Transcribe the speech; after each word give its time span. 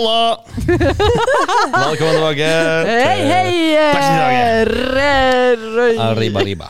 Halla! 0.00 0.40
Velkommen 1.90 2.14
tilbake. 2.16 2.48
Hei, 2.88 3.20
hei! 3.28 3.76
Re- 4.64 5.96
Arriba, 6.00 6.40
arriba. 6.40 6.68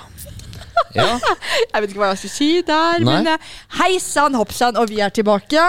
Ja, 0.97 1.07
Jeg 1.73 1.83
vet 1.83 1.93
ikke 1.93 2.03
hva 2.03 2.13
jeg 2.13 2.23
skal 2.25 2.33
si 2.35 2.51
der, 2.67 3.01
Nei. 3.05 3.13
men 3.21 3.33
eh, 3.35 3.51
hei 3.79 3.93
sann, 4.03 4.35
hopp 4.39 4.53
sann, 4.55 4.79
og 4.81 4.91
vi 4.91 5.01
er 5.05 5.13
tilbake. 5.15 5.61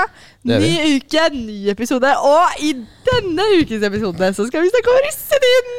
Er 0.41 0.61
Ny 0.63 0.97
uke, 0.97 1.27
ny 1.35 1.69
episode, 1.69 2.09
og 2.25 2.61
i 2.65 2.71
denne 3.05 3.43
ukens 3.59 3.83
episode 3.85 4.29
så 4.33 4.45
skal 4.47 4.63
vi 4.65 4.71
snakke 4.71 4.89
om 4.89 4.97
russetiden! 5.05 5.75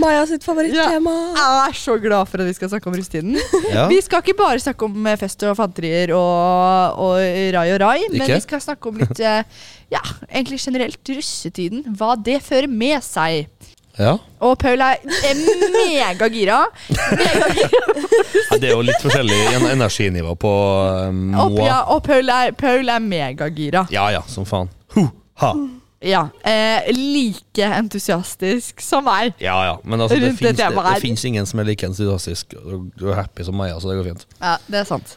Maja 0.00 0.22
sitt 0.30 0.46
favorittema. 0.46 1.12
Jeg 1.36 1.58
er 1.66 1.76
så 1.76 1.98
glad 2.00 2.30
for 2.30 2.40
at 2.40 2.48
vi 2.48 2.54
skal 2.56 2.70
snakke 2.72 2.88
om 2.88 2.96
russetiden. 2.96 3.36
ja. 3.76 3.84
Vi 3.92 4.00
skal 4.06 4.24
ikke 4.24 4.38
bare 4.38 4.62
snakke 4.64 4.88
om 4.88 5.10
eh, 5.12 5.18
fest 5.20 5.44
og 5.44 5.58
fanterier 5.60 6.14
og, 6.16 6.96
og 7.04 7.20
rai 7.58 7.66
og 7.74 7.82
rai, 7.84 7.98
men 8.08 8.22
Ikke? 8.22 8.38
vi 8.38 8.46
skal 8.48 8.64
snakke 8.64 8.88
om 8.92 9.02
litt 9.04 9.20
eh, 9.20 9.42
Ja, 9.92 10.00
egentlig 10.32 10.62
generelt 10.64 11.12
russetiden. 11.12 11.84
Hva 12.00 12.14
det 12.16 12.40
fører 12.42 12.72
med 12.72 13.04
seg. 13.06 13.52
Ja. 13.98 14.16
Og 14.44 14.58
Paul 14.60 14.82
er 14.84 14.98
megagira. 15.06 15.70
megagira. 15.76 16.58
Ja, 18.50 18.58
Det 18.60 18.68
er 18.68 18.74
jo 18.74 18.82
litt 18.84 19.00
forskjellig 19.02 19.38
energinivå 19.72 20.34
på 20.38 20.52
um, 21.08 21.34
Og, 21.46 21.58
ja, 21.64 21.80
og 21.92 22.02
Paul 22.06 22.28
er, 22.32 22.52
Paul 22.58 22.88
er 22.92 23.02
megagira. 23.02 23.86
Ja 23.92 24.08
ja, 24.12 24.22
som 24.28 24.46
faen. 24.48 24.70
Huh, 24.94 25.08
ha. 25.42 25.52
Ja, 26.06 26.28
eh, 26.44 26.92
like 26.92 27.64
entusiastisk 27.64 28.82
som 28.84 29.06
meg. 29.08 29.32
Ja 29.42 29.56
ja, 29.64 29.76
men 29.82 30.00
altså, 30.00 30.18
det 30.20 30.36
det 30.38 31.00
fins 31.02 31.24
ingen 31.24 31.46
som 31.48 31.60
er 31.60 31.70
like 31.70 31.86
entusiastisk 31.88 32.52
og 32.60 33.14
happy 33.16 33.46
som 33.48 33.56
meg, 33.56 33.72
Altså, 33.72 33.90
det 33.90 33.96
går 33.98 34.10
fint. 34.12 34.26
Ja, 34.40 34.56
det 34.68 34.84
er 34.84 34.84
sant. 34.84 35.16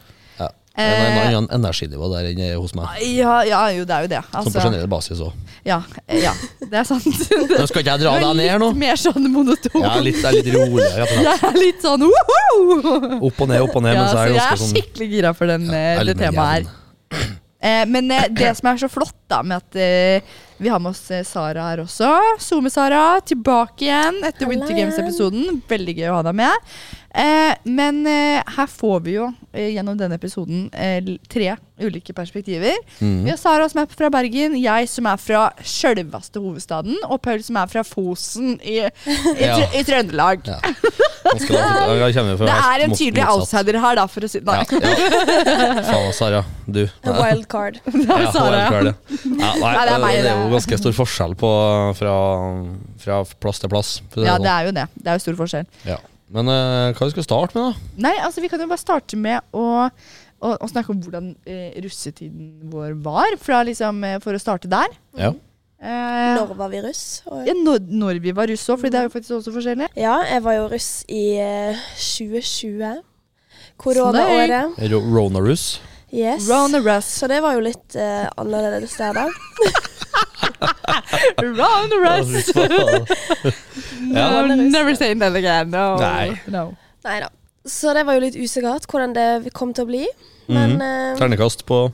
Det 0.70 0.84
er 0.86 1.00
en 1.02 1.16
Eh. 1.18 1.36
annen 1.36 1.48
energinivå 1.50 2.06
der 2.12 2.28
enn 2.30 2.40
hos 2.60 2.72
meg. 2.78 3.00
Ja, 3.02 3.40
ja 3.44 3.62
jo, 3.74 3.84
det 3.84 3.94
er 3.96 4.04
jo 4.06 4.10
det. 4.12 4.20
Som 4.30 4.30
på 4.30 4.46
Altså, 4.46 4.60
generell 4.68 4.86
basis 4.88 5.18
òg. 5.20 5.32
ja, 5.66 5.80
eh, 6.06 6.22
ja, 6.22 6.32
det 6.62 6.78
er 6.78 6.84
sant. 6.88 7.04
Nå 7.58 7.66
skal 7.66 7.82
ikke 7.82 7.90
jeg 7.96 8.00
dra 8.04 8.14
deg 8.22 8.36
ned 8.38 8.60
nå. 8.62 8.68
Litt 8.70 8.80
mer 8.84 9.00
sånn 9.02 9.26
monoton. 9.34 9.82
Jeg 9.82 9.90
er 9.90 10.06
litt, 10.06 10.22
jeg 10.22 10.30
er 10.30 10.38
litt 10.38 10.54
rolig. 10.54 10.86
rett. 10.96 11.16
Jeg 11.26 11.42
er 11.50 11.58
litt 11.58 11.82
sånn 11.84 12.06
woho! 12.06 13.18
Opp 13.28 13.40
og 13.42 13.48
ned, 13.50 13.60
opp 13.66 13.76
og 13.76 13.82
ned. 13.84 13.98
Ja, 13.98 14.06
så 14.08 14.24
jeg 14.24 14.30
er 14.30 14.38
jeg 14.38 14.46
er 14.46 14.62
sånn 14.62 14.72
skikkelig 14.76 15.10
gira 15.16 15.34
for 15.36 15.50
den, 15.50 15.66
ja, 15.68 15.82
er 16.00 16.04
det 16.08 16.16
temaet 16.22 16.70
her. 16.70 16.70
Eh, 17.60 17.82
men 17.84 18.06
eh, 18.08 18.22
det 18.32 18.54
som 18.56 18.70
er 18.70 18.78
så 18.80 18.88
flott 18.88 19.12
da 19.28 19.42
med 19.44 19.58
at 19.60 19.76
eh, 19.76 20.22
vi 20.56 20.70
har 20.72 20.80
med 20.80 20.94
oss 20.94 21.10
eh, 21.12 21.20
Sara 21.28 21.66
her 21.66 21.82
også. 21.82 22.08
SoMe-Sara 22.40 23.20
tilbake 23.28 23.84
igjen 23.84 24.22
etter 24.24 24.48
Winter. 24.48 24.72
Games-episoden. 24.78 25.58
Veldig 25.68 25.94
gøy 25.98 26.06
å 26.08 26.14
ha 26.16 26.22
deg 26.24 26.38
med. 26.40 26.70
Eh, 27.14 27.54
men 27.64 28.04
eh, 28.06 28.42
her 28.56 28.68
får 28.70 29.00
vi 29.02 29.16
jo 29.16 29.26
eh, 29.52 29.72
gjennom 29.74 29.96
denne 29.98 30.14
episoden 30.14 30.68
eh, 30.70 31.02
tre 31.30 31.56
ulike 31.80 32.12
perspektiver. 32.14 32.76
Mm. 33.00 33.24
Vi 33.24 33.32
har 33.32 33.38
Sara 33.40 33.66
som 33.72 33.80
er 33.82 33.88
fra 33.90 34.10
Bergen, 34.12 34.54
jeg 34.60 34.88
som 34.92 35.08
er 35.10 35.18
fra 35.18 35.46
sjølveste 35.64 36.42
hovedstaden, 36.42 36.98
og 37.08 37.22
Paul 37.24 37.42
som 37.42 37.56
er 37.58 37.70
fra 37.72 37.82
Fosen 37.86 38.58
i, 38.60 38.78
i, 38.84 39.16
Ja. 39.40 39.56
I 39.74 39.82
Trøndelag. 39.88 40.44
Ja. 40.46 40.60
Det 41.30 41.48
er 41.50 42.84
en 42.84 42.94
tydelig 42.94 43.24
motsatt. 43.24 43.34
outsider 43.36 43.78
her, 43.80 43.98
da, 43.98 44.06
for 44.10 44.26
å 44.26 44.30
si 44.30 44.40
Nei. 44.44 44.56
Ja, 44.60 44.92
ja. 44.94 45.82
Faen, 45.86 46.12
Sara. 46.16 46.44
Du. 46.66 46.82
Wildcard. 47.04 47.80
Det 47.86 48.06
er 48.06 48.24
Ja, 48.24 48.32
Sara, 48.34 48.62
Wild 48.74 48.94
nei, 49.40 49.52
Nei, 49.60 49.74
det 49.74 49.94
er 49.94 50.02
meg, 50.02 50.20
det 50.20 50.30
er 50.32 50.44
jo 50.44 50.54
ganske 50.54 50.80
stor 50.80 50.96
forskjell 50.96 51.36
på 51.40 51.50
fra, 51.98 52.14
fra 53.04 53.20
plass 53.42 53.62
til 53.62 53.72
plass. 53.72 53.92
Ja, 54.14 54.36
sånn. 54.36 54.46
det 54.46 54.54
er 54.54 54.70
jo 54.70 54.74
det. 54.80 54.86
Det 54.96 55.12
er 55.12 55.20
jo 55.20 55.26
stor 55.26 55.38
forskjell. 55.44 55.68
Ja. 55.88 55.98
Men 56.30 56.46
uh, 56.46 56.92
hva 56.94 57.06
vi 57.08 57.14
skal 57.16 57.24
starte 57.26 57.56
med, 57.58 57.64
da? 57.72 57.92
Nei, 58.06 58.14
altså 58.22 58.42
vi 58.44 58.48
kan 58.52 58.60
jo 58.62 58.68
bare 58.70 58.78
starte 58.78 59.18
med 59.18 59.42
å, 59.56 59.64
å, 59.90 60.50
å 60.62 60.68
snakke 60.70 60.92
om 60.94 61.00
hvordan 61.02 61.32
uh, 61.34 61.78
russetiden 61.82 62.68
vår 62.70 62.94
var. 63.02 63.34
Fra 63.42 63.64
liksom, 63.66 63.98
uh, 64.06 64.18
for 64.22 64.38
å 64.38 64.42
starte 64.42 64.70
der. 64.70 64.94
Ja. 65.18 65.32
Eh, 65.80 66.34
Når 66.36 66.50
var 66.58 66.68
vi 66.68 66.82
russ? 66.84 67.22
Og- 67.26 67.46
ja, 67.48 67.54
når, 67.56 67.86
når 67.88 68.18
vi 68.20 68.34
var 68.36 68.50
russ 68.52 68.66
òg, 68.68 68.82
for 68.82 68.92
det 68.92 69.00
er 69.00 69.06
jo 69.08 69.12
faktisk 69.14 69.38
også 69.38 69.54
forskjellig. 69.54 69.88
Ja, 69.98 70.18
jeg 70.28 70.42
var 70.44 70.58
jo 70.58 70.66
russ 70.70 70.90
i 71.08 71.22
eh, 71.40 71.78
2020. 71.96 73.00
Koronaåret. 73.80 74.76
Ro 74.92 75.00
Ronarus. 75.00 75.80
Yes. 76.12 76.44
Rona 76.50 76.82
Russ. 76.84 77.08
Så 77.22 77.28
det 77.30 77.38
var 77.40 77.54
jo 77.56 77.62
litt 77.64 77.96
annerledes 77.96 78.96
der, 78.98 79.14
da. 79.16 79.28
Russ. 82.04 82.52
Ja. 82.54 84.42
No, 84.42 84.54
never 84.76 84.94
say 84.94 85.14
that 85.14 85.36
again. 85.36 85.70
No. 85.70 85.96
Nei. 86.00 86.40
no. 86.46 86.74
Nei 87.04 87.20
da. 87.20 87.30
Så 87.64 87.92
det 87.94 88.06
var 88.08 88.16
jo 88.16 88.24
litt 88.24 88.36
usikkert 88.40 88.86
hvordan 88.90 89.14
det 89.16 89.52
kom 89.56 89.74
til 89.76 89.84
å 89.84 89.90
bli. 89.90 90.04
Men 90.50 90.78
mm 90.78 90.86
eh, 90.86 91.18
Ternekast 91.20 91.66
på 91.68 91.84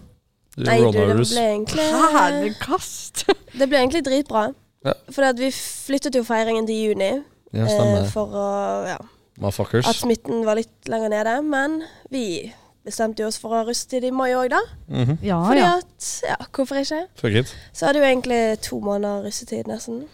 Nei, 0.56 0.78
du, 0.80 0.86
det 0.94 1.02
ble 1.20 1.42
egentlig 1.42 1.88
Ternekast. 1.92 3.26
Det 3.60 3.66
ble 3.68 3.80
egentlig 3.80 4.02
dritbra. 4.04 4.46
Ja. 4.86 4.94
For 5.12 5.36
vi 5.36 5.50
flyttet 5.52 6.16
jo 6.16 6.22
feiringen 6.24 6.66
til 6.68 6.90
juni 6.90 7.10
Ja, 7.56 7.66
eh, 7.66 8.06
for 8.12 8.32
å 8.36 8.48
ja, 8.86 8.98
at 9.42 9.96
smitten 9.98 10.44
var 10.46 10.56
litt 10.56 10.88
lenger 10.88 11.12
nede. 11.12 11.34
Men 11.44 11.82
vi 12.12 12.52
bestemte 12.86 13.22
jo 13.24 13.28
oss 13.28 13.38
for 13.42 13.50
å 13.52 13.60
ha 13.60 13.66
russetid 13.66 14.04
i 14.06 14.12
mai 14.14 14.30
òg, 14.38 14.48
da. 14.54 14.60
Mhm. 14.88 15.18
Ja, 15.26 15.40
Fordi 15.44 15.60
ja. 15.64 15.72
at 15.82 16.12
Ja, 16.30 16.36
hvorfor 16.54 16.78
ikke? 16.80 17.02
Fuck. 17.20 17.54
Så 17.74 17.86
hadde 17.90 18.00
jo 18.00 18.06
egentlig 18.08 18.40
to 18.64 18.78
måneder 18.80 19.26
russetid, 19.26 19.66
nesten. 19.70 20.04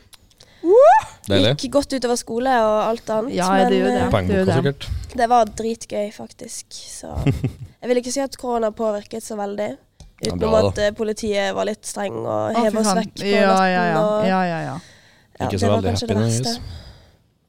Deilig. 1.26 1.56
Gikk 1.58 1.72
godt 1.74 1.94
utover 1.96 2.18
skole 2.18 2.50
og 2.62 2.76
alt 2.86 3.10
annet. 3.10 3.34
Ja, 3.34 3.48
det 3.66 3.78
gjør 3.80 3.88
det. 3.88 3.94
eh, 3.96 4.04
Det 4.04 4.10
Poengboka, 4.12 4.44
det. 4.44 4.54
sikkert. 4.58 5.16
det 5.18 5.28
var 5.30 5.44
dritgøy, 5.58 6.12
faktisk. 6.14 6.66
Så 6.70 7.10
jeg 7.82 7.90
vil 7.90 8.00
ikke 8.02 8.12
si 8.14 8.20
at 8.22 8.36
korona 8.38 8.70
påvirket 8.70 9.22
så 9.26 9.36
veldig. 9.38 9.70
Utenom 10.22 10.54
ja, 10.54 10.68
at 10.68 10.78
eh, 10.78 10.92
politiet 10.94 11.54
var 11.56 11.66
litt 11.66 11.82
streng 11.86 12.14
og 12.14 12.54
hev 12.54 12.76
oss 12.78 12.92
vekk 12.94 13.14
på 13.18 13.26
ja, 13.26 13.48
natten. 13.50 13.72
ja, 13.74 13.84
ja. 13.90 14.02
Og, 14.06 14.26
ja, 14.28 14.40
ja, 14.46 14.58
ja. 14.68 14.76
ja, 15.40 15.46
Ikke 15.48 15.58
så 15.58 15.70
veldig 15.72 15.94
happy 15.96 16.06
det 16.12 16.18
verste. 16.22 16.54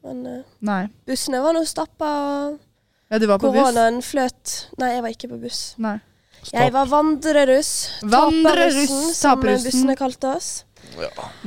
Men 0.03 0.25
uh, 0.27 0.39
Nei. 0.59 0.81
bussene 1.07 1.39
var 1.45 1.53
nå 1.55 1.61
stappa, 1.69 2.09
og 2.49 2.57
Ja, 3.13 3.19
du 3.21 3.27
var 3.29 3.37
på 3.37 3.51
buss? 3.53 3.61
koronaen 3.61 4.01
fløt. 4.01 4.53
Nei, 4.81 4.87
jeg 4.95 5.03
var 5.05 5.13
ikke 5.13 5.29
på 5.29 5.37
buss. 5.43 5.61
Nei. 5.77 5.99
Jeg 6.49 6.73
var 6.73 6.89
vandreruss. 6.91 7.69
Vandreruss, 8.01 8.89
Taperrussen, 9.21 9.21
som 9.21 9.69
bussene 9.69 9.95
kalte 9.99 10.31
oss. 10.33 10.49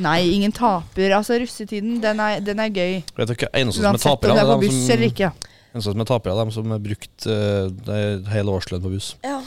Nei, 0.00 0.20
ingen 0.32 0.54
taper. 0.54 1.12
Altså, 1.18 1.36
russetiden, 1.42 1.98
den 2.00 2.22
er, 2.22 2.38
den 2.40 2.62
er 2.62 2.70
gøy. 2.72 3.02
Vet 3.18 3.32
dere, 3.34 3.50
eneste 3.60 3.82
som 3.82 3.90
er 3.90 3.98
Uansett 3.98 4.14
om 4.14 4.22
du 4.22 4.30
er 4.32 4.40
er 4.40 4.52
på 4.54 4.60
buss 4.62 4.88
eller 4.94 5.10
ikke. 5.10 5.30
eneste 5.74 5.90
som 5.92 6.00
er 6.06 6.08
taper, 6.08 6.32
er 6.32 6.40
dem 6.44 6.54
som 6.54 6.70
har 6.76 6.82
brukt 6.86 7.26
uh, 7.28 8.26
hele 8.32 8.56
årslønn 8.56 8.82
på 8.86 8.94
buss. 8.94 9.10
Ja. 9.26 9.40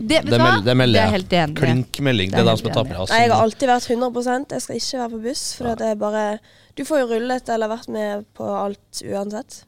Det, 0.00 0.22
vet 0.24 0.30
Det 0.32 0.38
mel- 0.40 0.64
det 0.64 0.76
melder 0.80 1.12
jeg. 1.12 1.28
Det 1.28 1.38
er. 1.44 1.54
Klink 1.60 2.00
melding. 2.00 2.30
Det 2.32 2.40
Det 2.40 2.46
er 2.46 2.50
de 2.50 2.58
som 2.62 2.70
er 2.70 2.76
tapere. 2.80 3.06
Nei, 3.10 3.20
jeg 3.20 3.30
har 3.30 3.36
Altså. 3.36 3.42
alltid 3.44 3.68
vært 3.68 3.88
100% 3.90 4.52
Jeg 4.56 4.62
skal 4.64 4.76
ikke 4.80 4.98
være 5.04 5.10
på 5.10 5.22
buss. 5.28 5.42
For 5.58 5.74
det 5.76 5.86
er 5.92 5.94
bare 6.00 6.38
Du 6.76 6.84
får 6.88 7.00
jo 7.02 7.06
rullet 7.14 7.48
eller 7.52 7.68
vært 7.68 7.88
med 7.92 8.24
på 8.34 8.48
alt 8.48 9.02
uansett. 9.04 9.64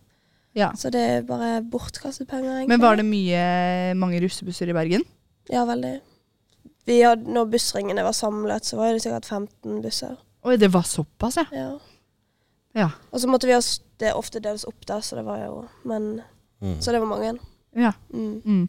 Ja. 0.58 0.72
Så 0.76 0.90
det 0.92 1.00
er 1.00 1.22
bare 1.26 1.62
bortkastet 1.64 2.28
penger, 2.28 2.50
egentlig. 2.58 2.68
Men 2.74 2.82
var 2.84 2.98
det 3.00 3.06
mye, 3.08 3.44
mange 3.96 4.20
russebusser 4.20 4.68
i 4.68 4.74
Bergen? 4.76 5.04
Ja, 5.50 5.64
veldig. 5.68 5.94
Vi 6.86 6.98
hadde, 7.02 7.30
når 7.32 7.48
bussringene 7.54 8.04
var 8.04 8.12
samlet, 8.16 8.66
så 8.66 8.76
var 8.76 8.92
det 8.92 9.02
sikkert 9.04 9.28
15 9.30 9.80
busser. 9.84 10.16
Oi, 10.44 10.56
det 10.58 10.72
var 10.74 10.82
såpass, 10.86 11.38
ja. 11.40 11.46
Ja. 11.54 11.70
Ja. 12.74 12.90
Og 13.12 13.20
så 13.20 13.28
måtte 13.28 13.46
vi 13.46 13.54
ha 13.54 13.60
det 14.00 14.12
ofte 14.16 14.40
deles 14.42 14.64
opp, 14.68 14.86
da, 14.88 15.00
så 15.04 15.16
det 15.18 15.26
var 15.28 15.42
jo 15.44 15.56
Men 15.84 16.22
Mm. 16.62 16.80
Så 16.80 16.92
det 16.92 17.00
var 17.00 17.06
mange. 17.10 17.38
ja. 17.74 17.92
Mm. 18.14 18.42
Mm. 18.44 18.69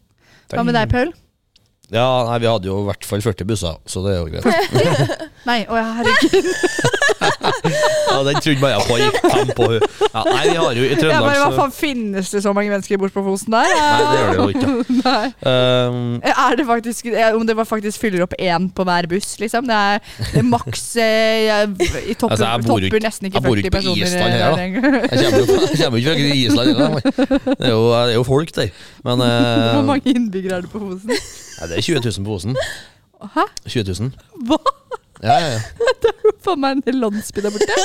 Hva 0.49 0.63
med 0.65 0.73
deg, 0.73 0.89
Paul? 0.89 1.11
Ja, 1.93 2.07
nei, 2.25 2.39
vi 2.41 2.47
hadde 2.49 2.65
jo 2.71 2.79
i 2.81 2.85
hvert 2.87 3.05
fall 3.05 3.21
40 3.21 3.45
busser, 3.45 3.75
så 3.85 4.01
det 4.05 4.15
er 4.15 4.23
jo 4.23 4.31
greit. 4.33 5.13
Nei, 5.49 5.59
å 5.67 5.75
ja, 5.77 5.89
herregud. 5.99 6.47
Ja, 7.63 8.17
Den 8.27 8.37
trodde 8.43 8.59
bare 8.59 8.73
jeg 8.75 8.83
på 8.87 8.95
gikk 8.99 9.17
fem 9.31 9.49
på 9.55 9.65
hun. 9.71 9.83
Ja, 10.13 10.21
nei, 10.27 10.41
vi 10.49 10.55
har 10.59 10.75
jo 10.77 10.83
i 10.83 10.89
Jeg 10.89 10.97
Trøndelag 10.99 11.23
bare, 11.23 11.39
Hva 11.39 11.47
så 11.47 11.57
faen 11.57 11.73
finnes 11.75 12.31
det 12.33 12.41
så 12.43 12.51
mange 12.55 12.71
mennesker 12.73 12.99
bort 12.99 13.13
på 13.15 13.23
Fosen 13.25 13.55
der? 13.55 13.69
Nei, 13.71 14.01
det 14.03 14.17
gjør 14.19 14.27
det 14.29 14.37
jo 14.37 14.47
ikke. 14.53 14.71
Nei. 15.07 15.27
Um, 15.47 16.01
Er 16.33 16.57
det 16.59 16.65
faktisk 16.67 17.07
eh, 17.11 17.29
Om 17.37 17.45
det 17.47 17.55
faktisk 17.69 18.03
fyller 18.03 18.25
opp 18.25 18.35
én 18.37 18.67
på 18.75 18.85
hver 18.87 19.07
buss, 19.11 19.29
liksom? 19.41 19.69
Det 19.69 19.77
er, 19.79 20.03
det 20.33 20.41
er 20.43 20.47
maks 20.49 20.83
eh, 21.01 21.47
I 21.53 22.17
topper, 22.19 22.35
Altså, 22.35 22.49
jeg 22.49 22.65
bor 22.67 22.73
topper 22.73 22.89
ikke- 22.89 23.03
nesten 23.07 23.29
ikke 23.29 23.39
jeg 23.39 23.47
bor 23.47 23.63
ikke 23.63 23.73
på 23.73 23.79
personer. 23.79 24.03
Island 24.03 24.31
her, 24.33 24.41
eh, 24.43 24.51
da. 24.51 24.59
jeg 24.59 25.23
kommer 25.23 25.39
jo 25.39 25.57
jeg 25.63 25.79
kommer 25.79 25.97
jo 25.97 26.03
ikke 26.03 26.19
fra 26.19 26.37
Island 26.43 26.67
heller. 26.73 26.91
Det 26.99 27.71
er 27.71 27.73
jo, 27.73 27.81
det 27.87 28.03
er 28.03 28.13
jo 28.19 28.27
folk 28.27 28.53
der. 28.59 28.69
Men 29.07 29.23
uh, 29.23 29.73
Hvor 29.79 29.87
mange 29.93 30.13
innbyggere 30.13 30.59
er 30.59 30.67
det 30.67 30.71
på 30.75 30.83
Fosen? 30.83 31.17
Nei, 31.59 31.69
det 31.71 31.77
er 31.79 31.85
20 31.85 32.01
000 32.07 32.27
på 32.27 32.37
Osen. 32.37 32.57
Hæ? 33.35 33.45
20 33.69 33.93
000. 33.99 34.11
Hva? 34.49 34.57
Ja, 35.23 35.37
ja, 35.39 35.49
ja. 35.55 35.61
Faen 36.43 36.59
meg 36.59 36.77
en 36.77 36.83
hel 36.87 36.99
landsby 36.99 37.43
der 37.45 37.53
borte. 37.55 37.77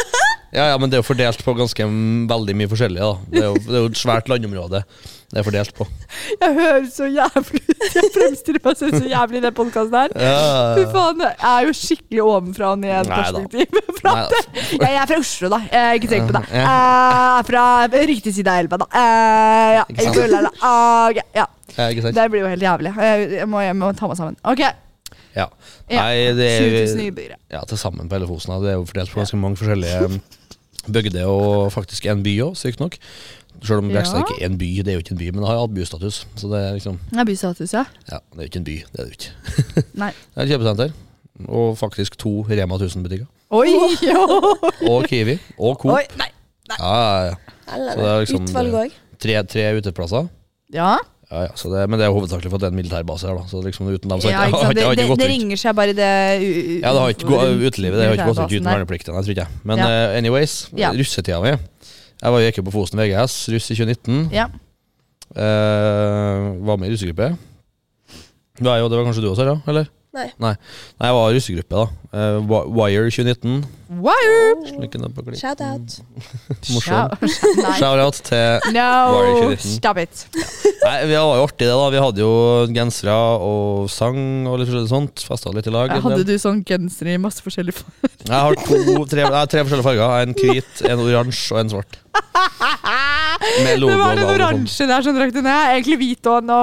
ja, 0.56 0.65
ja, 0.73 0.76
men 0.81 0.91
det 0.91 0.99
er 0.99 1.03
jo 1.05 1.06
fordelt 1.06 1.44
på 1.47 1.55
ganske 1.59 1.87
veldig 2.32 2.56
mye 2.59 2.70
forskjellig. 2.73 2.99
da 3.05 3.12
Det 3.31 3.43
er 3.44 3.49
jo, 3.53 3.61
det 3.69 3.76
er 3.79 3.85
jo 3.85 3.91
et 3.93 4.00
svært 4.00 4.31
landområde 4.32 4.82
det 5.29 5.41
er 5.41 5.45
fordelt 5.45 5.75
på. 5.77 5.85
Jeg 6.43 6.55
høres 6.57 6.93
så 6.97 7.05
jævlig 7.13 7.61
ut. 7.69 7.83
Jeg 7.99 8.11
fremstiller 8.15 8.63
meg 8.65 8.77
selv 8.81 8.95
så 8.97 9.09
jævlig 9.11 9.41
i 9.41 9.43
den 9.45 9.55
podkasten 9.59 9.97
her. 9.99 10.15
Ja, 10.17 10.39
Ja, 10.79 10.87
faen, 10.95 11.21
jeg 11.21 11.51
er 11.51 11.67
jo 11.69 11.75
skikkelig 11.77 12.23
ovenfra 12.25 12.71
og 12.73 12.79
ned-perspektiv. 12.81 13.77
Jeg 14.83 14.95
er 14.95 15.07
fra 15.11 15.19
Oslo, 15.21 15.51
da. 15.53 15.59
Jeg 15.73 16.01
ikke 16.01 16.11
tenk 16.15 16.31
på 16.31 16.37
det. 16.39 16.43
Ja. 16.55 16.63
Jeg 16.65 17.39
er 17.43 17.47
fra 17.51 17.65
riktig 18.09 18.33
side 18.39 18.53
av 18.55 18.63
elva, 18.65 18.79
da. 18.81 18.89
Eh, 18.89 19.75
Ja, 19.79 19.85
Ikke 19.93 20.27
sant? 20.33 20.49
Ah, 20.65 21.09
ok, 21.11 21.21
ja. 21.37 21.45
ja, 21.77 21.89
ikke 21.93 22.07
sant? 22.07 22.17
Det 22.17 22.27
blir 22.33 22.45
jo 22.47 22.51
helt 22.55 22.65
jævlig. 22.65 22.95
Jeg, 22.97 23.29
jeg, 23.43 23.49
må, 23.53 23.61
jeg 23.65 23.77
må 23.79 23.93
ta 23.99 24.09
meg 24.11 24.21
sammen. 24.21 24.39
Ok, 24.49 24.65
Ja. 25.37 25.47
Ja, 25.89 26.03
Nei, 26.03 26.33
det 26.37 26.49
20 26.59 26.73
000 26.73 27.01
er 27.03 27.07
innbyggere. 27.11 27.37
ja, 27.53 27.61
til 27.69 27.79
sammen 27.81 28.09
på 28.11 28.17
hele 28.19 28.27
Fosen. 28.29 28.57
Det 28.65 28.73
er 28.73 28.79
jo 28.81 28.85
fordelt 28.89 29.13
på 29.13 29.21
ganske 29.23 29.39
mange 29.41 29.57
forskjellige 29.61 30.09
um, 30.09 30.17
bygder, 30.93 31.29
og 31.31 31.69
faktisk 31.73 32.09
en 32.11 32.25
by 32.25 32.35
òg, 32.49 32.57
sykt 32.61 32.81
nok. 32.83 32.97
Selv 33.65 33.79
om 33.83 33.91
Ja. 33.91 34.01
Ikke 34.03 34.37
er 34.41 34.47
en 34.47 34.57
by, 34.59 34.69
det 34.83 34.89
er 34.89 34.93
jo 34.99 35.03
ikke 35.03 35.13
en 35.13 35.19
by, 35.19 35.31
men 35.35 35.41
det 35.43 35.49
har 35.49 35.59
hatt 35.59 35.75
bystatus. 35.75 36.27
Så 36.37 36.49
det 36.51 36.61
er 36.63 36.73
liksom 36.79 36.99
Det 37.11 37.19
er 37.19 37.25
bystatus, 37.25 37.73
ja. 37.75 37.85
Ja, 38.11 38.19
det 38.33 38.39
er 38.39 38.43
jo 38.45 38.51
ikke 38.53 38.61
en 38.63 38.65
by, 38.69 38.77
det 38.93 39.01
er 39.01 39.05
det 39.05 39.11
jo 39.11 39.17
ikke. 39.19 39.85
Nei. 39.99 40.13
Det 40.35 40.39
er 40.39 40.43
et 40.47 40.53
kjøpesenter, 40.53 40.93
og 41.49 41.77
faktisk 41.79 42.17
to 42.19 42.43
Rema 42.49 42.79
1000-butikker. 42.79 43.27
Oi! 43.51 43.69
jo. 44.05 44.25
Og 44.89 45.05
Kiwi. 45.09 45.39
Og 45.59 45.77
Coop. 45.81 45.93
Oi, 45.95 46.03
nei. 46.19 46.31
nei. 46.69 46.77
Ja, 46.79 46.97
ja, 46.97 47.23
ja. 47.27 47.37
Så 47.67 48.01
det 48.01 48.09
er 48.09 48.19
liksom- 48.27 48.45
utvalg 48.49 48.75
òg. 48.85 48.93
Tre, 49.19 49.43
tre 49.45 49.71
uteplasser. 49.81 50.29
Ja, 50.73 50.97
Ja, 51.29 51.43
ja, 51.45 51.49
så 51.61 51.69
det, 51.69 51.83
men 51.93 51.99
det 52.01 52.07
er 52.07 52.13
hovedsakelig 52.17 52.49
for 52.49 52.57
at 52.57 52.63
det 52.63 52.69
er 52.71 52.73
en 52.73 52.77
militærbase 52.81 53.27
her, 53.29 53.35
da. 53.37 53.43
Så 53.51 53.61
liksom 53.61 53.85
uten 53.93 54.09
dem 54.09 54.17
så 54.25 54.31
ja 54.31 54.47
ikke 54.49 54.61
sant. 54.63 54.75
Det, 54.79 54.81
ikke 54.87 54.97
det, 54.97 55.09
gått 55.11 55.19
det 55.21 55.27
ringer 55.29 55.59
seg 55.61 55.75
bare 55.77 55.93
det 55.93 56.07
u- 56.41 56.47
u- 56.47 56.81
Ja, 56.81 56.93
det 56.95 57.01
har 57.03 57.11
ikke 57.13 57.27
gått 57.29 57.65
utelivet. 57.69 57.99
Det 58.01 58.07
har 58.09 58.15
ikke 58.17 58.29
gått 58.31 58.39
ut 58.41 58.53
uten 58.55 58.65
der. 58.65 58.71
verneplikten, 58.79 59.13
jeg 59.13 59.25
tror 59.27 59.35
ikke 59.35 59.45
jeg. 59.45 59.59
Men 59.69 59.77
Ja. 59.83 59.89
eh, 59.91 60.17
anyways, 60.23 60.55
Ja. 60.75 60.89
russetida 60.97 61.43
mi. 61.45 61.53
Jeg 62.19 62.32
var 62.35 62.43
jo 62.43 62.50
ikke 62.50 62.65
på 62.67 62.75
Fosen 62.75 62.99
VGS, 62.99 63.37
russ 63.55 63.70
i 63.70 63.76
2019. 63.79 64.25
Ja. 64.35 64.49
Eh, 65.37 66.47
var 66.67 66.76
med 66.81 66.88
i 66.88 66.93
russegruppe. 66.97 67.37
Det, 68.59 68.65
det 68.67 68.97
var 68.99 69.05
kanskje 69.06 69.23
du 69.23 69.31
også, 69.31 69.44
Sara? 69.44 69.61
Eller? 69.70 69.87
Nei. 70.19 70.29
Nei, 70.43 70.55
Nei 70.99 71.09
jeg 71.11 71.17
var 71.19 71.35
russegruppe, 71.37 71.75
da. 71.82 71.88
Uh, 72.09 72.70
Wire 72.75 73.11
2019. 73.12 73.59
Wire! 73.88 74.55
Oh. 74.59 74.81
noe 75.00 75.11
på 75.15 75.23
klipp. 75.25 75.38
Shout 75.41 75.61
out. 75.65 75.94
Morsom. 76.75 77.15
Shout-out 77.79 78.19
til 78.29 78.75
No, 78.75 78.87
Wire 79.15 79.55
2019. 79.55 79.76
stop 79.79 80.00
it. 80.03 80.25
Nei, 80.82 80.97
Vi 81.09 81.15
var 81.15 81.38
jo 81.38 81.47
artig, 81.47 81.65
det. 81.65 81.70
da 81.73 81.87
Vi 81.94 82.03
hadde 82.05 82.25
jo 82.25 82.32
gensere 82.75 83.15
og 83.44 83.87
sang 83.93 84.19
og 84.49 84.59
litt 84.61 84.69
forskjellig 84.73 84.93
sånt. 84.93 85.25
Festa 85.29 85.55
litt 85.55 85.70
i 85.70 85.75
lag. 85.75 85.94
Hadde 86.05 86.26
du 86.29 86.35
sånn 86.43 86.61
genser 86.69 87.12
i 87.14 87.17
masse 87.23 87.44
forskjellige 87.44 87.81
farger? 87.81 88.12
Jeg 88.29 88.43
har 88.44 88.59
to, 88.67 88.99
tre, 89.09 89.25
nei, 89.32 89.44
tre 89.49 89.64
forskjellige 89.64 89.88
farger. 89.88 90.19
En 90.26 90.37
hvit, 90.43 90.85
en 90.91 91.06
oransje 91.06 91.55
og 91.55 91.62
en 91.62 91.75
svart. 91.76 92.00
Med 93.64 93.79
logo 93.81 93.93
Det 93.94 93.99
var 94.03 94.17
den 94.19 94.25
sånn. 94.26 94.35
oransje 94.37 94.88
der 94.91 95.06
som 95.06 95.17
drakk 95.17 95.32
den. 95.37 95.49
Jeg 95.49 95.64
er 95.64 95.76
egentlig 95.79 96.00
hvit 96.03 96.29
og 96.35 96.44
no. 96.49 96.62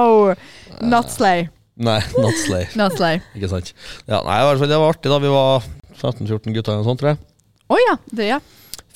Not 0.84 1.10
slay. 1.14 1.46
Nei, 1.76 1.98
not 2.24 2.36
slay. 2.46 2.66
Not 2.78 2.96
slay. 2.96 3.20
Ikke 3.36 3.50
sant. 3.52 3.72
Ja, 4.08 4.22
nei, 4.24 4.38
i 4.40 4.46
hvert 4.48 4.62
fall 4.62 4.70
Det 4.72 4.78
var 4.80 4.94
artig 4.94 5.12
da 5.12 5.18
vi 5.20 5.32
var 5.32 5.66
15-14 6.00 6.54
gutter 6.56 6.72
eller 6.72 6.82
noe 6.82 6.88
sånt, 6.88 7.02
tror 7.02 7.12
jeg. 7.14 7.20
Å 7.68 7.76
ja, 7.82 7.96
det 8.16 8.30
ja. 8.30 8.38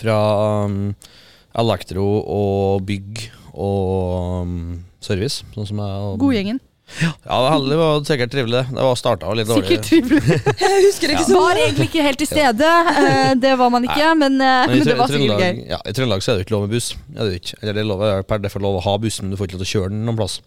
Fra 0.00 0.16
um, 0.64 0.80
elektro 1.60 2.06
og 2.24 2.84
bygg 2.88 3.26
og 3.52 4.42
um, 4.46 4.58
service. 5.04 5.42
Sånn 5.56 5.68
som 5.68 5.80
jeg 5.82 6.02
og- 6.08 6.18
Godgjengen. 6.22 6.60
Ja, 7.00 7.10
det 7.22 7.30
var 7.30 7.52
heldig, 7.54 7.70
det 7.70 7.76
var 7.78 8.00
sikkert 8.08 8.30
trivelig. 8.32 8.52
det. 8.66 8.74
Det 8.74 8.82
var 8.82 8.96
starta 8.98 9.34
litt 9.38 9.46
dårlig. 9.46 9.66
Sikkert 9.68 9.84
trivelig. 9.86 10.38
Jeg 10.64 10.80
husker 10.88 11.12
ikke 11.14 11.26
så 11.28 11.36
Var 11.38 11.60
egentlig 11.62 11.86
ikke 11.86 12.02
helt 12.02 12.18
til 12.18 12.26
stede. 12.26 12.70
eh, 13.04 13.34
Det 13.38 13.52
var 13.60 13.70
man 13.70 13.86
ikke, 13.86 14.08
men, 14.18 14.40
eh, 14.42 14.64
Men 14.66 14.74
men 14.80 14.88
det 14.88 14.96
var 14.98 15.06
sikkert 15.12 15.38
gøy. 15.44 15.60
Ja, 15.70 15.78
I 15.86 15.92
Trøndelag 15.94 16.24
så 16.26 16.32
er 16.32 16.40
det 16.40 16.46
ikke 16.48 16.56
lov 16.56 16.64
med 16.66 16.74
buss. 16.74 16.88
Er 17.14 17.20
det 17.22 17.30
jo 17.36 17.38
ikke. 17.44 17.54
Eller 17.62 17.76
det 17.78 17.84
er 17.84 17.88
lov, 17.92 18.02
er 18.08 18.26
per 18.26 18.42
derfor 18.42 18.64
lov 18.66 18.80
å 18.80 18.82
ha 18.88 18.96
buss, 19.06 19.20
men 19.22 19.30
du 19.30 19.36
får 19.38 19.46
ikke 19.46 19.60
lov 19.60 19.62
til 19.62 19.70
å 19.70 19.74
kjøre 19.76 19.92
den 19.94 20.02
noen 20.08 20.18
plass. 20.18 20.40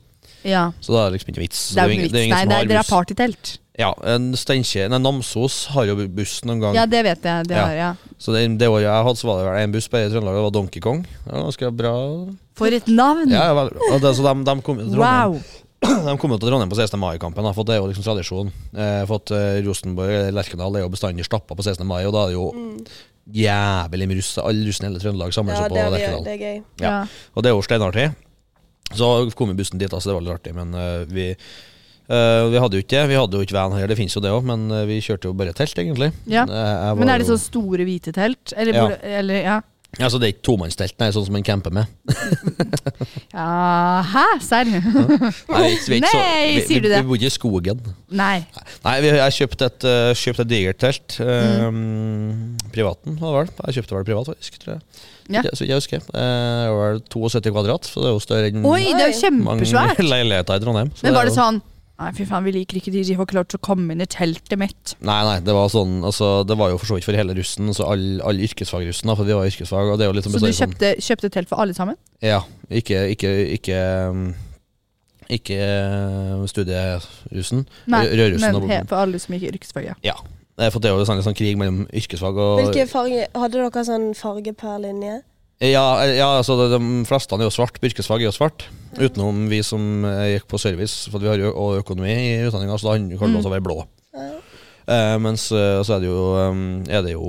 Ja. 0.44 0.72
Så 0.81 0.94
da 0.94 1.06
er 1.07 1.12
det 1.12 1.19
liksom 1.19 1.34
ikke 1.34 1.44
vits. 1.45 1.60
Det 1.74 1.81
er 1.84 1.88
jo 1.88 1.94
ingen- 1.94 2.06
ikke 2.06 2.13
vits. 2.13 2.24
ingen 2.25 2.36
Nei, 2.36 2.42
som 2.44 2.50
det 2.50 2.56
har 2.57 2.63
er, 2.63 2.68
dere 2.68 2.84
har 2.84 2.92
partytelt. 2.92 3.57
Ja, 3.80 3.94
en 4.06 4.34
Steinkjer 4.38 4.90
Nei, 4.92 5.00
Namsos 5.01 5.66
har 5.74 5.86
jo 5.90 5.95
buss 6.07 6.42
noen 6.45 6.60
gang. 6.62 6.75
Ja, 6.75 6.86
det 6.86 7.04
vet 7.04 7.24
jeg. 7.24 7.48
Det 7.48 7.56
Ja. 7.57 7.66
har 7.66 7.74
jeg. 7.74 7.98
Så 8.19 8.31
det, 8.36 8.57
det 8.60 8.68
året 8.69 8.84
jeg 8.84 9.04
hadde, 9.07 9.18
så 9.18 9.25
var 9.25 9.40
det 9.42 9.48
vel 9.51 9.63
en 9.63 9.72
buss 9.72 9.88
bare 9.90 10.06
i 10.06 10.10
Trøndelag, 10.13 10.36
det 10.36 10.44
var 10.44 10.51
Donkey 10.51 10.80
Kong. 10.80 11.01
Det 11.25 11.34
var 11.34 11.42
ganske 11.50 11.72
bra. 11.75 11.94
For 12.56 12.68
et 12.68 12.86
navn! 12.88 13.30
Ja, 13.30 13.54
vel. 13.54 13.69
Og 13.92 14.01
det, 14.01 14.16
så 14.16 14.22
de, 14.22 14.44
de 14.45 14.62
kom 14.62 14.78
til 14.78 14.92
Trondheim 14.94 15.34
Wow! 15.34 15.42
De 15.84 16.18
kom 16.18 16.31
jo 16.31 16.38
til 16.38 16.48
Trondheim 16.50 16.69
på 16.69 16.78
16. 16.80 16.98
mai-kampen, 17.00 17.54
for 17.54 17.63
det 17.66 17.74
er 17.75 17.80
jo 17.81 17.88
liksom 17.92 18.04
tradisjon. 18.06 18.51
Eh, 18.78 19.06
for 19.06 19.16
at 19.19 19.31
eh, 19.36 19.62
Rosenborg 19.66 20.07
eller 20.16 20.31
Lerkendal 20.31 20.78
er 20.78 20.86
jo 20.86 20.90
bestandig 20.94 21.25
stappa 21.25 21.56
på 21.57 21.63
16. 21.66 21.84
mai, 21.86 22.06
og 22.06 22.13
da 22.13 22.22
er 22.24 22.28
det 22.28 22.38
jo 22.38 22.45
jævlig 23.34 24.07
mye 24.07 24.18
russ. 24.19 24.38
Alle 24.38 24.68
russen 24.68 24.86
i 24.86 24.90
hele 24.92 25.00
Trøndelag 25.01 25.34
samler 25.36 25.54
Mm. 25.54 25.57
Ja, 25.57 25.63
seg 25.63 25.69
på 25.72 25.75
Lerkendal. 25.75 25.92
Lerkendal. 25.92 26.24
det 26.24 26.34
er 26.34 26.44
gøy. 26.45 26.63
Ja. 26.80 26.88
Ja. 26.88 27.06
Og 27.36 27.44
det 27.44 27.50
er 27.50 27.56
jo 27.56 27.62
steinartig. 27.68 28.16
Så 28.95 29.10
kom 29.38 29.51
vi 29.54 29.60
bussen 29.62 29.81
dit, 29.81 29.92
altså 29.92 30.10
så 30.10 30.13
det 30.13 30.18
var 30.19 30.25
litt 30.28 30.40
artig. 30.40 30.56
Men 30.57 30.74
uh, 30.78 31.04
vi 31.10 31.31
uh, 31.34 32.50
vi 32.54 32.62
hadde 32.62 32.78
jo 32.80 32.86
ikke 32.86 32.95
det. 32.95 33.04
Vi 33.12 33.19
hadde 33.19 33.40
jo 33.40 33.48
ikke 33.48 33.57
van 33.57 33.75
her, 33.78 33.88
det 33.90 33.98
finnes 34.00 34.16
jo 34.16 34.24
det 34.24 34.31
òg, 34.34 34.44
men 34.48 34.66
eh, 34.72 34.86
vi 34.90 35.01
kjørte 35.04 35.30
jo 35.30 35.36
bare 35.38 35.54
telt, 35.57 35.78
egentlig. 35.80 36.12
Ja. 36.30 36.44
Men 36.45 37.10
er 37.10 37.22
det 37.24 37.30
sånn 37.30 37.42
store 37.42 37.88
hvite 37.88 38.13
telt? 38.16 38.54
Eller, 38.56 38.78
Ja. 38.78 38.90
eller 39.22 39.40
ja. 39.42 39.62
Altså, 40.01 40.18
det 40.18 40.25
er 40.25 40.31
ikke 40.34 40.45
tomannstelt, 40.48 40.95
nei, 40.98 41.10
sånn 41.13 41.25
som 41.28 41.36
en 41.38 41.44
camper 41.45 41.74
med. 41.75 41.86
ja 43.36 44.01
Hæ? 44.10 44.24
Serr? 44.42 44.69
Nei, 44.74 45.69
vi, 45.88 46.00
er 46.00 46.07
er 46.07 46.62
så- 46.62 46.68
sier 46.68 46.81
du 46.81 46.90
det? 46.90 47.01
vi 47.04 47.07
bor 47.12 47.19
ikke 47.19 47.30
i 47.30 47.34
skogen. 47.36 47.84
Nei. 48.10 48.45
Nei, 48.86 48.95
vi, 49.06 49.12
jeg 49.19 49.36
kjøpte 49.38 49.69
et, 49.69 49.86
uh, 49.86 50.12
kjøpt 50.18 50.44
et 50.45 50.50
digert 50.50 50.81
telt. 50.81 51.18
Uh, 51.22 51.69
Privaten, 52.74 53.18
var 53.22 53.30
det 53.30 53.38
vel. 53.44 53.51
Jeg 53.68 53.78
kjøpte 53.80 53.98
vel 54.00 54.07
privat, 54.10 54.31
faktisk. 54.34 54.57
tror 54.63 54.74
jeg. 54.78 54.81
Ja. 55.31 55.44
Så 55.56 55.63
jeg 55.68 55.78
husker. 55.78 56.01
Eh, 56.04 56.63
det 56.68 56.72
var 56.75 56.98
72 57.13 57.51
kvadrat, 57.54 57.86
så 57.88 58.01
det 58.04 58.10
er 58.10 58.16
jo 58.18 58.24
større 58.24 58.50
enn 58.51 58.66
Oi, 58.68 58.81
det 58.92 59.06
er 59.06 59.12
jo 59.13 59.19
kjempesvært. 59.22 59.94
mange 60.01 60.10
leiligheter 60.13 60.57
i 60.60 60.63
Trondheim. 60.66 60.90
så 60.98 61.06
Men 61.07 61.16
var 61.16 61.30
det 61.30 61.36
sånn 61.38 61.62
Nei, 62.04 62.12
fy 62.18 62.26
faen, 62.28 62.44
vi 62.44 62.52
liker 62.52 62.80
ikke 62.82 62.92
de, 62.92 63.02
de 63.08 63.16
har 63.16 63.24
ikke 63.28 63.38
lov 63.38 63.56
å 63.56 63.60
komme 63.64 63.96
inn 63.96 64.04
i 64.04 64.08
teltet 64.12 64.60
mitt. 64.60 64.94
Nei, 65.00 65.20
nei, 65.24 65.38
det 65.46 65.54
var 65.56 65.70
sånn 65.72 66.02
altså, 66.04 66.32
Det 66.48 66.58
var 66.60 66.74
jo 66.74 66.80
for 66.82 66.90
så 66.92 66.98
vidt 67.00 67.08
for 67.08 67.16
hele 67.16 67.36
russen, 67.38 67.72
så 67.76 67.88
all, 67.94 68.04
all 68.28 68.42
yrkesfagrussen, 68.44 69.08
da, 69.08 69.16
for 69.16 69.30
vi 69.30 69.38
var 69.38 69.48
yrkesfag. 69.48 69.94
Og 69.94 70.00
det 70.02 70.06
er 70.08 70.12
jo 70.12 70.18
litt 70.20 70.28
sånn 70.28 70.36
Så 70.36 70.42
du 70.44 70.50
bestandig 70.50 70.60
sånn- 70.60 70.76
kjøpte, 70.76 71.08
kjøpte 71.08 71.32
telt 71.38 71.52
for 71.54 71.64
alle 71.64 71.78
sammen? 71.78 72.00
Ja. 72.24 72.42
Ikke 72.70 73.06
Ikke 73.16 73.32
Ikke, 73.56 73.80
um, 74.12 74.26
ikke 75.32 75.58
uh, 75.58 76.46
studierussen. 76.52 77.66
Nei, 77.88 78.06
Rø- 78.06 78.18
Rødrussen. 78.20 78.60
men 78.60 78.70
he, 78.70 78.80
for 78.90 79.00
alle 79.00 79.20
som 79.24 79.36
gikk 79.38 79.54
yrkesfag, 79.56 79.94
ja. 80.04 80.16
Eh, 80.60 80.70
For 80.70 80.80
det 80.84 80.92
er 80.92 80.98
jo 81.00 81.06
sånn, 81.08 81.24
sånn 81.26 81.34
krig 81.38 81.58
mellom 81.58 81.88
yrkesfag 81.90 82.38
og 82.38 82.60
Hvilke 82.62 82.84
farge 82.92 83.24
Hadde 83.34 83.58
dere 83.58 83.86
sånn 83.88 84.12
farge 84.14 84.54
per 84.54 84.78
linje? 84.84 85.22
Ja, 85.63 85.86
eh, 86.04 86.18
ja 86.19 86.30
altså 86.42 86.57
de, 86.60 86.69
de 86.75 87.04
fleste 87.07 87.38
er 87.39 87.45
jo 87.48 87.54
svart. 87.54 87.80
Yrkesfag 87.83 88.21
er 88.24 88.27
jo 88.30 88.36
svart. 88.36 88.65
Utenom 89.00 89.45
vi 89.51 89.62
som 89.65 90.04
eh, 90.10 90.33
gikk 90.36 90.48
på 90.51 90.60
service, 90.62 91.07
for 91.10 91.24
vi 91.24 91.31
har 91.31 91.39
jo 91.39 91.54
og 91.56 91.80
økonomi 91.81 92.11
i 92.14 92.42
utdanninga, 92.49 92.76
så 92.78 92.92
da 92.92 92.97
kan 92.99 93.07
det 93.09 93.19
også 93.21 93.45
til 93.47 93.52
å 93.52 93.56
være 93.57 93.68
blå. 93.69 93.78
Eh, 94.83 95.14
mens 95.23 95.45
eh, 95.56 95.78
så 95.88 95.94
er 95.95 96.02
det 96.04 96.09
jo, 96.09 96.23
um, 96.35 96.64
er 96.92 97.06
det 97.06 97.14
jo 97.14 97.21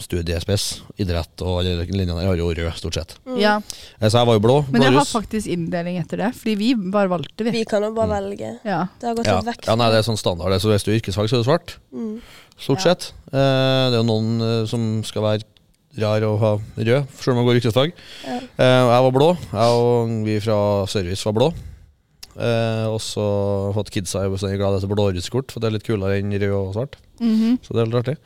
studie-SPS, 0.00 0.62
idrett 1.04 1.42
og 1.44 1.58
alle 1.60 1.84
linjene 1.84 2.14
der 2.16 2.30
har 2.30 2.38
jo 2.40 2.46
rød, 2.56 2.70
stort 2.80 2.96
sett. 2.96 3.12
ja. 3.36 3.58
Eh, 4.00 4.08
så 4.08 4.22
jeg 4.22 4.30
var 4.30 4.38
jo 4.38 4.42
blå. 4.46 4.56
Men 4.72 4.86
jeg 4.86 4.94
har 4.96 5.04
faktisk 5.10 5.50
inndeling 5.52 5.98
etter 6.00 6.22
det, 6.24 6.30
fordi 6.38 6.54
vi 6.62 6.70
bare 6.94 7.12
valgte, 7.12 7.44
vi. 7.44 7.52
Vi 7.58 7.66
kan 7.68 7.84
jo 7.84 7.92
bare 7.92 8.08
Mm. 8.08 8.14
velge. 8.16 8.54
Ja. 8.64 8.86
Det 9.00 9.10
har 9.10 9.18
gått 9.20 9.28
ja. 9.28 9.36
litt 9.36 9.50
vekk. 9.52 9.68
ja, 9.68 9.76
nei, 9.76 9.90
det 9.92 9.98
er 10.00 10.08
sånn 10.08 10.16
standard. 10.22 10.56
Så 10.64 10.72
hvis 10.72 10.86
du 10.88 10.92
er 10.94 10.96
yrkesfag, 11.02 11.28
så 11.28 11.36
er 11.36 11.44
du 11.44 11.50
svart. 11.50 11.76
Mm. 11.92 12.14
Stort 12.56 12.80
Ja. 12.80 12.94
sett. 12.94 13.12
Eh, 13.34 13.84
det 13.92 13.98
er 13.98 14.00
jo 14.00 14.08
noen 14.08 14.66
som 14.66 15.02
skal 15.04 15.22
være 15.28 15.44
rar 16.00 16.24
å 16.26 16.32
ha 16.40 16.52
rød, 16.58 17.12
selv 17.20 17.34
om 17.34 17.40
man 17.40 17.46
går 17.48 17.60
yrkesfag. 17.60 17.94
Ja. 18.26 18.40
Eh, 18.40 18.80
jeg 18.90 19.06
var 19.06 19.14
blå. 19.14 19.30
Jeg 19.52 19.78
og 19.78 20.18
vi 20.26 20.40
fra 20.42 20.58
service 20.90 21.24
var 21.28 21.36
blå. 21.38 21.52
Eh, 22.34 22.86
og 22.90 22.98
så 22.98 23.24
fått 23.76 23.92
kidsa 23.94 24.24
i 24.26 24.30
bestandig 24.32 24.58
glad 24.58 24.74
etter 24.80 24.90
blåruskort, 24.90 25.52
for 25.54 25.62
det 25.62 25.68
er 25.68 25.76
litt 25.76 25.86
kulere 25.86 26.18
enn 26.18 26.34
rød 26.34 26.54
og 26.58 26.72
svart. 26.74 26.96
Mhm. 27.22 27.60
Så 27.62 27.74
det 27.74 27.82
er 27.82 27.90
litt 27.90 28.00
artig. 28.00 28.16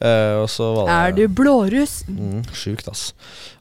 Eh, 0.00 0.36
og 0.40 0.48
så 0.48 0.70
var 0.72 0.86
det 0.86 0.94
Er 0.96 1.12
du 1.18 1.34
blåruss? 1.34 2.04
Mm, 2.08 2.46
sjukt, 2.54 2.88
ass. 2.88 3.12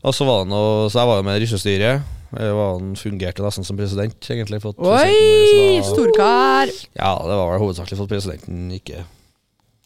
Og 0.04 0.14
så 0.16 0.24
var 0.24 0.46
det 0.46 0.52
noe 0.54 0.88
Så 0.88 1.02
jeg 1.02 1.08
var 1.10 1.18
jo 1.18 1.24
med 1.28 1.42
i 1.42 1.44
russestyret. 1.44 2.02
Han 2.32 2.96
fungerte 2.96 3.44
nesten 3.44 3.66
som 3.66 3.78
president, 3.78 4.20
egentlig. 4.20 4.60
Oi! 4.64 5.82
Storkar! 5.84 6.68
Ja, 6.96 7.14
det 7.24 7.36
var 7.40 7.54
vel 7.54 7.64
hovedsakelig 7.64 7.98
for 7.98 8.04
at 8.04 8.12
presidenten 8.16 8.72
ikke 8.76 9.06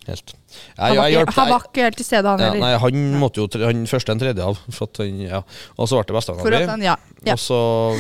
helt 0.10 0.34
Han 0.34 0.92
Jeg, 0.92 0.98
var, 0.98 1.06
jeg, 1.06 1.14
hjalp- 1.16 1.34
han 1.36 1.50
var 1.52 1.66
ikke 1.68 1.86
helt 1.86 1.98
til 2.00 2.08
stede, 2.08 2.32
han 2.32 2.42
ja. 2.44 2.52
Nei, 2.64 2.72
han 2.84 3.00
måtte 3.22 3.44
jo 3.44 3.48
Han 3.62 3.86
første 3.90 4.16
en 4.16 4.22
tredje 4.22 4.48
av. 4.48 4.60
For 4.74 4.90
at 4.90 5.02
han, 5.04 5.20
ja. 5.24 5.42
Og 5.78 5.90
så 5.90 6.00
ble 6.00 6.08
det 6.10 6.18
bestevenninna 6.18 6.76
mi. 6.80 6.88
ja. 6.90 6.96
ja. 7.28 7.36
Og 7.36 7.44
så 7.44 7.60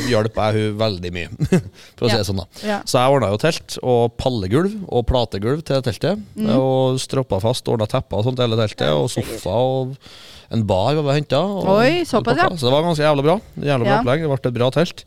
hjalp 0.10 0.39
jeg 0.41 0.58
hun 0.58 0.79
veldig 0.81 1.13
mye, 1.15 1.29
for 2.00 2.08
å 2.08 2.12
si 2.12 2.17
det 2.17 2.27
sånn. 2.27 2.41
da. 2.41 2.79
Så 2.89 3.00
jeg 3.00 3.15
ordna 3.15 3.31
jo 3.34 3.41
telt 3.46 3.77
og 3.81 4.17
pallegulv 4.20 4.75
og 4.89 5.08
plategulv 5.12 5.63
til 5.67 5.84
teltet. 5.86 6.22
Mm. 6.36 6.51
Og 6.58 7.01
stroppa 7.01 7.39
fast, 7.43 7.70
ordna 7.72 7.88
tepper 7.91 8.20
og 8.20 8.27
sånt 8.27 8.39
til 8.41 8.50
hele 8.50 8.60
teltet. 8.60 8.89
Og 8.96 9.10
sofa 9.13 9.58
og 9.62 9.96
en 10.51 10.65
bar 10.67 10.98
var 11.00 11.15
henta. 11.15 11.39
Så 12.10 12.20
det 12.25 12.74
var 12.74 12.84
ganske 12.84 13.05
jævla 13.05 13.24
bra. 13.24 13.38
Jævla 13.55 13.86
bra 13.86 14.00
opplegg. 14.01 14.25
Det 14.25 14.34
ble 14.34 14.50
et 14.51 14.58
bra 14.58 14.72
telt. 14.75 15.05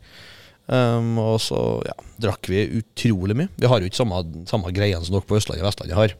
Um, 0.65 1.19
og 1.21 1.35
så 1.45 1.59
ja, 1.85 1.93
drakk 2.25 2.47
vi 2.49 2.63
utrolig 2.79 3.35
mye. 3.37 3.51
Vi 3.59 3.69
har 3.69 3.81
jo 3.81 3.89
ikke 3.89 3.99
samme, 3.99 4.23
samme 4.49 4.71
greiene 4.73 5.05
som 5.05 5.13
dere 5.13 5.27
på 5.27 5.37
Østlandet 5.37 5.61
og 5.61 5.69
Vestlandet 5.69 5.99
har. 5.99 6.15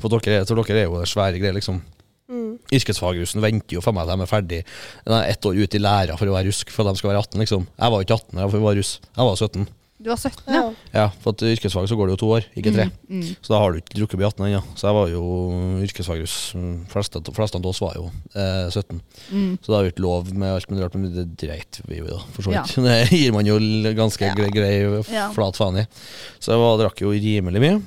For 0.00 0.08
dere, 0.10 0.40
er- 0.40 0.44
for 0.48 0.62
dere 0.62 0.80
er 0.82 0.88
jo 0.88 1.02
svære 1.06 1.38
greier, 1.38 1.54
liksom. 1.56 1.82
Mm. 2.30 2.58
Yrkesfagrusen 2.72 3.42
venter 3.44 3.76
jo 3.76 3.82
for 3.84 3.92
meg 3.92 4.06
til 4.08 4.16
de 4.16 4.22
er 4.24 4.30
ferdig 4.30 4.58
De 5.04 5.12
er 5.12 5.26
ett 5.28 5.44
år 5.44 5.58
ut 5.60 5.74
i 5.76 5.78
læra 5.78 6.16
for 6.16 6.26
å 6.26 6.32
være 6.32 6.48
rusk, 6.48 6.70
for 6.72 6.88
de 6.88 6.96
skal 6.96 7.10
være 7.12 7.20
18, 7.20 7.40
liksom. 7.44 7.66
Jeg 7.78 7.90
var 7.92 8.00
jo 8.00 8.06
ikke 8.08 8.16
18 8.20 8.36
da 8.38 8.46
jeg 8.48 8.62
var 8.64 8.74
russ. 8.80 8.92
Jeg 9.16 9.26
var 9.28 9.36
17. 9.36 9.66
Du 10.04 10.08
var 10.10 10.16
17, 10.18 10.40
ja. 10.48 10.54
Ja. 10.60 10.72
Ja, 10.92 11.04
for 11.22 11.32
at 11.32 11.40
yrkesfag 11.46 11.86
så 11.88 11.96
går 11.96 12.08
det 12.10 12.14
jo 12.16 12.20
to 12.24 12.30
år, 12.34 12.44
ikke 12.58 12.72
tre. 12.74 12.88
Mm, 13.08 13.20
mm. 13.22 13.28
Så 13.40 13.52
da 13.54 13.60
har 13.62 13.72
du 13.72 13.78
ikke 13.78 13.94
drukket 14.00 14.18
på 14.20 14.26
18 14.26 14.44
ennå. 14.48 14.60
Så 14.76 14.88
jeg 14.88 14.96
var 14.98 15.08
jo 15.12 15.22
yrkesfagruss. 15.86 16.34
Mm, 16.58 16.74
Fleste, 16.92 17.22
fleste 17.36 17.60
av 17.60 17.68
oss 17.70 17.80
var 17.80 17.94
jo 17.96 18.04
eh, 18.34 18.66
17. 18.72 19.00
Mm. 19.30 19.52
Så 19.62 19.70
det 19.70 19.76
har 19.78 19.86
jo 19.86 19.92
ikke 19.94 20.04
lov 20.04 20.32
med 20.34 20.50
alt 20.56 20.68
mulig 20.72 20.84
rart, 20.84 20.98
men 20.98 21.14
det 21.14 21.26
dreit 21.40 21.80
vi 21.88 22.00
jo 22.02 22.08
i, 22.08 22.12
da, 22.12 22.20
for 22.34 22.42
så 22.48 22.52
Ja. 22.56 22.64
Det 22.88 23.12
gir 23.16 23.32
man 23.36 23.46
jo 23.48 23.56
ganske 23.96 24.28
Ja. 24.28 24.34
grei, 24.34 24.50
grei 24.52 24.74
Ja. 25.14 25.30
flat 25.32 25.56
faen 25.56 25.78
i. 25.84 25.86
Så 26.40 26.52
jeg 26.52 26.60
var, 26.64 26.76
drakk 26.82 27.00
jo 27.04 27.12
rimelig 27.14 27.60
mye. 27.64 27.82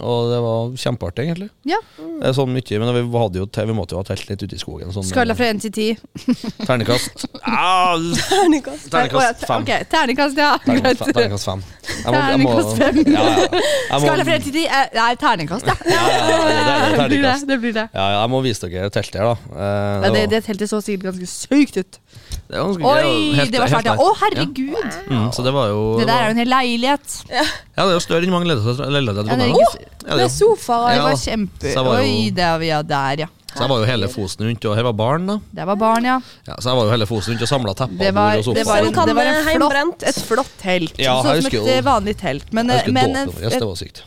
Og 0.00 0.30
det 0.32 0.38
var 0.42 0.72
kjempeartig, 0.80 1.24
egentlig. 1.28 1.48
Ja. 1.68 1.76
Det 1.98 2.26
er 2.30 2.32
sånn 2.36 2.50
mye, 2.54 2.78
men 2.82 2.90
vi, 2.96 3.02
hadde 3.18 3.38
jo, 3.42 3.46
vi 3.70 3.74
måtte 3.76 3.94
jo 3.94 4.00
ha 4.00 4.06
telt 4.08 4.26
litt 4.30 4.42
ute 4.42 4.56
i 4.56 4.58
skogen. 4.58 4.90
Sånn, 4.94 5.04
Skala 5.06 5.36
fra 5.38 5.46
én 5.52 5.60
til 5.62 5.70
10. 5.70 5.98
Ternekast. 6.68 7.26
Ah, 7.44 7.94
Terningkast. 8.28 8.88
ternekast 8.90 9.44
fem. 9.46 9.62
Ok, 9.62 9.72
terningkast, 9.92 10.40
ja. 10.40 10.50
Ternekast. 10.64 11.04
Ternekast 11.14 11.44
fem. 11.50 11.62
Jeg 11.84 12.14
må- 12.14 12.24
jeg 12.24 12.40
må- 12.42 12.54
Terningkast 12.54 12.76
fem. 12.78 13.02
Ja, 13.14 13.24
ja. 13.24 14.00
Skala 14.04 14.24
fra 14.24 14.38
én 14.38 14.42
til 14.48 14.52
10 14.58 14.66
eh, 14.66 14.86
Nei, 14.98 15.14
ternekast, 15.20 15.66
ja. 15.66 15.76
Ja, 15.84 16.02
ja, 16.10 16.28
ja, 16.28 16.48
det 16.48 16.58
det 16.64 16.98
Det 16.98 17.08
blir 17.08 17.22
det. 17.22 17.34
det, 17.52 17.60
blir 17.60 17.72
det. 17.78 17.86
Ja, 17.94 18.08
ja, 18.10 18.20
jeg 18.22 18.30
må 18.34 18.42
vise 18.44 18.68
dere 18.70 18.90
teltet 18.90 19.20
her, 19.20 19.34
da. 19.34 19.36
Eh, 19.54 20.06
Ja, 20.08 20.10
det, 20.18 20.24
det 20.30 20.42
teltet 20.48 20.70
så 20.70 20.80
sikkert 20.82 21.12
ganske 21.12 21.28
sykt 21.30 21.76
ut. 21.82 22.00
Det 22.48 22.58
var 22.60 22.66
ganske 22.68 22.84
Oi, 22.84 23.34
helt- 23.38 23.52
det 23.52 23.60
var 23.62 23.70
svært, 23.72 23.86
ja. 23.88 23.94
Å, 23.96 24.08
herregud. 24.20 24.96
Mm, 25.08 25.28
så 25.32 25.44
det 25.46 25.52
var 25.56 25.68
jo 25.72 25.78
Det 25.98 26.06
der 26.10 26.18
er 26.18 26.26
jo 26.28 26.34
en 26.34 26.42
hel 26.42 26.50
leilighet. 26.52 27.14
Ja, 27.30 27.44
det 27.78 27.86
er 27.86 27.94
jo 27.96 28.02
større 28.04 28.22
enn 28.26 28.34
mange 28.34 28.46
leiligheter 28.50 28.84
Ja, 28.84 29.36
det 29.38 29.46
er 29.48 29.54
ikke, 29.54 29.86
Ja, 30.04 30.16
det 30.18 30.26
er 30.26 30.34
sofaer. 30.34 30.94
det 30.98 31.06
var 31.06 31.16
kjempe... 31.24 31.72
Så 31.72 31.84
var 31.86 31.98
jo- 32.02 32.04
Oi, 32.04 32.30
det 32.36 32.44
var 32.52 32.66
ja, 32.68 32.82
der, 32.82 33.24
ja. 33.24 33.30
Så 33.54 33.60
jeg 33.62 33.70
var 33.70 33.78
jo 33.78 33.86
hele 33.86 34.08
Fosen 34.10 34.46
rundt, 34.48 34.64
og 34.66 34.74
her 34.76 34.82
var 34.82 34.92
barn, 34.98 35.26
da. 35.30 35.36
Det 35.54 35.64
var 35.66 35.76
barn, 35.78 36.04
ja. 36.04 36.16
Ja, 36.48 36.56
så 36.58 36.72
jeg 36.72 36.76
var 36.80 36.88
jo 36.88 36.90
hele 36.90 37.06
Fosen 37.06 37.32
rundt 37.34 37.42
og 37.46 37.50
samla 37.52 37.74
tepper 37.78 38.00
Det 38.02 38.08
og 38.10 38.16
var, 38.18 38.38
og 38.40 38.44
sofa. 38.44 38.54
det 38.58 38.64
var, 38.66 38.78
en, 38.82 38.96
det 39.08 39.14
var 39.14 39.30
en 39.30 39.44
flott, 39.46 40.02
et 40.10 40.18
flott 40.26 40.50
telt. 40.58 40.98
Ja, 40.98 41.14
sånn 41.22 41.38
som 41.46 41.68
et 41.70 41.84
vanlig 41.86 42.16
telt. 42.18 42.50
Men, 42.52 42.66
Jeg 42.68 42.74
eh, 42.74 42.82
husker 42.82 42.92
men 42.98 43.04
dåpen 43.14 43.20
en, 43.22 43.30
vår, 43.30 43.44
yes, 43.46 43.54
det 43.62 43.68
var 43.70 43.78
sykt. 43.78 44.02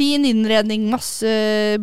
Fin 0.00 0.24
innredning, 0.24 0.88
masse 0.90 1.28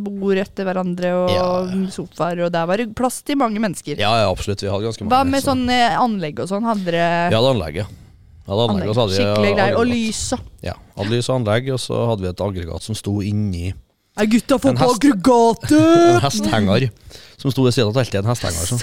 bord 0.01 0.41
etter 0.41 0.65
hverandre 0.65 1.13
og 1.13 1.29
Ja, 1.35 1.45
sofaer, 1.93 2.41
og 2.47 2.51
der 2.55 2.65
var 2.69 2.81
det 2.81 2.89
plass 2.97 3.21
til 3.21 3.37
mange 3.37 3.61
mennesker. 3.61 3.93
Ja, 4.01 4.15
ja, 4.23 4.27
absolutt. 4.33 4.65
Vi 4.65 4.71
hadde 4.73 4.89
ganske 4.89 5.05
mange. 5.05 5.13
Hva 5.13 5.23
med 5.29 5.43
så- 5.45 5.53
sånn 5.53 5.69
anlegg 5.69 6.39
og 6.41 6.49
sånn? 6.49 6.65
Hadde 6.65 6.85
dere 6.89 7.29
Vi 7.29 7.37
hadde 7.37 7.53
anlegg, 7.53 7.75
ja. 7.83 7.87
Hadde 8.47 8.63
anlegg, 8.63 8.87
anlegg? 8.87 8.95
hadde 8.95 9.11
vi 9.11 9.17
Skikkelig 9.19 9.55
greier. 9.57 9.77
Og 9.77 9.85
lys 9.91 10.21
og 10.33 10.39
Ja, 10.63 10.73
hadde 10.97 11.11
lys 11.11 11.29
og 11.29 11.35
anlegg, 11.41 11.69
og 11.75 11.79
så 11.83 11.99
hadde 12.09 12.21
vi 12.23 12.29
et 12.31 12.43
aggregat 12.47 12.81
som 12.81 12.95
sto 12.95 13.19
inni 13.21 13.73
Nei, 14.17 14.25
gutta, 14.25 14.57
få 14.57 14.69
En 14.71 14.77
på 14.79 14.87
aggregatet! 14.95 15.71
en 16.15 16.21
hesthenger. 16.23 16.89
Som 17.37 17.51
sto 17.53 17.61
ved 17.67 17.73
siden 17.75 17.91
av 17.91 17.99
teltet, 17.99 18.23
en 18.23 18.31
hesthenger. 18.31 18.65
Som, 18.65 18.79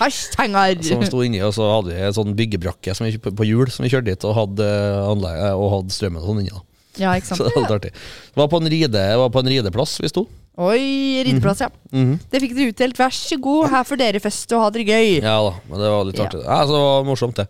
Hesthenger! 0.00 0.82
som 0.88 1.04
sto 1.06 1.20
inni, 1.22 1.38
og 1.46 1.52
så 1.54 1.68
hadde 1.70 1.92
vi 1.94 2.00
en 2.02 2.16
sånn 2.16 2.34
byggebrakke 2.34 2.96
som 2.96 3.06
vi, 3.06 3.14
på 3.22 3.30
på 3.30 3.46
hjul 3.46 3.70
som 3.70 3.84
vi 3.86 3.92
kjørte 3.92 4.10
dit, 4.10 4.24
og 4.26 4.34
hadde, 4.34 4.66
anlegg, 5.06 5.38
og 5.54 5.70
hadde 5.76 5.94
strømmen 5.94 6.18
og 6.18 6.26
sånn 6.32 6.40
inni. 6.42 6.50
da 6.50 6.60
Ja, 7.00 7.14
ikke 7.16 7.26
sant? 7.30 7.38
Så 7.40 7.44
det 7.48 7.54
var 7.56 7.62
litt 7.64 7.74
artig. 7.78 7.92
Det 7.92 8.36
var 8.36 8.48
på 8.52 8.60
en, 8.60 8.68
ride, 8.68 9.02
var 9.16 9.30
på 9.32 9.40
en 9.40 9.48
rideplass 9.48 9.98
vi 10.02 10.08
sto. 10.12 10.26
Oi, 10.60 11.22
rideplass, 11.24 11.60
ja. 11.64 11.68
Mhm. 11.92 12.18
Det 12.30 12.40
fikk 12.42 12.56
dere 12.56 12.72
utdelt. 12.74 12.98
Vær 13.00 13.14
så 13.16 13.38
god, 13.40 13.70
her 13.72 13.84
får 13.88 13.96
dere 14.02 14.20
feste 14.20 14.52
og 14.58 14.66
ha 14.66 14.70
det 14.74 14.84
gøy. 14.86 15.22
Ja 15.22 15.38
da, 15.46 15.54
men 15.70 15.80
det 15.80 15.88
var 15.94 16.04
litt 16.04 16.18
Ja. 16.20 16.26
artig. 16.26 16.42
Ja, 16.44 16.58
så 16.66 16.74
det 16.76 16.82
var 16.84 17.04
morsomt, 17.08 17.34
det. 17.36 17.46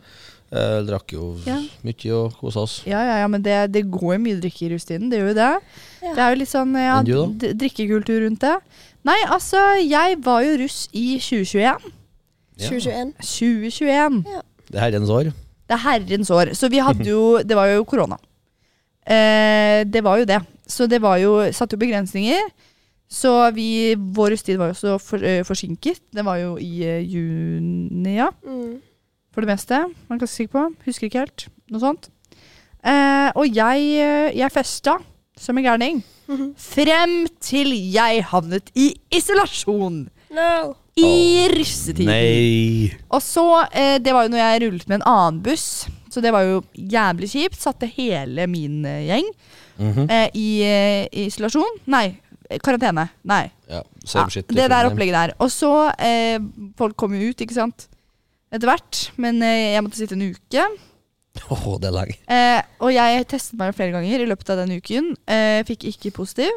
Eh, 0.52 0.82
drakk 0.84 1.12
jo 1.16 1.38
Ja. 1.46 1.56
mye 1.82 2.12
og 2.12 2.34
kosa 2.38 2.60
oss. 2.60 2.82
Ja, 2.86 3.00
ja, 3.02 3.16
ja, 3.24 3.26
men 3.26 3.40
det, 3.42 3.72
det 3.72 3.90
går 3.90 4.14
jo 4.14 4.20
mye 4.20 4.38
drikke 4.38 4.66
i 4.68 4.74
rustiden. 4.74 5.08
Det 5.10 5.18
gjør 5.18 5.28
jo 5.32 5.34
det. 5.34 5.50
Ja. 6.02 6.12
Det 6.14 6.18
er 6.22 6.30
jo 6.34 6.38
litt 6.42 6.52
sånn 6.52 6.74
ja, 6.76 7.02
du 7.02 7.54
drikkekultur 7.56 8.20
rundt 8.28 8.40
det. 8.40 8.58
Nei, 9.04 9.16
altså, 9.26 9.58
jeg 9.82 10.18
var 10.22 10.42
jo 10.44 10.58
russ 10.62 10.88
i 10.92 11.16
2021. 11.18 11.80
Ja. 12.60 12.68
2021. 12.68 13.14
2021. 13.18 14.22
Det 14.70 14.76
er 14.78 14.84
herrens 14.92 15.10
år. 15.10 15.32
Det 15.66 15.74
er 15.74 15.82
herrens 15.88 16.30
år. 16.30 16.52
Så 16.54 16.68
vi 16.70 16.78
hadde 16.84 17.06
jo 17.08 17.38
Det 17.42 17.56
var 17.56 17.66
jo 17.72 17.82
korona. 17.84 18.18
Eh, 19.06 19.82
det 19.84 20.02
var 20.04 20.18
jo 20.20 20.28
det. 20.28 20.40
Så 20.68 20.86
det 20.88 21.00
var 21.02 21.18
jo 21.18 21.34
Satte 21.52 21.74
jo 21.74 21.82
begrensninger. 21.82 22.44
Så 23.12 23.32
vi 23.52 23.94
Vår 23.96 24.32
rusttid 24.32 24.56
var 24.60 24.70
jo 24.70 24.76
også 24.76 25.00
for, 25.02 25.22
eh, 25.24 25.42
forsinket. 25.44 26.00
Det 26.14 26.24
var 26.24 26.38
jo 26.40 26.56
i 26.56 26.82
eh, 26.86 27.02
juni, 27.04 28.16
ja. 28.16 28.30
Mm. 28.46 28.80
For 29.32 29.42
det 29.42 29.48
meste. 29.52 29.82
Man 30.08 30.18
kan 30.18 30.28
sikker 30.28 30.52
på. 30.52 30.66
Husker 30.86 31.08
ikke 31.08 31.24
helt. 31.26 31.48
Noe 31.70 31.80
sånt. 31.80 32.08
Eh, 32.84 33.30
og 33.36 33.46
jeg, 33.46 33.84
eh, 34.00 34.32
jeg 34.36 34.52
festa 34.52 34.98
som 35.38 35.58
en 35.58 35.64
gærning. 35.64 36.02
Mhm. 36.28 36.54
Frem 36.56 37.26
til 37.40 37.72
jeg 37.92 38.22
havnet 38.30 38.70
i 38.74 38.94
isolasjon. 39.12 40.08
No. 40.32 40.74
I 40.96 41.48
russetiden. 41.52 42.06
Nei! 42.06 42.92
Og 43.10 43.20
så, 43.20 43.66
eh, 43.72 43.98
Det 43.98 44.12
var 44.12 44.24
jo 44.24 44.28
når 44.30 44.38
jeg 44.38 44.62
rullet 44.62 44.88
med 44.88 45.00
en 45.00 45.08
annen 45.08 45.42
buss. 45.42 45.86
Så 46.12 46.20
det 46.20 46.32
var 46.34 46.44
jo 46.44 46.60
jævlig 46.76 47.30
kjipt. 47.32 47.58
Satte 47.60 47.88
hele 47.88 48.44
min 48.50 48.82
gjeng 48.84 49.08
gjeng 49.08 49.32
-hmm. 49.82 50.10
eh, 50.10 50.28
i, 50.34 50.48
eh, 50.62 51.06
i 51.12 51.26
isolasjon. 51.26 51.80
Nei, 51.92 52.06
eh, 52.48 52.60
karantene. 52.62 53.08
Nei. 53.22 53.44
Ja, 53.70 53.82
Ja, 54.14 54.26
det 54.26 54.68
der 54.68 54.88
opplegget 54.88 55.14
der. 55.14 55.34
Og 55.38 55.50
så 55.50 55.92
eh, 55.98 56.40
Folk 56.76 56.96
kom 56.96 57.14
jo 57.14 57.30
ut, 57.30 57.40
ikke 57.40 57.54
sant. 57.54 57.86
Etter 58.52 58.68
hvert. 58.68 59.04
Men 59.16 59.42
eh, 59.42 59.74
jeg 59.76 59.84
måtte 59.84 60.00
sitte 60.00 60.18
en 60.18 60.26
uke. 60.32 60.66
Åh, 61.54 61.68
det 61.80 61.88
er 61.88 61.96
lenge. 61.96 62.18
Eh, 62.28 62.60
og 62.82 62.92
jeg 62.92 63.28
testet 63.30 63.58
meg 63.60 63.76
flere 63.76 63.94
ganger 63.94 64.20
i 64.20 64.28
løpet 64.28 64.52
av 64.52 64.64
den 64.64 64.76
uken. 64.76 65.14
Eh, 65.26 65.62
fikk 65.68 65.86
ikke 65.92 66.14
positiv. 66.18 66.52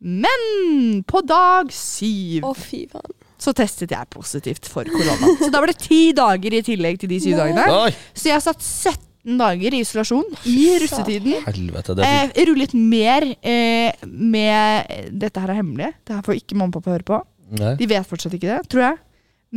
Men 0.00 1.02
på 1.04 1.20
dag 1.28 1.72
syv 1.76 2.46
Å, 2.48 2.54
fy 2.56 2.86
faen. 2.88 3.16
Så 3.40 3.54
testet 3.56 3.92
jeg 3.94 4.08
positivt 4.12 4.68
for 4.68 4.84
korona. 4.88 5.34
Så 5.40 5.50
da 5.52 5.62
var 5.62 5.70
det 5.72 5.78
ti 5.80 6.10
dager 6.16 6.56
i 6.58 6.62
tillegg 6.66 6.98
til 7.00 7.10
de 7.12 7.20
syv 7.24 7.38
dagene. 7.40 7.64
Oi! 7.86 7.92
Så 8.12 8.28
jeg 8.30 8.44
satt 8.44 8.60
17 8.64 9.38
dager 9.40 9.76
i 9.76 9.82
isolasjon 9.84 10.26
i 10.48 10.58
russetiden. 10.82 11.38
Helvete, 11.46 11.96
det 11.98 12.06
er 12.08 12.30
Eh, 12.34 12.42
rullet 12.48 12.74
mer 12.76 13.26
eh, 13.40 14.04
med 14.06 15.12
Dette 15.20 15.40
her 15.42 15.54
er 15.54 15.60
hemmelig. 15.62 15.92
Det 16.04 16.16
her 16.18 16.26
får 16.26 16.40
ikke 16.40 16.58
mamma 16.60 16.72
og 16.72 16.78
pappa 16.80 16.94
høre 16.98 17.08
på. 17.12 17.22
Nei. 17.60 17.74
De 17.80 17.88
vet 17.90 18.06
fortsatt 18.08 18.36
ikke 18.36 18.48
det, 18.52 18.60
tror 18.72 18.86
jeg. 18.90 19.00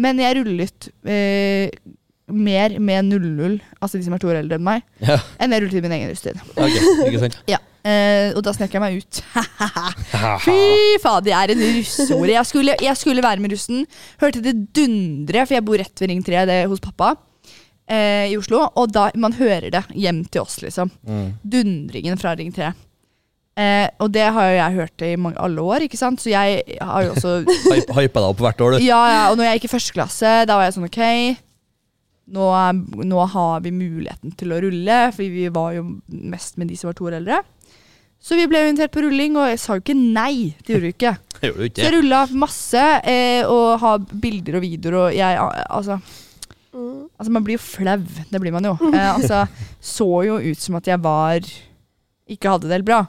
Men 0.03 0.19
jeg 0.23 0.39
rullet 0.39 0.87
eh, 1.05 1.69
mer 2.35 2.77
med 2.79 3.09
00, 3.11 3.59
altså 3.79 3.99
de 3.99 4.05
som 4.05 4.15
er 4.15 4.21
to 4.23 4.29
år 4.31 4.39
eldre 4.41 4.57
enn 4.59 4.65
meg, 4.65 4.83
Ja, 5.03 5.19
enn 5.39 5.53
jeg 5.55 5.63
rullet 5.65 5.77
i 5.79 5.83
min 5.85 5.95
egen 5.99 6.11
russetid. 6.11 6.41
ok, 6.55 7.07
ikke 7.09 7.21
sant? 7.25 7.37
Ja. 7.51 7.59
Eh, 7.83 8.29
og 8.31 8.39
da 8.45 8.53
snek 8.55 8.71
jeg 8.71 8.79
meg 8.79 9.01
ut. 9.01 9.17
Fy 10.45 10.55
faen, 11.03 11.25
det 11.25 11.33
er 11.35 11.51
en 11.51 11.63
russeord. 11.65 12.29
Jeg 12.31 12.47
skulle, 12.47 12.77
jeg 12.79 12.95
skulle 12.99 13.25
være 13.25 13.43
med 13.43 13.51
russen. 13.51 13.83
Hørte 14.21 14.39
det 14.45 14.53
dundre, 14.75 15.43
for 15.45 15.57
jeg 15.57 15.65
bor 15.67 15.81
rett 15.81 16.03
ved 16.03 16.13
Ring 16.13 16.23
3 16.23 16.45
det, 16.47 16.61
hos 16.71 16.79
pappa 16.83 17.09
eh, 17.91 18.31
i 18.31 18.37
Oslo. 18.39 18.63
Og 18.79 18.93
da 18.95 19.09
man 19.19 19.35
hører 19.35 19.67
det 19.73 19.83
hjem 19.99 20.23
til 20.31 20.45
oss, 20.45 20.61
liksom. 20.63 20.93
Mm. 21.03 21.29
Dundringen 21.43 22.19
fra 22.21 22.35
Ring 22.39 22.53
3. 22.55 22.71
Eh, 23.53 23.85
og 24.01 24.09
det 24.15 24.23
har 24.33 24.47
jo 24.49 24.55
jeg 24.57 24.77
hørt 24.79 25.03
i 25.05 25.11
mange, 25.19 25.37
alle 25.43 25.61
år, 25.61 25.83
ikke 25.85 25.99
sant. 25.99 26.23
Så 26.23 26.31
jeg 26.31 26.63
har 26.79 27.03
jo 27.05 27.11
også 27.13 27.35
Hypa 27.45 27.99
deg 28.23 28.29
opp 28.31 28.39
hvert 28.47 28.63
år, 28.65 28.77
du. 28.79 28.85
Ja, 28.87 29.01
ja, 29.11 29.23
og 29.29 29.37
når 29.37 29.51
jeg 29.51 29.59
gikk 29.59 29.67
i 29.69 29.73
første 29.75 29.93
klasse, 29.99 30.31
da 30.49 30.55
var 30.57 30.69
jeg 30.69 30.77
sånn 30.79 30.87
ok. 30.87 31.03
Nå, 32.31 32.45
nå 33.03 33.25
har 33.33 33.59
vi 33.65 33.71
muligheten 33.75 34.31
til 34.39 34.53
å 34.55 34.61
rulle, 34.63 34.99
for 35.11 35.23
vi 35.27 35.49
var 35.51 35.73
jo 35.75 35.83
mest 36.07 36.55
med 36.57 36.69
de 36.71 36.77
som 36.79 36.87
var 36.87 36.95
to 36.95 37.09
år 37.09 37.17
eldre. 37.19 37.41
Så 38.23 38.37
vi 38.39 38.45
ble 38.47 38.61
invitert 38.69 38.93
på 38.95 39.01
rulling, 39.03 39.35
og 39.35 39.49
jeg 39.51 39.59
sa 39.59 39.75
jo 39.75 39.83
ikke 39.83 39.97
nei. 39.99 40.53
Det 40.63 40.77
gjorde 40.77 40.87
vi 40.87 40.93
ikke. 40.95 41.15
Gjorde 41.43 41.67
du 41.67 41.81
Så 41.81 41.83
jeg 41.83 41.93
rulla 41.97 42.21
masse, 42.39 42.83
eh, 43.03 43.41
og 43.51 43.73
har 43.81 44.05
bilder 44.23 44.55
og 44.61 44.63
videoer, 44.63 44.99
og 45.01 45.17
jeg 45.17 45.41
Altså, 45.69 45.99
Mm. 46.73 47.03
altså 47.21 47.29
man 47.29 47.43
blir 47.45 47.53
jo 47.53 47.61
flau. 47.61 47.99
Det 48.31 48.39
blir 48.41 48.51
man 48.55 48.65
jo. 48.65 48.71
Eh, 48.95 49.09
altså, 49.13 49.43
så 49.77 50.07
jo 50.25 50.39
ut 50.41 50.57
som 50.57 50.79
at 50.79 50.87
jeg 50.89 50.97
var 51.03 51.45
Ikke 52.33 52.49
hadde 52.49 52.65
det 52.65 52.79
helt 52.79 52.87
bra. 52.87 53.01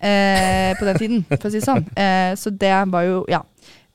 Eh, 0.00 0.72
på 0.78 0.86
den 0.88 0.96
tiden, 0.96 1.18
for 1.28 1.48
å 1.48 1.50
si 1.52 1.58
det 1.60 1.66
sånn. 1.66 1.84
Eh, 1.92 2.32
så 2.40 2.48
det 2.56 2.72
var 2.88 3.04
jo 3.04 3.18
Ja. 3.28 3.42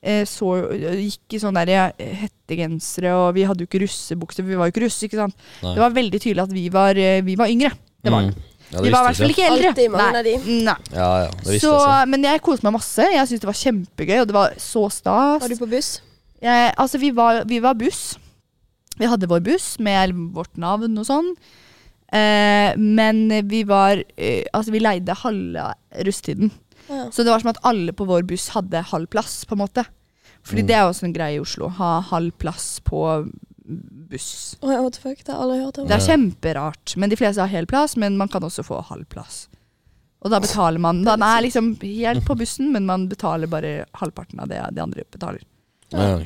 Eh, 0.05 0.21
så 0.29 0.51
Gikk 0.77 1.33
i 1.33 1.39
sånne 1.41 1.63
der 1.65 1.93
eh, 1.97 2.11
hettegensere, 2.23 3.13
og 3.17 3.31
vi 3.37 3.45
hadde 3.49 3.65
jo 3.65 3.69
ikke 3.69 3.81
russebukser, 3.87 4.43
for 4.43 4.51
vi 4.51 4.59
var 4.59 4.69
jo 4.69 4.75
ikke 4.75 4.83
russ. 4.85 4.99
ikke 5.07 5.17
sant? 5.17 5.37
Nei. 5.63 5.71
Det 5.73 5.81
var 5.81 5.95
veldig 5.95 6.19
tydelig 6.21 6.43
at 6.45 6.53
vi 6.53 6.65
var, 6.73 6.99
eh, 7.01 7.21
vi 7.25 7.37
var 7.39 7.49
yngre. 7.49 7.71
Det 8.05 8.13
var 8.13 8.27
Mm. 8.29 8.35
Ja, 8.71 8.81
Vi 8.81 8.89
det 8.89 8.93
var 8.95 9.03
i 9.03 9.05
hvert 9.05 9.17
fall 9.17 9.29
ikke 9.29 9.45
eldre. 9.45 9.71
Nei. 9.93 10.21
de. 10.25 10.31
Nei. 10.65 10.75
Ja, 10.91 11.09
ja, 11.25 11.31
det 11.45 11.61
Så, 11.61 11.71
jeg. 11.77 12.07
men 12.09 12.23
jeg 12.23 12.41
koste 12.41 12.65
meg 12.65 12.73
masse. 12.73 13.05
Jeg 13.13 13.27
syntes 13.29 13.43
det 13.43 13.49
var 13.51 13.59
kjempegøy, 13.61 14.21
og 14.21 14.27
det 14.27 14.33
var 14.33 14.55
så 14.57 14.89
stas. 14.91 15.41
Var 15.41 15.49
du 15.53 15.55
på 15.59 15.69
buss? 15.69 16.01
Jeg, 16.41 16.73
altså, 16.77 16.97
vi 16.97 17.11
var, 17.11 17.43
vi 17.45 17.59
var 17.61 17.77
buss. 17.77 18.17
Vi 18.97 19.05
hadde 19.05 19.29
vår 19.29 19.43
buss 19.45 19.77
med 19.79 20.13
vårt 20.33 20.57
navn 20.57 20.97
og 20.97 21.05
sånn. 21.05 21.29
Eh, 22.11 22.73
men 22.77 23.27
vi 23.49 23.63
var 23.67 24.01
eh, 24.15 24.45
Altså, 24.53 24.71
vi 24.71 24.79
leide 24.79 25.13
halve 25.21 25.73
russetiden. 26.05 26.51
Ja. 26.89 27.09
Så 27.11 27.23
det 27.23 27.31
var 27.33 27.41
som 27.41 27.49
at 27.53 27.61
alle 27.65 27.93
på 27.93 28.05
vår 28.05 28.25
buss 28.29 28.49
hadde 28.53 28.81
halv 28.91 29.07
plass, 29.07 29.43
på 29.45 29.55
en 29.55 29.63
måte. 29.63 29.85
Fordi 30.45 30.61
Mm. 30.61 30.67
det 30.67 30.75
er 30.75 30.85
også 30.85 31.03
en 31.07 31.13
greie 31.13 31.35
i 31.35 31.39
Oslo. 31.41 31.67
Ha 31.69 32.01
halv 32.01 32.31
plass 32.37 32.79
på 32.85 33.01
buss. 33.65 34.55
Oh, 34.61 34.69
what 34.69 34.93
the 34.93 35.01
fuck, 35.01 35.23
det 35.25 35.33
har 35.33 35.41
aldri 35.41 35.57
hørt 35.63 35.79
om. 35.79 35.87
Det 35.89 35.95
er 35.97 36.05
kjemperart. 36.05 36.95
Men 36.97 37.09
de 37.09 37.15
fleste 37.17 37.41
har 37.41 37.47
hel 37.49 37.65
plass, 37.65 37.95
men 37.97 38.17
man 38.17 38.27
kan 38.29 38.43
også 38.45 38.63
få 38.63 38.83
halv 38.85 39.05
plass. 39.09 39.47
Og 40.21 40.31
da 40.31 40.39
betaler 40.39 40.79
man 40.79 41.03
Man 41.03 41.21
er 41.21 41.41
liksom 41.41 41.75
helt 41.81 42.25
på 42.25 42.35
bussen, 42.37 42.71
men 42.71 42.85
man 42.85 43.07
betaler 43.09 43.47
bare 43.49 43.85
halvparten 43.93 44.39
av 44.39 44.47
det 44.49 44.61
de 44.75 44.81
andre 44.81 45.03
betaler. 45.11 45.41
Ja. 45.91 46.19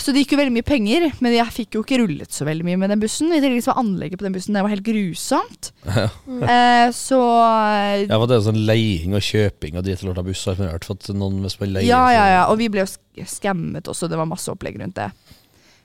Så 0.00 0.12
det 0.12 0.24
gikk 0.24 0.34
jo 0.34 0.38
veldig 0.40 0.54
mye 0.54 0.66
penger, 0.66 1.06
men 1.24 1.34
jeg 1.36 1.54
fikk 1.54 1.76
jo 1.76 1.82
ikke 1.84 1.98
rullet 2.00 2.34
så 2.34 2.46
veldig 2.48 2.66
mye 2.66 2.78
med 2.80 2.92
den 2.92 3.02
bussen. 3.02 3.32
I 3.32 3.40
tillegg 3.42 3.62
så 3.64 3.72
var 3.72 3.82
anlegget 3.84 4.20
på 4.20 4.26
den 4.26 4.34
bussen 4.36 4.56
det 4.56 4.64
var 4.64 4.74
helt 4.74 4.86
grusomt. 4.86 5.72
Eh, 6.44 6.88
så 6.92 7.18
Ja, 8.04 8.16
for 8.18 8.26
det 8.28 8.36
er 8.36 8.42
sånn 8.44 8.64
leiing 8.68 9.14
og 9.16 9.22
kjøping 9.24 9.78
og 9.78 9.86
å 9.86 10.12
av 10.18 10.26
buss. 10.26 10.42
har 10.48 10.58
jeg 10.58 10.72
hørt, 10.72 10.88
at 10.90 11.08
noen 11.14 11.38
hvis 11.44 11.56
man 11.60 11.72
leier, 11.72 11.88
Ja, 11.88 12.02
ja, 12.12 12.24
ja. 12.32 12.42
Og 12.52 12.58
vi 12.60 12.68
ble 12.72 12.84
jo 12.84 13.26
skammet 13.28 13.88
også. 13.88 14.08
Det 14.10 14.18
var 14.18 14.28
masse 14.28 14.50
opplegg 14.52 14.76
rundt 14.80 14.98
det. 14.98 15.08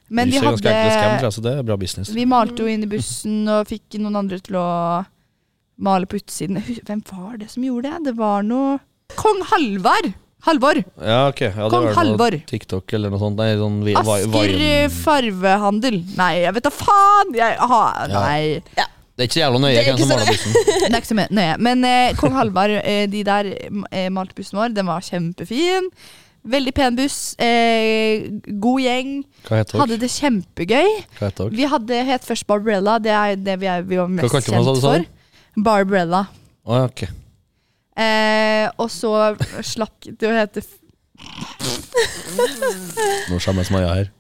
Men 0.10 0.32
vi 0.32 0.42
hadde 0.42 0.74
jeg, 0.74 1.22
altså 1.24 1.44
det 1.46 1.54
er 1.54 1.66
bra 1.66 1.78
business. 1.78 2.10
Vi 2.16 2.26
malte 2.30 2.66
jo 2.66 2.72
inn 2.72 2.84
i 2.84 2.90
bussen 2.90 3.44
og 3.52 3.68
fikk 3.70 4.00
noen 4.02 4.18
andre 4.24 4.40
til 4.42 4.58
å 4.58 4.70
male 5.86 6.10
på 6.10 6.20
utsiden. 6.20 6.60
Hvem 6.60 7.04
var 7.12 7.38
det 7.40 7.52
som 7.54 7.64
gjorde 7.64 7.92
det? 7.94 8.10
Det 8.10 8.16
var 8.20 8.44
noe 8.48 8.80
Kong 9.20 9.44
Halvard! 9.52 10.12
Halvor. 10.48 10.80
Ja, 11.04 11.28
ok. 11.28 11.42
Ja, 11.42 11.50
det 11.52 11.72
Kong 11.74 11.74
var 11.74 11.90
noe 11.90 11.98
Halvor. 11.98 12.38
TikTok 12.48 12.94
eller 12.96 13.12
noe 13.12 13.20
sånt. 13.22 13.40
Nei, 13.42 13.50
sånn 13.60 13.82
vi, 13.84 13.96
Asker 14.00 14.54
eh, 14.70 14.86
farvehandel. 14.94 16.00
Nei, 16.20 16.32
jeg 16.46 16.56
vet 16.56 16.70
da 16.70 16.72
faen! 16.74 17.36
Jeg, 17.36 17.60
Ja. 17.60 18.24
Nei. 18.24 18.88
Det 19.20 19.26
er 19.26 19.28
ikke 19.28 19.36
så 19.36 19.42
jævla 19.42 19.60
nøye 19.60 19.74
Det 19.76 19.80
er 19.82 19.88
hvem 19.90 19.98
ikke 19.98 20.06
som 20.06 20.10
så 20.10 20.16
maler 20.16 20.30
bussen. 20.32 20.54
Det 20.80 20.88
er 20.88 21.02
ikke 21.02 21.10
så 21.10 21.16
nøye. 21.36 21.56
Men 21.68 21.84
eh, 21.90 22.14
kong 22.16 22.38
Halvard, 22.38 22.76
eh, 22.80 23.04
de 23.12 23.24
der 23.28 23.50
eh, 23.92 24.08
malte 24.16 24.38
bussen 24.38 24.62
vår, 24.62 24.72
den 24.78 24.88
var 24.88 25.04
kjempefin. 25.04 25.90
Veldig 26.56 26.74
pen 26.78 26.96
buss. 26.96 27.18
Eh, 27.36 28.30
god 28.64 28.80
gjeng. 28.86 29.12
Hva 29.44 29.60
heter 29.60 29.76
dere? 29.76 29.82
Hadde 29.84 29.98
det 30.00 30.12
kjempegøy. 30.14 30.94
Hva 31.18 31.28
heter 31.28 31.50
dere? 31.50 31.58
Vi 31.60 31.68
hadde 31.74 32.04
het 32.14 32.28
først 32.32 32.48
Barbarella. 32.48 32.96
Det 33.04 33.12
er 33.12 33.36
det 33.44 33.60
vi, 33.60 33.68
er, 33.68 33.84
vi 33.84 34.00
var 34.00 34.08
mest 34.08 34.40
kjent 34.48 34.72
for. 34.86 35.04
Barbarella. 35.68 36.30
Oh, 36.64 36.86
okay. 36.86 37.12
ok. 37.12 37.29
Eh, 38.00 38.70
og 38.80 38.88
så 38.94 39.12
slakk 39.66 40.08
det 40.20 40.30
å 40.30 40.36
hete 40.38 40.64
Nå 43.30 43.40
skjemmes 43.44 43.72
Maja 43.74 43.92
her. 43.92 44.14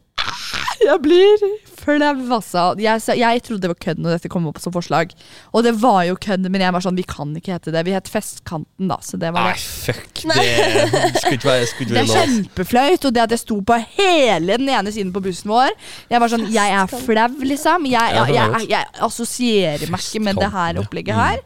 Jeg 0.80 1.00
blir 1.04 1.42
flau, 1.80 2.14
altså. 2.36 2.64
Jeg, 2.80 3.02
jeg 3.20 3.42
trodde 3.44 3.64
det 3.66 3.72
var 3.72 3.80
kødd 3.84 4.02
når 4.04 4.16
dette 4.16 4.30
kom 4.32 4.46
opp 4.50 4.60
som 4.64 4.74
forslag. 4.74 5.12
Og 5.52 5.66
det 5.66 5.74
var 5.82 6.06
jo 6.08 6.16
kødd, 6.20 6.48
men 6.52 6.64
jeg 6.64 6.76
var 6.76 6.84
sånn, 6.86 6.98
vi 7.00 7.06
kan 7.08 7.34
ikke 7.36 7.56
hete 7.58 7.74
det. 7.76 7.84
Vi 7.88 7.96
het 7.96 8.12
Festkanten, 8.12 8.88
da. 8.92 9.00
Så 9.04 9.20
det 9.20 9.32
var 9.36 9.52
Nei, 9.52 9.58
fuck. 9.60 10.24
Det 10.24 10.46
skulle 11.20 11.40
ikke 11.40 11.50
være, 11.52 11.66
skulle 11.72 11.98
Det 11.98 12.04
er 12.04 12.12
kjempeflaut, 12.14 13.10
og 13.10 13.16
det 13.16 13.26
at 13.26 13.36
jeg 13.36 13.44
sto 13.44 13.60
på 13.72 13.80
hele 13.98 14.60
den 14.62 14.72
ene 14.76 14.94
siden 14.96 15.12
på 15.16 15.24
bussen 15.24 15.52
vår 15.52 15.74
Jeg 16.12 16.24
var 16.24 16.32
sånn, 16.32 16.48
jeg 16.54 16.78
er 16.80 16.94
flau, 16.94 17.28
liksom. 17.52 17.90
Jeg, 17.92 18.24
jeg, 18.36 18.70
jeg 18.72 19.04
assosierer 19.10 19.92
meg 19.92 20.08
ikke 20.08 20.24
med 20.30 20.40
det 20.40 20.54
her 20.56 20.82
opplegget 20.84 21.20
her. 21.20 21.44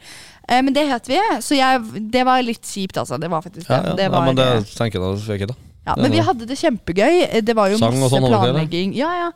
Eh, 0.49 0.61
Men 0.61 0.73
det 0.75 0.87
het 0.89 1.05
vi, 1.07 1.19
så 1.39 1.55
jeg, 1.55 2.09
det 2.11 2.23
var 2.27 2.41
litt 2.43 2.61
kjipt, 2.67 2.97
altså. 2.97 3.19
Det 3.19 3.29
var 3.31 3.41
faktisk 3.41 3.67
det. 3.67 3.75
Ja, 3.77 3.83
ja. 3.89 3.93
det 3.95 4.09
var, 4.11 4.19
ja 4.19 4.25
men 4.25 4.35
det 4.35 4.47
tenker 4.75 4.99
jeg 4.99 5.03
da. 5.03 5.21
fikk 5.23 5.39
jeg 5.45 5.47
da. 5.53 5.55
ja, 5.87 5.93
men 5.97 6.11
vi 6.11 6.19
hadde 6.19 6.45
det 6.47 6.57
kjempegøy. 6.59 7.41
Det 7.43 7.55
var 7.55 7.69
jo 7.71 7.77
Sang 7.77 7.95
masse 7.99 8.11
sånn, 8.15 8.27
planlegging. 8.27 8.93
Ja, 8.95 9.09
ja, 9.21 9.29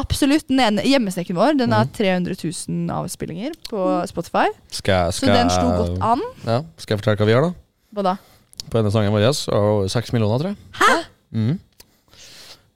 absolutt. 0.00 0.46
Den 0.48 0.60
ene 0.60 0.82
hjemmesekken 0.84 1.36
vår 1.36 1.56
Den 1.58 1.68
Mm. 1.70 1.76
har 1.76 1.86
300 1.92 2.34
000 2.68 2.90
avspillinger 2.90 3.52
på 3.70 4.06
Spotify. 4.08 4.46
Skal, 4.70 4.94
jeg- 5.06 5.12
Så 5.14 5.26
den 5.26 5.50
slo 5.50 5.68
godt 5.76 6.02
an. 6.02 6.20
Ja, 6.46 6.62
skal 6.78 6.96
jeg 6.96 7.04
fortelle 7.04 7.16
hva 7.20 7.26
vi 7.26 7.32
gjør, 7.32 7.42
da? 7.50 7.54
Hva 7.94 8.02
da? 8.02 8.16
På 8.70 8.78
denne 8.80 8.90
sangen 8.92 9.12
vår 9.12 9.88
seks 9.88 10.12
millioner, 10.12 10.38
tror 10.38 10.48
jeg. 10.48 10.56
Hæ? 10.80 11.04
Mhm. 11.34 11.58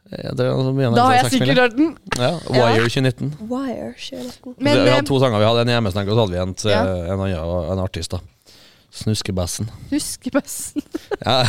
Ja, 0.09 0.31
Da 0.33 1.05
har 1.05 1.15
jeg 1.19 1.31
sikkert 1.35 1.59
hørt 1.61 1.77
den. 1.77 1.91
Ja, 2.17 2.31
Wire 2.49 2.87
2019. 2.88 3.33
Wire 3.50 3.91
2019. 3.93 4.55
Men 4.59 4.73
vi, 4.79 4.83
vi 4.83 4.88
eh, 4.88 4.95
hadde 4.95 5.07
to 5.11 5.19
sanger. 5.21 5.38
Vi 5.43 5.49
hadde 5.50 5.65
en 5.67 5.73
hjemmesnekk, 5.75 6.09
og 6.09 6.17
så 6.17 6.23
hadde 6.25 6.33
vi 6.37 6.43
en 6.43 6.55
til 6.55 6.71
Ja. 6.73 6.83
en 7.12 7.21
annen 7.21 7.73
en 7.75 7.83
artist. 7.85 8.11
da 8.17 8.21
Snuskebassen. 8.91 9.69
Snuskebassen. 9.91 10.83
Ja. 11.27 11.45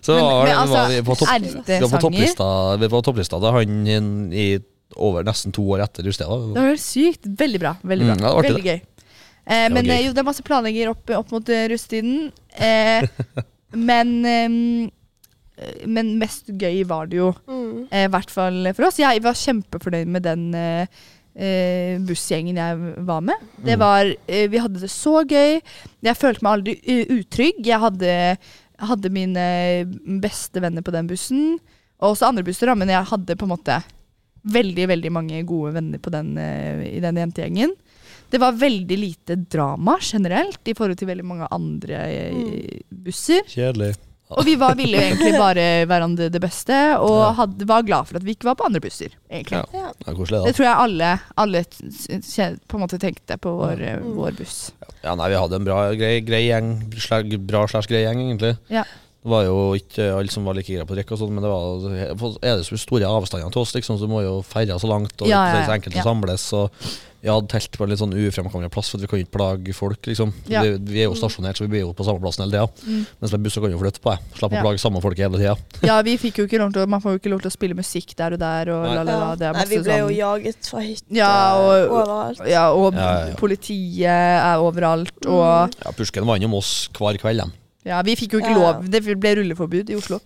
Så 0.00 0.14
Men- 0.14 0.24
var, 0.24 0.44
men 0.46 0.54
var 0.56 0.62
altså, 0.62 0.88
vi 0.88 1.02
på, 1.02 1.14
topp, 1.18 1.28
vi 1.66 1.80
var 1.80 1.88
på 1.90 2.00
topplista 2.00 2.46
Vi 2.78 2.86
var 2.86 2.94
på 3.00 3.04
topplista 3.04 3.38
da 3.42 3.50
han 3.52 4.32
i 4.32 4.46
over 4.96 5.24
nesten 5.24 5.52
to 5.52 5.62
år 5.72 5.82
etter 5.84 6.04
Justeda. 6.04 6.36
Det 6.54 6.62
var 6.64 6.76
sykt. 6.80 7.24
Veldig 7.40 7.60
bra. 7.60 7.74
Veldig 7.82 8.06
bra. 8.08 8.14
Mm, 8.16 8.22
ja, 8.22 8.28
det 8.28 8.32
var 8.34 8.40
artig, 8.42 8.50
Veldig 8.52 8.64
gøy. 8.70 8.80
Eh, 9.42 9.62
var 9.62 9.70
men 9.74 9.84
gøy. 9.84 9.92
eh, 9.94 10.02
jo, 10.06 10.12
det 10.12 10.18
er 10.22 10.26
masse 10.28 10.42
planlegger 10.46 10.90
opp, 10.92 11.10
opp 11.16 11.30
mot 11.32 11.48
rusttiden. 11.72 12.32
Eh, 12.56 13.06
men 13.88 14.12
eh, 14.24 14.90
Men 15.86 16.14
mest 16.20 16.46
gøy 16.58 16.82
var 16.88 17.06
det 17.10 17.18
jo. 17.20 17.32
Mm. 17.48 17.88
eh, 17.90 18.04
I 18.06 18.12
hvert 18.12 18.30
fall 18.30 18.70
for 18.74 18.86
oss. 18.88 18.98
Jeg 19.02 19.22
var 19.24 19.34
kjempefornøyd 19.38 20.06
med 20.14 20.22
den 20.26 20.46
eh, 20.54 20.86
eh, 21.36 21.98
bussgjengen 22.04 22.56
jeg 22.60 23.04
var 23.06 23.20
med. 23.24 23.36
Det 23.64 23.76
Mm. 23.78 23.80
var, 23.80 24.12
eh, 24.28 24.46
vi 24.48 24.58
hadde 24.58 24.80
det 24.80 24.90
så 24.90 25.22
gøy. 25.24 25.60
Jeg 26.02 26.16
følte 26.20 26.42
meg 26.42 26.52
aldri 26.58 26.76
utrygg. 27.08 27.64
Jeg 27.66 27.80
hadde, 27.80 28.38
hadde 28.78 29.10
mine 29.14 29.46
beste 30.20 30.60
venner 30.60 30.82
på 30.82 30.92
den 30.92 31.06
bussen. 31.08 31.58
Og 32.02 32.16
også 32.16 32.28
andre 32.28 32.42
busser, 32.42 32.74
men 32.74 32.88
jeg 32.88 33.04
hadde 33.04 33.36
på 33.38 33.46
en 33.46 33.54
måte 33.56 33.82
veldig 34.44 34.88
veldig 34.90 35.10
mange 35.14 35.44
gode 35.46 35.74
venner 35.76 35.98
på 36.02 36.10
den, 36.10 36.36
eh, 36.36 36.96
i 36.96 37.00
den 37.00 37.14
jentegjengen. 37.14 37.76
Det 38.32 38.40
var 38.40 38.52
veldig 38.56 38.96
lite 38.98 39.36
drama 39.36 39.98
generelt 40.00 40.66
i 40.66 40.72
forhold 40.74 40.96
til 40.98 41.06
veldig 41.08 41.24
mange 41.24 41.46
andre 41.52 41.98
eh, 42.10 42.80
busser. 42.90 43.42
Kjedelig. 43.46 43.94
Og 44.38 44.44
vi 44.46 44.54
var, 44.60 44.74
ville 44.78 44.96
jo 44.96 45.02
egentlig 45.02 45.32
bare 45.38 45.64
hverandre 45.90 46.28
det 46.32 46.40
beste, 46.42 46.78
og 46.98 47.34
hadde, 47.38 47.66
var 47.68 47.82
glad 47.86 48.06
for 48.08 48.16
at 48.20 48.24
vi 48.26 48.34
ikke 48.36 48.48
var 48.50 48.54
på 48.60 48.66
andre 48.68 48.80
busser. 48.80 49.14
egentlig. 49.30 49.60
Ja. 49.72 49.82
Ja. 49.86 49.92
Det 49.98 50.08
er 50.08 50.14
koselig, 50.18 50.42
Det 50.44 50.52
da. 50.52 50.56
tror 50.58 50.66
jeg 50.68 50.76
alle, 50.86 51.12
alle 51.44 51.64
kje- 51.64 52.58
på 52.68 52.74
en 52.78 52.84
måte 52.86 52.98
tenkte 53.02 53.38
på 53.38 53.54
vår, 53.58 53.80
eh, 53.82 53.96
Mm. 54.00 54.14
vår 54.16 54.36
buss. 54.38 54.72
Ja, 55.04 55.14
nei, 55.14 55.28
vi 55.28 55.34
hadde 55.40 55.56
en 55.56 55.64
bra, 55.64 55.94
grei, 55.94 56.20
grei 56.20 56.42
gjeng. 56.48 56.72
Slag, 57.00 57.46
bra 57.46 57.66
slags 57.66 57.86
grei 57.86 58.02
gjeng, 58.04 58.20
egentlig. 58.30 58.56
Ja. 58.70 58.84
Det 59.22 59.30
var 59.30 59.44
jo 59.44 59.74
ikke 59.78 60.18
alle 60.18 60.28
som 60.34 60.44
var 60.44 60.54
like 60.54 60.66
gira 60.66 60.84
på 60.84 60.96
drikk, 60.96 61.12
og 61.12 61.18
sånn, 61.20 61.30
men 61.30 61.42
det 61.44 61.50
var, 61.52 62.16
for 62.18 62.38
er 62.42 62.56
det 62.58 62.66
så 62.66 62.76
store 62.76 63.06
avstander 63.06 63.52
til 63.52 63.62
oss, 63.62 63.72
liksom, 63.74 63.96
så 64.00 64.08
må 64.10 64.22
jo 64.24 64.42
feire 64.42 64.74
så 64.82 64.88
langt, 64.90 65.14
og 65.22 65.28
Ja, 65.28 65.46
ja, 65.46 65.52
det 65.54 65.66
så 65.66 65.70
ja. 65.70 65.76
enkelt 65.78 65.94
Ja. 65.94 66.02
å 66.02 66.04
samles. 66.10 66.52
Og 66.52 66.70
hadde 67.30 67.46
telt 67.52 67.76
på 67.78 67.84
en 67.84 67.90
litt 67.92 68.00
sånn 68.00 68.10
ufremkommelig 68.18 68.70
plass, 68.74 68.88
for 68.90 68.98
vi 68.98 69.06
kan 69.06 69.20
ikke 69.22 69.30
plage 69.36 69.72
folk. 69.76 70.00
liksom. 70.06 70.32
Ja. 70.50 70.62
Vi, 70.66 70.72
vi 70.90 71.00
er 71.04 71.06
jo 71.06 71.14
stasjonert, 71.14 71.54
så 71.56 71.62
vi 71.66 71.70
blir 71.76 71.80
jo 71.84 71.92
på 71.94 72.02
samme 72.02 72.18
plassen 72.18 72.42
hele 72.42 72.50
tida. 72.56 72.88
Mm. 72.88 73.04
Mens 73.20 73.32
med 73.36 73.44
busser 73.44 73.62
kan 73.62 73.70
jo 73.70 73.78
flytte 73.78 74.00
på. 74.02 74.16
Slipper 74.40 74.56
ja. 74.56 74.62
å 74.62 74.66
plage 74.66 74.80
samme 74.82 75.00
folk 75.04 75.18
hele 75.22 75.38
tida. 75.38 75.54
Ja, 75.86 76.00
vi 76.02 76.16
fikk 76.18 76.40
jo 76.42 76.46
ikke 76.48 76.58
lov 76.58 76.72
til, 76.74 76.88
Man 76.90 77.00
får 77.04 77.14
jo 77.14 77.18
ikke 77.22 77.30
lov 77.30 77.44
til 77.44 77.52
å 77.52 77.54
spille 77.54 77.74
musikk 77.78 78.16
der 78.18 78.32
og 78.34 78.42
der. 78.42 78.72
Og 78.74 78.88
la, 78.90 79.02
la, 79.06 79.16
la. 79.22 79.30
Det 79.38 79.46
er 79.46 79.52
Nei, 79.60 79.64
vi 79.70 79.78
ble 79.84 79.98
jo 80.00 80.08
sånn 80.08 80.16
jaget 80.18 80.70
fra 80.72 80.80
hytte 80.82 81.14
Ja, 81.20 81.32
og- 81.62 81.94
overalt. 82.00 82.42
ja, 82.48 82.64
og 82.72 82.94
Ja, 82.94 82.98
ja, 83.12 83.28
ja. 83.28 83.34
politiet 83.36 84.06
er 84.10 84.58
overalt, 84.58 85.26
og 85.26 85.78
Ja, 85.84 85.92
Pursken 85.92 86.26
vant 86.26 86.44
om 86.44 86.54
oss 86.54 86.88
hver 86.98 87.18
kveld, 87.22 87.38
dem. 87.38 87.52
ja, 87.86 88.02
Vi 88.02 88.16
fikk 88.16 88.32
jo 88.34 88.38
ikke 88.40 88.50
Ja. 88.50 88.58
lov. 88.72 88.90
Det 88.90 89.02
ble 89.04 89.34
rulleforbud 89.36 89.90
i 89.90 89.94
Oslo. 89.94 90.18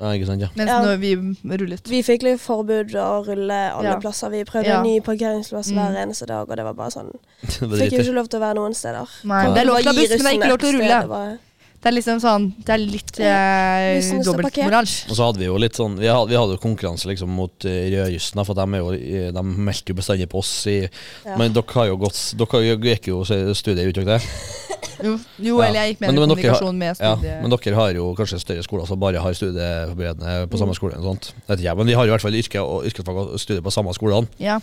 Ja, 0.00 0.10
ikke 0.10 0.26
sant, 0.26 0.40
ja. 0.42 0.48
Mens 0.58 0.68
Ja. 0.70 0.80
når 0.82 0.96
vi 0.98 1.14
rullet. 1.56 1.86
Vi 1.88 2.02
fikk 2.02 2.22
litt 2.26 2.40
forbud 2.42 2.90
å 2.98 3.24
rulle 3.26 3.60
alle 3.72 3.92
Ja. 3.94 4.00
plasser. 4.00 4.28
Vi 4.30 4.42
prøvde 4.44 4.66
Ja. 4.66 4.78
en 4.80 4.82
ny 4.82 5.00
parkeringsplass 5.00 5.70
Mm. 5.70 5.76
hver 5.78 5.96
eneste 6.02 6.26
dag, 6.26 6.48
og 6.50 6.56
det 6.56 6.64
var 6.64 6.74
bare 6.74 6.90
sånn 6.90 7.12
Det 7.42 7.60
var 7.60 7.78
Fikk 7.78 7.92
jo 7.92 7.98
dritt. 7.98 8.06
ikke 8.08 8.14
lov 8.14 8.28
til 8.28 8.40
å 8.40 8.42
være 8.42 8.54
noen 8.56 8.74
steder. 8.74 9.08
Nei, 9.24 9.44
Ja. 9.46 9.54
Det 9.54 9.62
er 9.62 9.66
lov 9.66 9.76
til 9.78 9.84
å 9.86 9.94
ha 9.94 10.00
gi 10.00 10.08
buss, 10.08 10.10
men 10.10 10.18
det 10.18 10.26
er 10.26 10.38
ikke 10.38 10.50
lov 10.50 10.58
til 10.58 10.68
å 10.68 10.78
rulle. 10.80 11.38
Det 11.84 11.92
er 11.92 11.96
liksom 12.00 12.18
sånn 12.18 12.54
Det 12.64 12.72
er 12.72 12.78
litt 12.78 13.20
eh, 13.20 13.96
Bussen 14.00 14.22
står 14.24 14.40
parkert. 14.40 15.10
Og 15.10 15.16
så 15.18 15.26
hadde 15.28 15.36
vi 15.38 15.44
jo 15.44 15.56
litt 15.58 15.74
sånn 15.76 15.98
Vi 15.98 16.06
hadde, 16.06 16.28
vi 16.30 16.34
hadde 16.34 16.56
jo 16.56 16.62
konkurranse 16.62 17.04
liksom 17.04 17.28
mot 17.28 17.52
uh, 17.66 17.68
Rødjussen, 17.68 18.34
da, 18.36 18.42
for 18.42 18.54
de, 18.54 18.60
er 18.62 18.78
jo, 18.80 19.32
de 19.36 19.42
meldte 19.42 19.92
jo 19.92 19.94
bestandig 19.94 20.26
på 20.32 20.38
oss. 20.38 20.66
I, 20.66 20.88
Ja. 21.26 21.36
Men 21.36 21.52
dere 21.52 21.62
har 21.74 21.86
jo 21.86 21.96
gått 21.98 22.34
Dere 22.38 22.78
gikk 22.80 23.06
jo 23.12 23.22
studiet, 23.22 23.84
gjorde 23.84 24.04
dere 24.06 24.18
det? 24.18 24.22
Jo, 25.04 25.18
jo 25.38 25.58
Ja. 25.60 25.66
eller 25.68 25.80
jeg 25.80 25.94
gikk 25.96 26.00
Men- 26.00 26.14
med 26.14 26.28
men 26.28 26.36
dere 26.36 26.50
har- 26.50 26.60
kommunikasjon 26.60 26.78
med 26.78 26.96
Ja, 27.00 27.16
men 27.42 27.50
dere 27.50 27.74
har 27.74 27.92
jo 27.94 28.14
kanskje 28.14 28.40
større 28.40 28.62
skoler 28.62 28.86
som 28.86 28.98
bare 29.00 29.18
har 29.20 29.32
studieforberedende 29.32 30.46
på 30.48 30.58
samme 30.58 30.74
skole. 30.74 30.94
og 30.96 31.04
sånt. 31.04 31.32
Vet 31.48 31.60
jeg, 31.60 31.76
Men 31.76 31.86
vi 31.86 31.92
har 31.94 32.04
jo 32.06 32.12
i 32.12 32.16
hvert 32.16 32.22
fall 32.22 32.32
yrke 32.34 32.60
og 32.62 32.84
yrkesfag 32.84 33.16
og 33.16 33.38
studier 33.40 33.62
på 33.62 33.72
samme 33.72 33.92
skolene. 33.94 34.28
ja. 34.38 34.60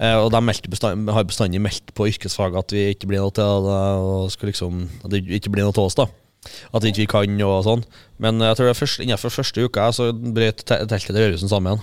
Eh, 0.00 0.14
og 0.16 0.32
de 0.32 0.40
bestand, 0.70 1.08
har 1.08 1.22
bestandig 1.22 1.60
meldt 1.60 1.94
på 1.94 2.08
yrkesfag 2.10 2.56
at 2.58 2.70
vi 2.72 2.94
ikke 2.94 3.06
blir 3.06 3.18
noe 3.20 3.30
til 3.30 3.44
og 3.44 4.30
skal 4.30 4.48
liksom, 4.50 4.88
at 5.04 5.10
det 5.10 5.24
ikke 5.28 5.50
blir 5.52 5.62
noe 5.62 5.72
til 5.72 5.84
oss. 5.84 5.94
da 5.94 6.06
At 6.74 6.82
ikke 6.82 6.96
vi 6.96 7.06
kan 7.06 7.40
og 7.48 7.64
sånn. 7.64 7.84
Men 8.18 8.38
jeg 8.38 8.56
tror 8.56 8.66
det 8.68 8.76
først, 8.76 9.00
innenfor 9.00 9.30
første 9.30 9.64
uka 9.64 9.88
så 9.92 10.12
brøt 10.12 10.64
teltet 10.64 11.00
til 11.06 11.14
Rødhusen 11.16 11.48
sammen. 11.48 11.80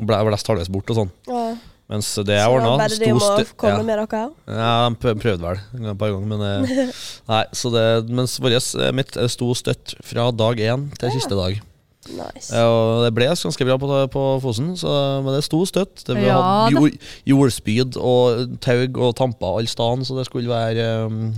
Og 0.00 0.06
ble 0.06 0.16
halvveis 0.48 0.68
bort 0.68 0.90
og 0.90 0.96
sånn. 0.96 1.10
Ja. 1.28 1.56
Mens 1.92 2.08
det 2.24 2.38
jeg 2.38 2.46
Så 2.48 2.54
ordna 2.54 2.76
bedt 2.80 2.96
de 3.02 3.10
om 3.12 3.20
å 3.20 3.34
komme 3.60 3.74
ja. 3.74 3.82
med 3.84 4.00
dere. 4.00 4.22
Ja, 4.48 4.70
de 4.88 5.14
prøvde 5.20 5.44
vel 5.44 5.60
et 5.92 5.98
par 6.00 6.14
ganger, 6.14 6.30
men 6.32 6.46
eh, 6.48 6.96
Nei, 7.32 7.44
så 7.52 7.72
det, 7.74 7.84
mens 8.08 8.38
vårt 8.40 8.72
mitt 8.96 9.18
sto 9.34 9.52
støtt 9.58 9.96
fra 10.04 10.30
dag 10.32 10.64
én 10.64 10.88
til 10.96 11.10
Ja. 11.10 11.14
siste 11.18 11.36
dag. 11.36 11.60
Nice. 12.04 12.50
Ja, 12.52 12.66
og 12.68 13.02
det 13.04 13.14
ble 13.16 13.30
ganske 13.30 13.64
bra 13.64 13.76
på, 13.80 13.88
på 14.12 14.22
Fosen, 14.42 14.74
så, 14.76 14.90
men 15.24 15.36
det 15.38 15.44
sto 15.46 15.62
støtt. 15.68 16.02
Det, 16.04 16.16
vi 16.18 16.26
Ja, 16.26 16.36
hadde 16.36 16.74
jord, 16.76 16.98
jordspyd 17.30 17.96
og 17.96 18.58
taug 18.64 18.98
og 19.00 19.14
tamper 19.16 19.56
alle 19.60 19.70
steder, 19.70 20.04
så 20.04 20.18
det 20.18 20.26
skulle 20.28 20.52
være 20.52 20.84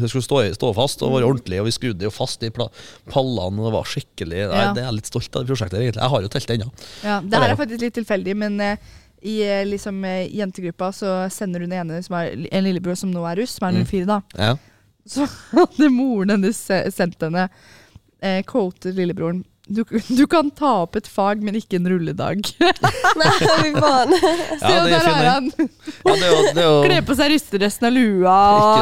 Det 0.01 0.11
skulle 0.11 0.27
stå, 0.27 0.41
stå 0.59 0.73
fast 0.75 1.05
og 1.07 1.15
være 1.15 1.31
ordentlig. 1.31 1.61
Og 1.63 1.69
vi 1.71 1.77
skrudde 1.77 2.09
jo 2.09 2.11
fast 2.15 2.43
i 2.47 2.51
pallene, 2.51 3.63
og 3.63 3.69
det 3.69 3.75
var 3.79 3.91
skikkelig 3.95 4.43
Nei, 4.43 4.63
Ja. 4.67 4.73
Det 4.75 4.83
er 4.83 4.91
jeg 4.91 4.99
litt 4.99 5.11
stolt 5.13 5.31
av 5.39 5.45
det 5.47 5.53
prosjektet, 5.55 5.81
egentlig. 5.81 6.03
Jeg 6.03 6.15
har 6.17 6.27
jo 6.27 6.35
telt 6.35 6.55
ennå. 6.57 6.71
Ja, 7.07 7.21
det 7.23 7.43
her 7.43 7.55
er 7.55 7.61
faktisk 7.63 7.87
litt 7.87 7.99
tilfeldig, 8.01 8.35
men 8.43 8.59
eh, 8.61 8.95
i 9.27 9.37
eh, 9.43 9.65
liksom, 9.67 9.99
eh, 10.07 10.29
jentegruppa 10.39 10.93
så 10.95 11.15
sender 11.35 11.65
hun 11.67 11.73
ene 11.75 11.99
som 12.07 12.15
er 12.21 12.33
en 12.51 12.65
lillebror 12.65 12.95
som 12.99 13.11
nå 13.11 13.25
er 13.31 13.41
russ, 13.43 13.57
som 13.59 13.67
er 13.69 13.81
Mm. 13.81 13.87
04, 13.91 14.07
da. 14.07 14.21
Ja. 14.39 14.57
Så 15.07 15.23
hadde 15.53 15.87
moren 15.95 16.33
hennes 16.35 16.59
se- 16.67 16.91
sendt 16.91 17.21
henne 17.23 17.45
eh, 18.23 18.41
quotet 18.43 18.95
lillebroren 18.99 19.45
du, 19.69 19.81
du 20.15 20.23
kan 20.31 20.47
ta 20.55 20.69
opp 20.85 20.95
et 20.99 21.09
fag, 21.11 21.41
men 21.43 21.57
ikke 21.59 21.81
en 21.81 21.89
rulledag. 21.91 22.45
Nei, 23.21 23.31
fy 23.41 23.73
faen. 23.75 24.13
Se, 24.61 24.71
Ja, 24.71 24.85
det 24.87 24.93
er 24.95 25.07
der 25.07 25.09
er 25.11 25.29
han. 25.31 25.49
Ja, 25.57 26.15
det 26.15 26.29
er 26.29 26.47
det 26.55 26.63
er 26.67 26.87
Kle 26.87 26.99
på 27.09 27.17
seg 27.19 27.33
rusteresten 27.35 27.89
av 27.89 27.95
lua. 27.97 28.37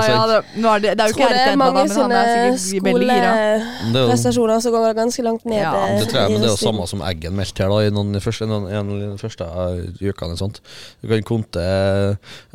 Ja, 0.04 0.18
det, 0.28 0.38
nå 0.60 0.74
er 0.74 0.84
det, 0.84 0.92
det 1.00 1.06
er 1.06 1.12
jo 1.12 1.16
ikke 1.16 1.30
er 1.30 1.52
ennå, 1.54 1.70
men 1.78 1.94
han 1.96 2.14
er 2.18 2.58
sikkert 2.60 2.88
veldig 2.90 3.08
gira. 3.08 3.32
er 3.32 3.64
skoleprestasjoner 3.64 4.60
som 4.66 4.76
går 4.76 4.98
ganske 5.00 5.24
langt 5.24 5.48
ned. 5.48 5.60
Ja, 5.62 5.72
eh, 5.86 5.96
Det 6.02 6.10
tror 6.12 6.20
jeg, 6.20 6.34
men 6.36 6.44
det 6.44 6.50
er 6.50 6.54
jo 6.54 6.60
samme 6.66 6.88
som 6.92 7.04
Eggen 7.08 7.36
meldte 7.40 7.64
her 7.64 7.72
da, 7.72 7.80
i 7.88 7.94
noen 7.94 8.20
første, 8.28 8.50
noen, 8.52 8.68
en, 8.68 8.92
de 9.00 9.10
første 9.24 9.48
eh, 9.48 9.82
ukene. 10.12 10.36
Sånt. 10.40 10.60
Du 11.00 11.08
kan 11.08 11.24
konte, 11.32 11.64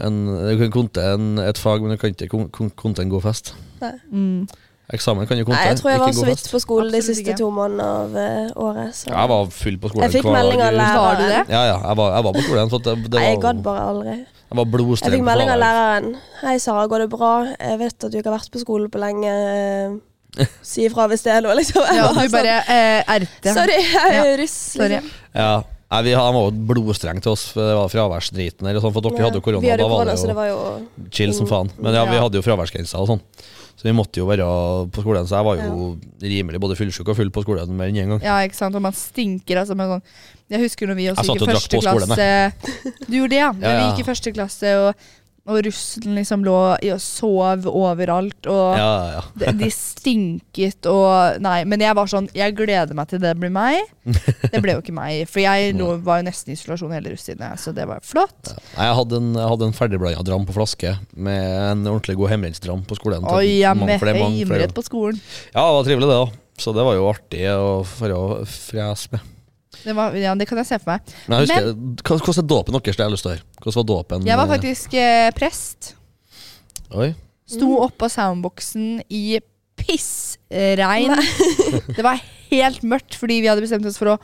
en, 0.06 0.22
du 0.30 0.56
kan 0.64 0.74
konte 0.78 1.10
en, 1.16 1.32
et 1.50 1.58
fag, 1.66 1.82
men 1.82 1.98
du 1.98 2.02
kan 2.02 2.14
ikke 2.14 2.30
kon- 2.36 2.50
kon- 2.54 2.74
konte 2.78 3.02
en 3.06 3.12
god 3.14 3.26
fest. 3.26 3.56
Nei. 3.82 3.96
Mm. 4.14 4.42
Eksamen 4.90 5.28
kan 5.30 5.38
jo 5.38 5.46
komme. 5.46 5.58
Nei, 5.60 5.68
jeg 5.70 5.78
tror 5.78 5.92
jeg 5.92 6.00
var 6.02 6.14
så 6.18 6.26
vidt 6.26 6.48
på 6.50 6.60
skolen 6.64 6.94
de 6.96 7.02
siste 7.06 7.22
ikke. 7.22 7.38
to 7.38 7.50
månedene 7.54 7.86
av 7.86 8.16
uh, 8.18 8.64
året. 8.66 8.96
Så. 8.98 9.12
Jeg 9.12 9.30
var 9.30 9.52
full 9.54 9.78
på 9.78 9.92
skolen 9.92 10.06
Jeg 10.08 10.16
fikk 10.18 10.30
melding 10.34 10.64
av 10.66 10.74
læreren. 10.74 11.04
Var 11.04 11.20
du 11.20 11.26
det? 11.30 11.42
Ja, 11.54 11.62
ja, 11.68 11.78
jeg 11.84 12.00
var, 12.00 12.16
jeg 12.16 12.26
var 12.26 12.38
på 12.40 12.44
skolen. 12.48 12.72
Det, 12.74 12.96
det 13.06 13.14
var, 13.14 13.26
jeg 13.28 13.42
gadd 13.44 13.62
var, 13.62 13.64
bare 13.70 13.84
aldri. 13.92 14.16
jeg 14.18 14.60
var 14.60 14.66
Jeg 14.90 15.14
fikk 15.14 15.26
melding 15.30 15.54
av 15.54 15.60
læreren. 15.62 16.10
'Hei, 16.42 16.58
Sara, 16.58 16.88
går 16.90 17.06
det 17.06 17.10
bra? 17.14 17.34
Jeg 17.54 17.80
vet 17.84 18.04
at 18.04 18.12
du 18.12 18.18
ikke 18.18 18.32
har 18.32 18.40
vært 18.40 18.52
på 18.56 18.64
skolen 18.66 18.90
på 18.90 19.02
lenge. 19.06 19.30
Eh, 19.30 20.46
Si 20.66 20.86
ifra 20.86 21.06
hvis 21.10 21.22
det 21.26 21.32
er 21.34 21.42
noe', 21.46 21.56
liksom. 21.58 21.82
Jeg 21.86 21.98
Ja, 21.98 22.10
du 22.14 22.30
bare 22.34 22.58
eh, 22.70 23.14
RT. 23.20 23.46
sånn, 23.46 23.56
Sorry, 23.62 23.78
jeg 23.82 24.14
Ja, 24.14 24.24
er 24.26 24.38
russ. 24.42 24.58
Sorry. 24.74 24.90
Liksom. 24.98 25.12
Ja, 25.36 25.52
Nei, 25.90 26.02
vi 26.06 26.12
han 26.14 26.36
var 26.36 26.44
jo 26.46 26.66
blodstreng 26.70 27.18
til 27.24 27.32
oss, 27.34 27.48
det 27.58 27.64
var 27.74 27.88
fraværsdriten 27.90 28.68
Eller 28.70 28.84
Sånn, 28.84 28.94
for 28.94 29.02
dere 29.02 29.26
hadde 29.26 29.40
jo 29.40 29.46
korona, 29.46 29.64
hadde 29.66 29.82
da 29.82 29.88
var 29.90 30.04
korona, 30.04 30.12
det 30.14 30.22
så 30.22 30.28
det 30.30 30.36
jo 30.36 30.38
var 30.38 30.50
jo 30.52 31.08
chill 31.16 31.34
som 31.34 31.50
faen. 31.50 31.72
Men 31.82 31.98
ja, 31.98 32.04
vi 32.06 32.20
hadde 32.22 32.38
jo 32.38 32.46
fraværsgrenser 32.46 33.02
og 33.02 33.10
sånn. 33.10 33.24
Så 33.80 33.88
vi 33.88 33.94
måtte 33.96 34.20
jo 34.20 34.26
være 34.28 34.46
på 34.92 35.02
skolen, 35.06 35.24
så 35.26 35.38
jeg 35.40 35.48
var 35.48 35.62
jo 35.64 35.86
rimelig 36.20 36.60
både 36.60 36.76
fullsjuk 36.76 37.10
og 37.14 37.16
full 37.16 37.30
på 37.32 37.46
skolen 37.46 37.72
mer 37.80 37.88
enn 37.94 38.00
én 38.02 38.10
gang. 38.12 38.20
Ja, 38.28 38.36
ikke 38.44 38.58
sant. 38.58 38.76
Og 38.76 38.84
man 38.84 38.92
stinker, 38.92 39.62
altså. 39.62 39.78
Sånn, 39.80 40.04
jeg 40.52 40.66
husker 40.66 40.90
når 40.92 40.98
vi 41.00 41.06
også 41.14 41.24
Jeg 41.24 41.40
gikk 41.40 41.46
i 41.48 41.54
første 41.56 41.80
klasse. 41.86 42.28
Du 43.08 43.16
gjorde 43.16 43.32
det, 43.32 43.40
ja. 43.40 43.54
Når 43.56 43.64
Ja, 43.70 43.78
vi 43.80 43.86
gikk 43.88 44.04
i 44.04 44.08
første 44.10 44.34
klasse, 44.36 44.74
og, 44.84 45.08
og 45.50 45.64
russen 45.66 46.14
liksom 46.16 46.44
lå 46.46 46.56
i 46.86 46.92
og 46.94 47.02
sov 47.04 47.66
overalt, 47.70 48.48
og 48.48 48.78
Ja, 48.78 48.90
ja, 49.18 49.24
de, 49.42 49.54
de 49.64 49.70
stinket 49.74 50.86
og 50.90 51.40
Nei, 51.44 51.64
men 51.70 51.82
jeg 51.84 51.96
var 51.98 52.10
sånn 52.12 52.28
Jeg 52.38 52.56
gleder 52.58 52.94
meg 52.98 53.10
til 53.12 53.22
det 53.24 53.34
blir 53.40 53.52
meg. 53.54 53.82
Det 54.06 54.62
ble 54.64 54.76
jo 54.78 54.84
ikke 54.84 54.96
meg, 54.96 55.24
for 55.30 55.42
jeg 55.44 55.74
lå, 55.80 55.90
var 56.06 56.22
jo 56.22 56.28
nesten 56.30 56.54
i 56.54 56.58
isolasjon 56.58 56.94
hele 56.96 57.14
russetiden, 57.16 57.58
så 57.60 57.74
det 57.76 57.88
var 57.90 58.04
flott. 58.06 58.52
Ja. 58.54 58.60
Jeg 58.86 58.98
hadde 59.02 59.20
en, 59.22 59.32
jeg 59.38 59.50
hadde 59.56 59.70
en 59.70 59.78
ferdigblanda 59.78 60.26
dram 60.30 60.46
på 60.48 60.56
flaske 60.58 60.96
med 61.16 61.42
en 61.72 61.84
ordentlig 61.90 62.18
god 62.20 62.34
hjemmebrentsdram 62.36 62.86
på 62.90 63.00
skolen. 63.00 63.26
Oi, 63.34 63.60
jeg 63.64 63.78
mange- 63.78 63.98
er 63.98 64.46
flere. 64.54 64.70
på 64.74 64.86
skolen. 64.86 65.20
Ja, 65.54 65.66
det 65.66 65.76
var 65.80 65.90
trivelig, 65.90 66.10
det. 66.14 66.22
da 66.22 66.64
Så 66.64 66.74
det 66.76 66.84
var 66.86 66.96
jo 66.98 67.10
artig 67.10 67.44
å 67.56 67.68
frese 68.46 69.14
med. 69.16 69.28
Det, 69.84 69.96
var, 69.96 70.16
ja, 70.20 70.34
det 70.36 70.48
kan 70.50 70.60
jeg 70.60 70.68
se 70.70 70.80
for 70.82 70.92
meg. 70.96 71.14
Men 71.28 71.40
jeg 71.40 71.48
husker, 71.48 71.70
hva- 72.04 72.20
Hvordan 72.26 72.44
er 72.44 72.50
dåpen 72.54 72.76
deres? 72.80 72.96
Det 72.98 73.04
har 73.04 73.10
jeg 73.10 73.16
lyst 73.16 73.26
til 73.26 73.32
å 73.32 73.36
høre. 73.36 73.46
Hvordan 73.64 73.78
var 73.80 73.88
dåpen? 73.94 74.28
Jeg 74.28 74.38
var 74.42 74.48
eh, 74.50 74.54
faktisk 74.56 74.98
eh, 75.00 75.30
prest. 75.38 75.94
Oi. 77.00 77.10
Sto 77.50 77.70
oppå 77.86 78.10
soundboxen 78.12 79.00
i 79.10 79.40
pissregn. 79.80 81.16
det 81.96 82.04
var 82.06 82.20
helt 82.50 82.84
mørkt 82.84 83.16
fordi 83.18 83.40
vi 83.44 83.50
hadde 83.50 83.64
bestemt 83.64 83.86
oss 83.90 83.98
for 84.00 84.16
å 84.16 84.18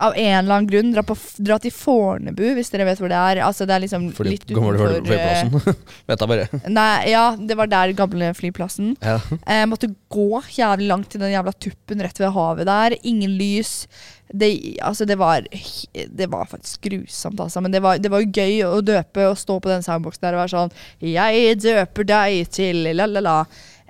av 0.00 0.14
en 0.16 0.38
eller 0.38 0.54
annen 0.56 0.68
grunn 0.70 0.92
dra, 0.94 1.02
på, 1.06 1.16
dra 1.44 1.58
til 1.60 1.72
Fornebu, 1.74 2.42
hvis 2.56 2.70
dere 2.72 2.86
vet 2.88 3.00
hvor 3.02 3.10
det 3.12 3.18
er. 3.20 3.40
Altså 3.46 3.66
Det 3.68 3.74
er 3.76 3.82
liksom 3.84 4.06
Fordi 4.16 4.34
litt 4.36 4.46
utenfor 4.48 4.78
Gamle 4.78 5.00
flyplassen. 5.06 5.76
Vet 6.10 6.24
jeg 6.24 6.30
bare. 6.32 6.46
eh, 6.60 6.70
Nei, 6.72 6.94
ja, 7.12 7.24
det 7.36 7.56
var 7.60 7.70
der 7.72 7.92
gamle 7.98 8.30
flyplassen. 8.38 8.94
Ja. 9.04 9.18
Eh, 9.44 9.66
måtte 9.70 9.90
gå 10.10 10.40
jævlig 10.56 10.88
langt 10.90 11.10
til 11.12 11.20
den 11.22 11.34
jævla 11.34 11.52
tuppen 11.60 12.00
rett 12.06 12.18
ved 12.22 12.32
havet 12.36 12.66
der. 12.70 12.96
Ingen 13.02 13.36
lys. 13.40 13.74
Det, 14.32 14.48
altså 14.86 15.04
det, 15.10 15.16
var, 15.18 15.42
det 16.06 16.26
var 16.30 16.46
faktisk 16.46 16.84
grusomt, 16.86 17.40
altså. 17.42 17.60
Men 17.60 17.72
det 17.74 17.80
var, 17.82 17.98
det 17.98 18.12
var 18.12 18.22
jo 18.22 18.30
gøy 18.30 18.60
å 18.68 18.78
døpe 18.86 19.24
og 19.26 19.38
stå 19.40 19.56
på 19.60 19.72
den 19.72 19.82
soundboxen 19.82 20.22
der 20.22 20.36
og 20.36 20.44
være 20.44 20.52
sånn 20.54 20.74
Jeg 21.02 21.56
døper 21.64 22.06
deg 22.06 22.52
til 22.54 22.84
la-la-la. 22.94 23.40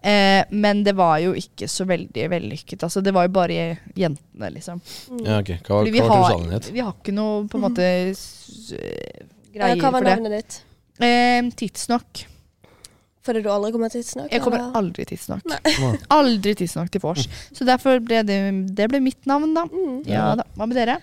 Eh, 0.03 0.45
men 0.51 0.83
det 0.87 0.95
var 0.97 1.19
jo 1.21 1.35
ikke 1.37 1.69
så 1.69 1.85
veldig 1.85 2.29
vellykket. 2.33 2.83
Altså, 2.87 3.03
det 3.05 3.13
var 3.13 3.27
jo 3.29 3.33
bare 3.37 3.79
jentene, 3.95 4.49
liksom. 4.55 4.81
ja, 5.27 5.41
ok. 5.43 5.51
Hva, 5.67 5.83
hva 6.01 6.09
var 6.09 6.17
har, 6.17 6.31
trusselen 6.31 6.73
vi 6.73 6.81
har 6.81 6.93
ikke 6.97 7.13
noe 7.17 7.45
på 7.53 7.59
en 7.61 7.65
måte 7.67 7.87
s- 8.15 8.73
for 8.73 9.69
det. 9.69 9.77
Hva 9.83 9.91
var 9.93 10.07
navnet 10.09 10.37
ditt? 10.39 10.61
Eh, 11.01 11.51
tidsnok. 11.57 12.25
Fordi 13.23 13.43
du 13.45 13.51
aldri 13.53 13.71
kommer 13.75 13.91
tidsnok? 13.93 14.31
Jeg 14.33 14.41
kommer 14.41 14.59
eller? 14.63 14.77
aldri 14.81 15.05
tidsnok. 15.05 15.43
Aldri 16.17 16.55
tidsnok 16.57 16.89
til 16.91 17.03
vors. 17.05 17.27
Så 17.53 17.67
derfor 17.69 18.01
ble 18.01 18.23
det, 18.25 18.39
det 18.75 18.87
ble 18.89 19.01
mitt 19.05 19.27
navn, 19.29 19.53
da. 19.55 19.67
Mm. 19.69 19.99
Ja 20.09 20.31
da. 20.41 20.47
Hva 20.57 20.67
med 20.71 20.77
dere? 20.81 20.97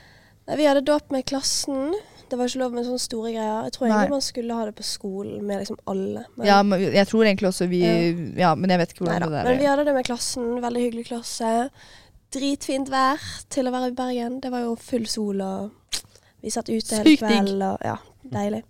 Vi 0.57 0.65
hadde 0.65 0.81
dåp 0.87 1.11
med 1.13 1.25
klassen. 1.29 1.93
Det 2.29 2.37
var 2.37 2.49
ikke 2.49 2.59
lov 2.59 2.73
med 2.75 2.83
sånne 2.87 2.99
store 2.99 3.29
greier. 3.31 3.63
Jeg 3.67 3.73
tror 3.77 3.87
Nei. 3.87 3.91
egentlig 3.95 4.15
man 4.17 4.23
skulle 4.25 4.55
ha 4.57 4.65
det 4.67 4.73
på 4.75 4.83
skolen 4.83 5.45
med 5.47 5.61
liksom 5.63 5.77
alle. 5.87 6.25
Men, 6.35 6.47
Ja, 6.49 6.57
men 6.63 6.81
jeg 6.81 7.07
tror 7.07 7.23
egentlig 7.23 7.47
også 7.47 7.67
vi 7.71 7.79
Ja, 8.37 8.53
men 8.55 8.69
jeg 8.73 8.79
vet 8.81 8.91
ikke 8.93 9.05
hvordan 9.05 9.21
Neida. 9.21 9.31
det 9.37 9.45
men 9.47 9.59
vi 9.61 9.65
er. 9.65 9.69
hadde 9.71 9.85
det 9.85 9.93
med 9.95 10.05
klassen. 10.09 10.49
Veldig 10.61 10.83
hyggelig 10.83 11.05
klasse. 11.07 11.53
Dritfint 12.35 12.89
vær 12.91 13.23
til 13.49 13.67
å 13.69 13.71
være 13.71 13.91
i 13.93 13.95
Bergen. 13.95 14.39
Det 14.43 14.51
var 14.51 14.65
jo 14.65 14.75
full 14.75 15.05
sol, 15.07 15.41
og 15.41 16.01
vi 16.43 16.51
satt 16.51 16.67
ute 16.69 16.99
hele 16.99 17.15
kvelden. 17.17 17.61
Og, 17.63 17.77
ja, 17.87 17.95
deilig. 18.33 18.63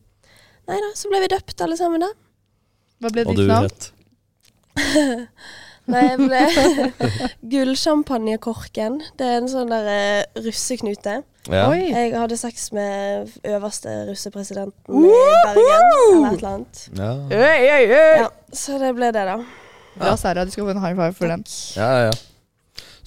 Nei 0.68 0.78
da, 0.84 0.90
så 1.00 1.10
ble 1.10 1.22
vi 1.24 1.28
døpt 1.34 1.62
alle 1.66 1.78
sammen, 1.80 2.04
da. 2.06 2.12
Hva 3.02 3.10
ble 3.14 3.24
ditt 3.26 3.48
navn? 3.48 3.70
Nei, 5.88 6.02
jeg 6.04 6.18
ble 6.20 6.42
Gullsjampanjekorken. 7.52 9.00
Det 9.18 9.26
er 9.26 9.38
en 9.42 9.50
sånn 9.52 9.70
der 9.72 9.88
eh, 9.92 10.42
russeknute. 10.44 11.22
Ja. 11.52 11.68
Oi! 11.70 11.84
Jeg 11.92 12.14
hadde 12.20 12.38
sex 12.38 12.72
med 12.76 13.28
øverste 13.46 13.94
russepresidenten 14.10 15.06
i 15.06 15.12
Bergen. 15.46 15.62
Eller 15.64 16.32
et 16.32 16.38
eller 16.38 16.50
annet. 16.54 16.82
Ja. 16.98 17.12
Øy, 17.32 17.60
øy, 17.68 17.86
øy. 17.92 18.18
Ja, 18.24 18.28
så 18.54 18.80
det 18.82 18.94
ble 18.96 19.12
det, 19.16 19.26
da. 19.30 19.38
Bra, 19.98 20.16
Sara. 20.18 20.46
Du 20.46 20.52
skal 20.52 20.64
få 20.68 20.74
en 20.76 20.82
high 20.84 20.96
five 20.96 21.14
for 21.18 21.28
den. 21.32 21.46
ja, 21.76 21.92
ja, 21.98 22.04
ja. 22.12 22.12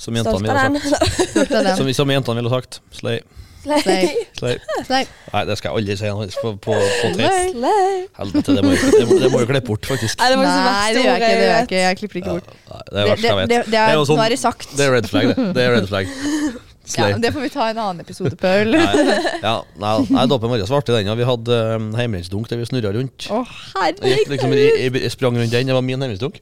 Som 0.01 0.17
jentene 0.17 0.41
ville 0.41 0.81
sagt. 0.81 1.77
Som, 1.79 1.93
som 1.93 2.11
jentene 2.11 2.41
ville 2.41 2.51
sagt. 2.51 2.81
Slay. 2.97 3.21
Slay. 3.61 4.07
Slay. 4.39 4.55
Slay. 4.87 5.05
Nei, 5.35 5.43
det 5.45 5.57
skal 5.61 5.69
jeg 5.69 5.77
aldri 5.83 5.97
si 6.01 6.09
noe 6.09 6.29
på, 6.41 6.53
på, 6.65 6.73
på. 6.73 7.11
Slay. 7.19 7.51
Slay. 7.53 7.99
Helvete, 8.17 8.55
det 8.57 8.63
må 8.65 8.71
jeg- 8.73 8.95
det 8.97 9.03
må 9.11 9.19
det 9.21 9.29
må 9.35 9.43
klippe 9.51 9.67
bort, 9.69 9.85
faktisk. 9.91 10.17
Nei, 10.23 10.31
det 10.33 10.39
var 10.41 10.49
så 10.49 10.63
Nei, 10.65 10.95
det 10.97 11.03
gjør 11.05 11.13
jeg 11.13 11.21
ikke. 11.21 11.29
Det 11.29 11.43
gjør 11.45 11.53
jeg 11.53 11.69
ikke. 11.69 11.83
Jeg 11.85 11.99
klipper 12.01 12.21
ikke 12.23 12.31
bort. 12.39 12.49
Nei, 12.71 12.81
det 12.81 12.97
er 12.97 13.05
det 13.05 13.11
verste 13.13 13.29
jeg 13.29 13.37
vet. 13.43 13.49
det, 13.53 13.59
det 13.61 13.73
Det 13.75 13.79
er 13.85 13.93
er, 13.93 14.05
sånn- 14.09 14.17
Nå 14.17 14.25
er 14.25 14.33
det 14.35 14.39
sagt. 14.41 14.69
Det 14.81 14.87
er 14.89 14.93
red 14.97 15.11
flag, 15.13 15.29
det. 15.37 15.47
Det 15.61 15.67
er 15.67 15.77
red 15.77 15.89
flag. 15.93 16.09
Ja, 16.99 17.09
det 17.23 17.33
får 17.35 17.45
vi 17.47 17.51
ta 17.55 17.69
en 17.71 17.79
annen 17.79 18.01
episode, 18.05 18.37
Paul. 18.45 18.73
Nei, 18.75 19.17
ja, 19.43 19.55
nei, 19.83 19.95
nei, 20.11 20.27
dåpen 20.31 20.51
vår 20.53 20.65
var 20.67 20.81
artig, 20.83 20.97
den. 20.97 21.11
Ja. 21.13 21.17
Vi 21.19 21.29
hadde 21.29 21.59
um, 21.77 21.91
heimerentsdunk 21.99 22.51
der 22.51 22.61
vi 22.63 22.69
snurra 22.71 22.93
rundt. 22.97 23.29
Å, 23.31 23.43
Jeg 23.45 24.27
liksom, 24.31 24.51
herregud! 24.55 24.79
jeg, 24.81 25.05
jeg 25.07 25.15
sprang 25.17 25.39
rundt 25.39 25.55
den, 25.55 25.71
det 25.71 25.77
var 25.77 25.87
min 25.87 25.99
heimerentsdunk. 26.01 26.41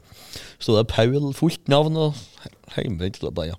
Sto 0.59 0.75
det 0.79 0.87
Paul, 0.91 1.33
fullt 1.39 1.69
navn 1.71 1.97
og 1.97 2.15
heimebrent. 2.77 3.21
Da, 3.23 3.49
ja. 3.49 3.59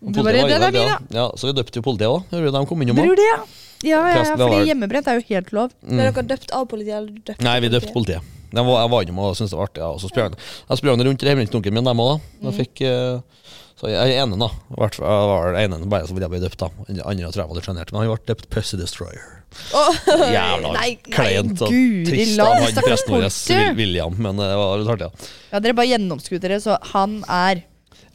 Var 0.00 0.32
min, 0.32 0.76
ja. 0.76 0.98
ja. 1.10 1.28
Så 1.38 1.50
vi 1.50 1.56
døpte 1.56 1.80
jo 1.80 1.86
politiet 1.86 2.12
òg. 2.12 2.28
De 2.30 2.66
kom 2.68 2.82
innom 2.84 3.00
òg. 3.02 3.22
ja. 3.22 3.38
Ja, 3.84 3.98
ja, 4.08 4.22
ja, 4.24 4.36
fordi 4.38 4.56
var- 4.56 4.64
hjemmebrent 4.70 5.08
er 5.10 5.18
jo 5.18 5.24
helt 5.28 5.50
lov. 5.52 5.72
Ble 5.84 6.06
dere 6.08 6.22
døpt 6.24 6.52
av 6.56 6.64
politiet? 6.70 6.96
Eller 6.96 7.12
døpt 7.12 7.26
døpte 7.28 7.42
Mm. 7.42 7.44
Nei, 7.44 7.60
vi 7.60 7.68
døpte 7.68 7.92
politiet. 7.92 8.22
De 8.56 8.62
var, 8.64 8.80
jeg 8.80 8.90
var 8.90 9.02
innom 9.02 9.18
og 9.20 9.36
syntes 9.36 9.50
det 9.52 9.58
var 9.58 9.66
artig. 9.68 9.82
Ja. 9.82 9.88
Og 9.92 10.00
så 10.00 10.08
sprang 10.08 10.32
jeg 10.36 10.78
sprang 10.80 11.02
rundt 11.04 11.22
i 11.22 11.28
heimerentsdunken 11.28 11.74
min, 11.74 11.84
dem 11.84 12.00
òg. 12.00 12.14
Da. 12.16 12.22
Mm. 12.40 12.46
Da 12.46 12.54
fikk 12.56 12.80
eh, 12.80 13.20
Så 13.76 13.90
er 13.92 14.08
enig, 14.08 14.38
da. 14.40 14.46
Hvert 14.72 14.94
fall 14.96 15.26
var 15.28 15.50
den 15.52 15.66
ene 15.74 15.88
bare 15.92 16.06
som 16.08 16.16
ville 16.16 16.28
bli 16.32 16.38
døpt, 16.40 16.56
da. 16.62 16.70
Den 16.88 17.02
andre 17.04 17.28
tror 17.28 17.42
jeg 17.42 17.50
var 17.50 17.58
litt 17.58 17.66
sjenert. 17.68 17.90
Men 17.92 18.00
han 18.00 18.08
ble 18.14 18.30
døpt 18.30 18.46
Pussy 18.54 18.78
Destroyer. 18.80 19.26
Jævla 20.36 20.70
Nei, 20.74 20.88
kleint 21.12 21.60
og 21.64 21.74
trist 22.08 22.40
av 22.42 22.54
han 22.64 22.78
presten 22.80 23.14
vår, 23.14 23.26
William. 23.76 24.16
Men 24.16 24.40
det 24.40 24.48
var 24.56 24.80
litt 24.80 24.92
artig, 24.94 25.08
ja. 25.10 25.28
Ja, 25.52 25.60
dere 25.64 25.76
bare 25.76 25.90
gjennomskuet 25.92 26.44
dere, 26.46 26.58
så 26.64 26.78
han 26.94 27.18
er 27.28 27.60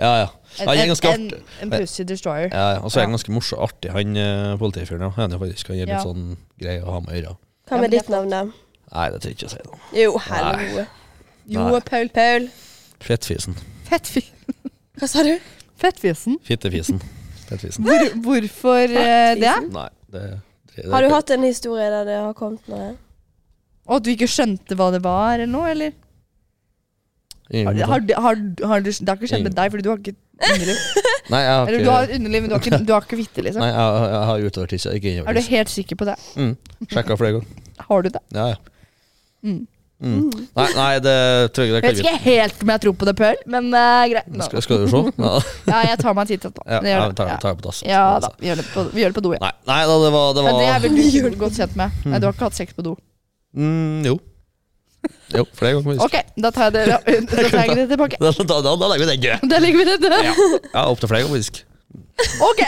Ja, 0.02 0.12
ja. 0.24 0.28
en, 0.58 0.65
Han 0.65 0.74
er 0.74 0.82
en, 0.82 0.91
ganske 0.95 1.13
en, 1.13 1.28
artig. 1.30 1.43
en 1.62 1.74
pussy 1.76 2.08
destroyer. 2.10 2.50
Ja, 2.50 2.65
ja. 2.78 2.82
Og 2.82 2.89
så 2.89 3.00
er 3.00 3.06
han 3.06 3.12
Ja. 3.13 3.17
ganske 3.19 3.38
morsom 3.38 3.62
artig, 3.62 3.93
han 3.93 4.17
uh, 4.17 4.58
politifyren. 4.58 5.06
Ja. 5.06 5.12
Han 5.21 5.38
er 5.38 5.43
faktisk 5.45 5.69
han 5.69 5.78
gir 5.78 5.86
litt 5.86 5.97
Ja. 6.00 6.02
sånn 6.10 6.38
grei 6.62 6.80
å 6.82 6.89
ha 6.97 7.00
med 7.06 7.21
øra. 7.21 7.38
Hva 7.69 7.82
med 7.86 7.93
ditt 7.93 8.10
navn, 8.10 8.34
da? 8.34 8.43
Nei, 8.91 9.08
det 9.13 9.21
tør 9.21 9.30
jeg 9.30 9.38
ikke 9.38 9.52
å 9.52 9.54
si 9.54 9.62
noe. 9.69 9.80
Jo, 9.93 10.17
hallo. 10.26 10.88
Jo. 11.54 11.80
Paul. 11.86 12.10
Paul. 12.10 12.50
Fettfisen. 13.00 13.62
Fettfi 13.86 14.26
Hva 15.02 15.10
sa 15.10 15.24
du? 15.26 15.34
Fettfisen. 15.82 16.38
Fittefisen. 16.46 17.00
Fettfisen. 17.50 17.86
Hvor, 17.88 18.04
hvorfor 18.28 18.84
eh, 18.86 19.34
det? 19.40 19.42
Fettfisen. 19.42 19.72
Nei, 19.74 19.88
det, 20.14 20.22
det, 20.30 20.84
det 20.86 20.92
Har 20.94 21.02
du 21.08 21.10
hatt 21.16 21.34
en 21.34 21.48
historie 21.48 21.88
der 21.90 22.06
det 22.06 22.20
har 22.22 22.36
kommet 22.38 22.70
noe? 22.70 22.92
Og 23.90 23.98
at 23.98 24.06
du 24.06 24.12
ikke 24.14 24.30
skjønte 24.30 24.78
hva 24.78 24.92
det 24.94 25.02
var, 25.04 25.40
eller 25.40 25.50
noe? 25.50 25.72
Eller? 25.74 25.96
Ingen 27.52 27.82
Har, 27.82 27.98
har, 27.98 28.06
har, 28.24 28.44
har, 28.70 28.84
du- 28.86 28.92
det 28.94 29.10
har 29.10 29.18
ikke 29.18 29.32
skjedd 29.34 29.44
med 29.50 29.58
deg, 29.58 29.72
fordi 29.74 29.84
du 29.84 29.90
har 29.92 30.04
ikke 30.04 30.14
underliv. 30.52 30.86
Nei, 31.32 31.42
jeg 31.42 31.52
har 31.52 31.66
Eller 31.66 31.80
ikke 31.80 31.88
du 31.88 31.92
har 31.92 32.14
underliv, 32.20 32.42
men 32.46 32.52
du 32.52 32.56
har 32.56 32.62
ikke, 32.64 32.80
du 32.86 32.94
har 32.94 33.08
ikke 33.10 33.20
fitte, 33.24 33.44
liksom. 33.48 33.66
Nei, 33.66 33.72
jeg, 33.74 34.06
jeg 34.14 34.24
har 34.30 34.46
utovertiss, 34.48 34.86
ikke 35.02 35.16
Er 35.26 35.38
du 35.38 35.42
helt 35.58 35.74
sikker 35.74 36.00
på 36.00 36.08
det? 36.12 36.16
Mm. 36.38 36.54
Sjekka 36.94 37.18
flere 37.20 37.40
ganger. 37.40 37.68
Har 37.90 38.06
du 38.06 38.10
det? 38.14 38.22
Ja, 38.38 38.46
ja. 38.54 38.62
Mm. 39.42 39.60
Mm. 40.02 40.32
Nei, 40.58 40.66
nei, 40.74 40.94
det 41.06 41.16
tror 41.54 41.68
jeg 41.68 41.76
det 41.76 41.82
Jeg 41.86 41.94
vet 41.94 42.00
ikke 42.02 42.22
helt 42.24 42.64
om 42.64 42.72
jeg 42.74 42.82
tror 42.82 42.96
på 42.98 43.06
det 43.06 43.14
pøl, 43.20 43.36
men 43.54 43.68
uh, 43.70 44.02
greit. 44.10 44.32
Skal, 44.48 44.64
skal 44.66 44.82
du 44.82 44.88
se? 44.90 45.02
Ja, 45.22 45.34
Ja, 45.68 45.82
jeg 45.92 46.00
tar 46.02 46.16
meg 46.18 46.24
en 46.24 46.32
titt 46.32 46.42
etterpå. 46.42 46.66
ja, 46.66 46.80
ja, 46.90 47.04
vi 47.12 47.20
tar, 47.20 47.30
det 47.38 47.54
på 47.60 47.68
dass. 47.68 47.84
Ja 47.86 48.02
da, 48.24 48.32
vi 48.42 48.50
gjør 48.50 48.64
det 48.64 48.66
på, 48.74 48.88
vi 48.96 49.04
gjør 49.04 49.14
det 49.14 49.20
på 49.20 49.26
do, 49.28 49.36
ja. 49.38 49.44
Nei, 49.46 49.54
nei 49.70 49.80
da, 49.92 50.00
det 50.02 50.12
var, 50.18 50.34
det 50.34 50.48
Men 50.48 50.58
det 50.58 50.66
er 50.66 50.74
var 50.74 50.84
vel 50.88 50.98
du 50.98 51.04
ikke 51.06 51.34
godt 51.46 51.62
kjent 51.62 51.78
med. 51.78 52.02
Nei, 52.10 52.18
du 52.18 52.28
har 52.28 52.36
ikke 52.36 52.50
hatt 52.50 52.58
sex 52.58 52.78
på 52.78 52.86
do. 52.90 52.98
mm, 53.54 54.04
Jo. 54.10 54.18
Jo, 55.32 55.46
flere 55.58 55.80
ganger. 55.80 56.02
Ok, 56.06 56.18
da 56.44 56.50
tar 56.54 56.70
jeg 56.70 56.74
det, 56.76 56.84
da 56.92 57.44
tar 57.50 57.66
jeg 57.66 57.78
det 57.80 57.86
tilbake. 57.94 58.18
Da, 58.22 58.32
da, 58.52 58.58
da, 58.66 58.74
da 58.78 58.90
legger 58.92 59.06
vi 59.06 59.12
den 59.14 59.22
død. 59.26 59.50
Da 59.54 59.62
legger 59.64 59.80
vi 59.82 59.86
det 59.90 60.00
død. 60.04 60.18
Ja, 60.26 60.34
ja 60.76 60.84
opptil 60.92 61.10
flere 61.10 61.24
ganger 61.26 61.38
faktisk. 61.40 61.62
Ok, 62.47 62.62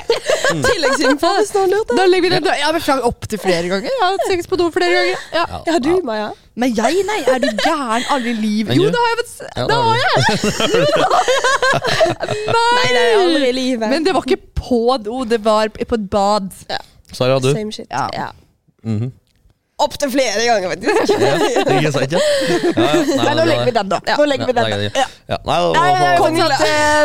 Tilleggsinfo 0.64 1.30
hvis 1.40 1.52
noen 1.56 1.70
lurte. 1.74 1.96
da 1.98 2.06
legger 2.10 2.30
vi 2.30 2.30
det. 2.36 2.54
Jeg 2.58 2.66
har 2.66 2.74
beklaget 2.76 3.04
opptil 3.10 3.40
flere 3.42 3.68
ganger. 3.72 3.88
Jeg 3.90 4.00
har 4.02 4.12
hatt 4.16 4.26
sex 4.32 4.48
på 4.50 4.58
do 4.60 4.68
flere 4.76 4.94
ganger. 4.98 5.18
Ja. 5.34 5.46
Ja, 5.68 5.80
du, 5.80 5.92
Maja. 6.06 6.30
Men 6.56 6.76
jeg, 6.78 7.02
nei, 7.08 7.20
er 7.34 7.40
du 7.42 7.48
gæren 7.64 8.04
aldri 8.14 8.30
i 8.30 8.38
livet? 8.38 8.68
Men 8.74 8.78
Jo, 8.78 8.84
du- 8.84 8.90
det 8.94 9.00
har 9.02 9.08
jeg 9.10 9.18
vet 9.22 9.32
Ja, 9.58 9.64
Det 9.68 9.76
har 9.88 9.98
jeg! 10.04 10.14
Nei, 12.54 12.88
nei, 12.94 13.08
aldri 13.24 13.48
i 13.50 13.56
livet. 13.58 13.90
Men 13.90 14.06
det 14.06 14.14
var 14.16 14.24
ikke 14.28 14.42
på 14.60 14.82
do, 15.04 15.24
det 15.28 15.42
var 15.46 15.70
på 15.74 15.96
et 15.98 16.08
bad. 16.14 16.52
Sara, 17.14 17.40
du? 17.40 17.52
Same 17.54 17.72
shit. 17.74 17.88
Ja. 17.92 18.08
Ja. 18.14 18.30
Mhm. 18.84 19.12
Opptil 19.84 20.10
flere 20.14 20.44
ganger, 20.48 20.70
faktisk. 20.74 21.14
Ja, 21.20 21.34
ikke 21.78 21.92
sant, 21.96 22.14
ja? 22.16 22.20
ja, 22.24 22.88
ja. 22.88 23.04
Nei, 23.04 23.24
Men 23.26 23.38
nå 23.40 23.46
legger 23.50 23.66
vi 23.70 23.74
den, 23.78 23.90
da. 23.92 24.00
Ja. 24.08 24.16
Nå 24.20 24.26
legger 24.32 24.50
vi 24.50 24.56
den, 24.58 24.64
da. 24.64 24.78
Ja. 25.02 25.06
Ja, 25.34 25.38
nei, 25.48 25.58
det 25.64 25.72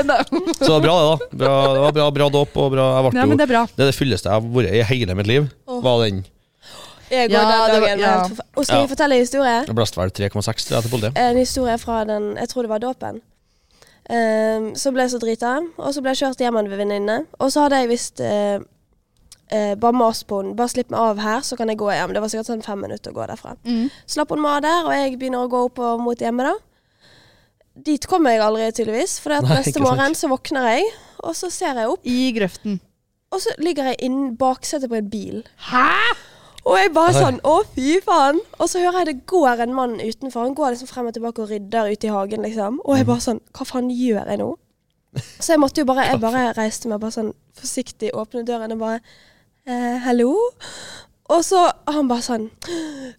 var, 0.09 0.25
så 0.65 0.81
bra, 0.81 0.97
det, 0.99 1.07
da. 1.09 1.29
Bra, 1.43 1.53
det 1.75 1.81
var 1.85 1.93
bra, 1.99 2.09
bra 2.19 2.29
dåp, 2.39 2.57
og 2.63 2.73
bra 2.75 2.87
Jeg 2.95 3.07
ble 3.09 3.19
Ja, 3.19 3.25
jo 3.25 3.31
men 3.33 3.41
det 3.41 3.47
er 3.49 3.53
bra. 3.55 3.63
Det 3.75 3.85
er 3.87 3.91
det 3.93 3.97
fylleste 3.99 4.29
jeg 4.31 4.37
har 4.37 4.51
vært 4.59 4.75
i 4.75 4.83
hele 4.93 5.17
mitt 5.19 5.31
liv. 5.31 5.49
Var 5.69 6.05
den 6.07 6.23
Jeg 7.11 7.31
går 7.33 7.39
Ja, 7.39 7.43
den 7.43 7.49
det 7.49 7.81
var- 7.81 7.89
dagen. 7.89 8.01
ja. 8.01 8.47
Og 8.57 8.65
skal 8.67 8.77
Ja. 8.77 8.81
jeg 8.85 8.91
fortelle 8.95 9.15
en 9.19 9.25
historie? 9.25 9.57
Det 9.67 9.75
ble 9.75 9.85
vel 9.97 10.11
3,6 10.21 10.69
til 10.69 10.91
politiet. 10.93 11.19
En 11.19 11.37
historie 11.41 11.79
fra 11.79 12.05
den 12.05 12.37
Jeg 12.37 12.49
tror 12.53 12.63
det 12.63 12.71
var 12.77 12.79
dåpen. 12.85 13.21
Um, 14.09 14.71
så 14.75 14.89
ble 14.93 15.05
jeg 15.05 15.11
så 15.13 15.19
drita, 15.21 15.51
og 15.77 15.93
så 15.93 16.01
ble 16.01 16.15
jeg 16.15 16.23
kjørt 16.23 16.41
hjem 16.41 16.57
av 16.57 16.65
en 16.65 16.79
venninne. 16.79 17.17
Og 17.41 17.51
så 17.53 17.67
hadde 17.67 17.83
jeg 17.83 17.89
visst 17.91 18.21
eh, 18.25 18.59
eh, 19.55 19.75
bare 19.81 19.97
mas 19.97 20.23
på 20.29 20.41
henne. 20.43 20.55
Bare 20.59 20.73
slipp 20.73 20.91
meg 20.93 21.01
av 21.01 21.21
her, 21.23 21.45
så 21.47 21.57
kan 21.59 21.71
jeg 21.73 21.81
gå 21.81 21.91
hjem. 21.93 22.15
Det 22.17 22.23
var 22.25 22.33
sikkert 22.33 22.51
sånn 22.51 22.65
fem 22.67 22.81
minutter 22.85 23.13
å 23.15 23.19
gå 23.19 23.27
derfra. 23.31 23.55
Mm. 23.69 23.87
Slapp 24.07 24.33
hun 24.35 24.43
meg 24.45 24.59
av 24.59 24.65
der, 24.67 24.89
og 24.89 24.97
jeg 24.97 25.19
begynner 25.21 25.45
å 25.47 25.53
gå 25.53 25.65
opp 25.69 25.83
og 25.85 26.03
mot 26.05 26.25
hjemmet, 26.25 26.49
da. 26.51 26.57
Dit 27.89 28.09
kommer 28.11 28.35
jeg 28.35 28.43
aldri, 28.43 28.71
tydeligvis. 28.75 29.19
For 29.23 29.35
Nei, 29.37 29.59
neste 29.61 29.83
morgen 29.83 30.17
så 30.19 30.31
våkner 30.33 30.73
jeg, 30.75 30.89
og 31.23 31.37
så 31.39 31.51
ser 31.55 31.79
jeg 31.79 31.93
opp, 31.93 32.03
I 32.07 32.33
grøften. 32.37 32.81
og 33.35 33.43
så 33.45 33.53
ligger 33.63 33.93
jeg 33.93 34.03
innen 34.09 34.35
baksetet 34.41 34.91
på 34.91 34.99
en 34.99 35.13
bil. 35.13 35.45
Hæ?! 35.71 35.93
Og 36.69 36.77
jeg 36.77 36.91
bare 36.93 37.15
sånn 37.17 37.39
Å, 37.49 37.55
fy 37.73 37.97
faen. 38.05 38.41
Og 38.59 38.69
så 38.69 38.83
hører 38.83 39.01
jeg 39.01 39.09
det 39.09 39.27
går 39.31 39.63
en 39.65 39.75
mann 39.77 39.95
utenfor. 40.03 40.43
Han 40.45 40.57
går 40.59 40.75
liksom 40.75 40.91
frem 40.91 41.07
og 41.09 41.15
tilbake 41.17 41.41
og 41.41 41.53
rydder 41.53 41.89
ute 41.95 42.09
i 42.09 42.13
hagen, 42.13 42.43
liksom. 42.45 42.81
Og 42.85 42.99
jeg 42.99 43.07
bare 43.09 43.25
sånn 43.25 43.41
Hva 43.57 43.65
faen 43.69 43.89
gjør 43.95 44.29
jeg 44.29 44.41
nå? 44.43 44.49
Så 45.39 45.55
jeg 45.55 45.63
måtte 45.63 45.81
jo 45.81 45.89
bare 45.89 46.11
Jeg 46.11 46.21
bare 46.21 46.43
reiste 46.59 46.91
meg 46.91 47.01
bare 47.01 47.15
sånn 47.15 47.31
forsiktig, 47.57 48.11
åpne 48.13 48.45
døren 48.47 48.75
og 48.77 48.83
bare 48.83 48.99
eh, 49.69 49.99
Hallo? 50.05 50.33
Og 51.29 51.43
så 51.45 51.61
han 51.93 52.07
bare 52.09 52.25
sånn 52.25 52.47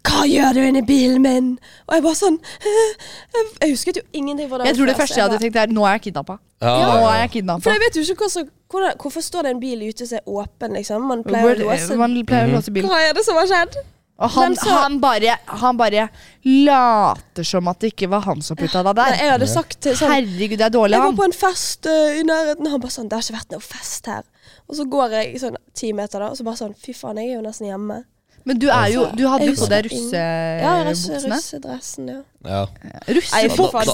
Hva 0.02 0.24
gjør 0.26 0.56
du 0.58 0.60
inni 0.66 0.82
bilen 0.82 1.22
min? 1.22 1.50
Og 1.86 1.94
jeg 1.94 2.06
bare 2.08 2.18
sånn 2.18 2.40
«Eh, 2.42 3.04
Jeg, 3.36 3.44
jeg 3.62 3.76
husket 3.76 4.00
jo 4.02 4.04
ingenting 4.18 4.50
Jeg 4.66 4.76
tror 4.80 4.90
det 4.90 4.96
første 4.98 5.20
jeg 5.20 5.28
hadde 5.28 5.38
tenkt, 5.44 5.60
er 5.62 5.70
nå 5.70 5.86
er 5.86 6.00
jeg 6.00 6.08
kidnappa. 6.08 6.40
Ja, 6.60 6.72
Nå 6.74 6.80
ja, 6.80 6.96
er 6.96 7.04
ja. 7.04 7.20
jeg 7.22 7.32
kidnappa. 7.38 7.64
For 7.68 7.76
jeg 7.78 7.84
vet 7.86 8.00
jo 8.00 8.02
ikke 8.08 8.26
hvordan, 8.26 8.50
hvordan, 8.74 8.98
hvorfor 9.04 9.22
står 9.30 9.46
det 9.46 9.52
en 9.54 9.62
bil 9.62 9.86
ute 9.92 10.08
som 10.10 10.18
er 10.18 10.26
åpen, 10.42 10.74
liksom. 10.80 11.06
Man 11.12 11.22
pleier 11.24 11.54
å 11.54 11.70
låse 11.70 12.00
Man 12.02 12.18
pleier 12.26 12.48
å 12.48 12.50
Mhm. 12.50 12.58
låse 12.58 12.74
bilen. 12.74 12.90
Hva 12.90 13.00
er 13.06 13.14
det 13.14 13.26
som 13.30 13.38
har 13.38 13.48
skjedd? 13.54 13.78
Og 14.20 14.30
han, 14.36 14.56
så- 14.60 14.74
han, 14.76 14.98
bare, 15.00 15.38
han 15.48 15.78
bare 15.80 16.10
later 16.44 17.44
som 17.48 17.68
at 17.72 17.80
det 17.80 17.94
ikke 17.94 18.10
var 18.12 18.26
han 18.28 18.42
som 18.44 18.58
putta 18.60 18.82
deg 18.84 18.98
Nei, 18.98 19.06
der. 19.12 19.22
jeg 19.22 19.32
hadde 19.36 19.48
sagt 19.48 19.78
til 19.86 19.96
sånn 19.96 20.12
Herregud, 20.12 20.58
det 20.60 20.66
er 20.68 20.74
dårlig, 20.76 20.98
Jeg 20.98 21.06
var 21.06 21.16
på 21.22 21.28
en 21.30 21.38
fest 21.38 21.88
uh, 21.88 22.18
i 22.20 22.24
nærheten, 22.28 22.66
og 22.68 22.72
han 22.76 22.82
bare 22.84 22.92
sånn 22.98 23.08
'Det 23.08 23.16
har 23.16 23.24
ikke 23.24 23.38
vært 23.40 23.52
noe 23.56 23.64
fest 23.64 24.06
her'. 24.12 24.24
Og 24.70 24.78
så 24.78 24.86
går 24.86 25.18
jeg 25.18 25.40
sånn 25.42 25.58
ti 25.74 25.92
meter, 25.98 26.22
da, 26.22 26.30
og 26.30 26.38
så 26.38 26.46
bare 26.46 26.60
sånn 26.62 26.76
'Fy 26.78 26.94
faen, 26.94 27.18
jeg 27.18 27.32
er 27.34 27.36
jo 27.40 27.46
nesten 27.46 27.68
hjemme'. 27.70 28.04
Men 28.48 28.58
du 28.58 28.68
er 28.72 28.88
jo 28.94 29.02
Du 29.18 29.26
hadde 29.28 29.46
jo 29.50 29.56
på 29.58 29.68
deg 29.70 29.84
russebuksene. 29.86 30.62
Ja, 30.64 30.72
russedressen, 30.88 32.06
ja. 32.08 32.20
ja. 32.48 32.62
Russe... 33.10 33.34
Nei, 33.36 33.42
Hvorfor 33.52 33.82
er 33.82 33.90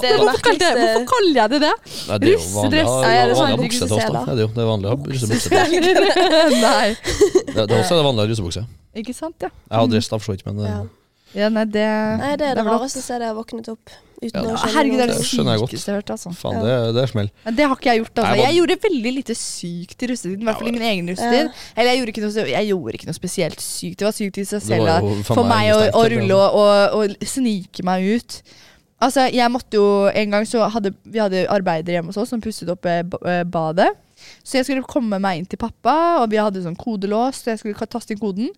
kaller 0.46 1.40
jeg- 1.40 1.50
det 1.50 1.60
det? 1.64 1.72
Nei, 2.08 2.18
det 2.18 2.28
er 2.28 2.32
jo 2.32 2.38
vanlig, 2.38 2.84
Russedress. 2.84 2.88
å- 2.88 3.02
er 3.04 3.26
vanlig 3.26 3.36
sånn 3.36 3.50
ha 3.50 3.56
du 3.56 3.62
bukse 3.64 3.86
til 3.86 3.96
oss, 3.96 4.12
da. 4.12 4.24
Det 4.24 4.38
er 4.38 4.46
jo. 4.46 4.68
Vanlig 4.70 4.86
å 4.86 4.92
ha 4.92 4.96
russebukse. 5.10 5.48
Det, 5.50 5.56
Nei. 6.68 6.88
det 7.56 7.64
er 7.66 7.76
også 7.80 7.98
det 7.98 8.06
vanlige 8.06 8.22
å 8.22 8.26
ha 8.26 8.30
russebukse. 8.32 8.64
Ikke 9.02 9.14
sant, 9.14 9.36
ja. 9.42 9.50
Jeg 9.50 9.78
har 9.80 9.86
dress 9.92 10.08
da, 10.08 10.18
for 10.20 10.24
så 10.30 10.36
vidt, 10.36 10.46
men 10.46 10.62
ja. 10.64 10.78
eh, 10.78 11.40
ja 11.42 11.48
nei, 11.52 11.64
det 11.68 11.86
Nei, 12.22 12.36
det 12.40 12.46
er 12.52 12.54
det 12.60 12.64
rareste 12.64 13.02
stedet 13.02 13.26
jeg 13.26 13.34
har 13.34 13.36
våknet 13.42 13.68
opp 13.74 13.90
uten 14.22 14.32
Ja. 14.34 14.42
å 14.42 14.56
skjønne 14.56 14.72
Herregud, 14.74 14.96
det 14.96 15.04
er 15.06 15.12
det 15.12 15.16
Det 15.18 15.26
skjønner 15.28 15.52
jeg 15.56 15.60
godt. 15.62 15.70
sykeste 15.70 15.86
jeg 15.86 15.94
har 15.94 16.00
hørt. 16.02 16.12
Altså. 16.16 16.32
faen, 16.40 16.60
det, 16.64 16.74
det 16.96 17.02
er 17.02 17.10
smell. 17.12 17.30
Men 17.44 17.56
det 17.56 17.64
har 17.68 17.76
ikke 17.76 17.90
jeg 17.92 18.02
gjort. 18.02 18.18
Altså. 18.22 18.36
Jeg 18.42 18.56
gjorde 18.56 18.76
veldig 18.86 19.12
lite 19.16 19.34
sykt 19.38 20.02
i 20.02 20.10
russetiden. 20.12 20.40
I 20.40 20.48
hvert 20.50 20.60
fall 20.60 20.68
i 20.68 20.76
min 20.76 20.86
egen 20.90 21.10
russetid. 21.12 21.50
Eller 21.76 21.90
jeg 21.90 21.98
gjorde, 22.00 22.14
ikke 22.14 22.24
noe, 22.26 22.46
jeg 22.52 22.70
gjorde 22.70 23.00
ikke 23.00 23.10
noe 23.10 23.18
spesielt 23.18 23.60
sykt. 23.60 23.98
Det 23.98 24.08
var 24.08 24.16
sykt 24.16 24.38
i 24.38 24.46
seg 24.48 24.62
selv 24.62 24.86
jo 24.86 25.18
for 25.28 25.44
meg 25.48 25.72
å, 25.74 25.82
å 25.96 26.06
rulle 26.12 26.38
og, 26.38 26.56
og, 26.62 26.96
og 27.00 27.28
snike 27.36 27.84
meg 27.86 28.08
ut. 28.16 28.40
Altså, 28.96 29.26
jeg 29.28 29.52
måtte 29.52 29.76
jo 29.76 30.08
En 30.08 30.30
gang 30.32 30.46
så 30.48 30.64
hadde 30.72 30.94
vi 31.04 31.20
hadde 31.20 31.42
arbeidere 31.52 31.98
hjemme 31.98 32.08
hos 32.14 32.16
oss 32.22 32.30
som 32.32 32.40
pusset 32.40 32.70
opp 32.72 32.86
eh, 32.88 33.02
eh, 33.28 33.42
badet. 33.44 33.90
Så 34.42 34.56
jeg 34.56 34.64
skulle 34.64 34.86
komme 34.88 35.18
meg 35.20 35.42
inn 35.42 35.46
til 35.46 35.60
pappa, 35.60 36.22
og 36.22 36.30
vi 36.32 36.40
hadde 36.40 36.62
sånn 36.64 36.78
kodelås, 36.78 37.42
så 37.42 37.52
jeg 37.52 37.60
skulle 37.60 37.86
taste 37.92 38.14
inn 38.14 38.22
koden. 38.22 38.48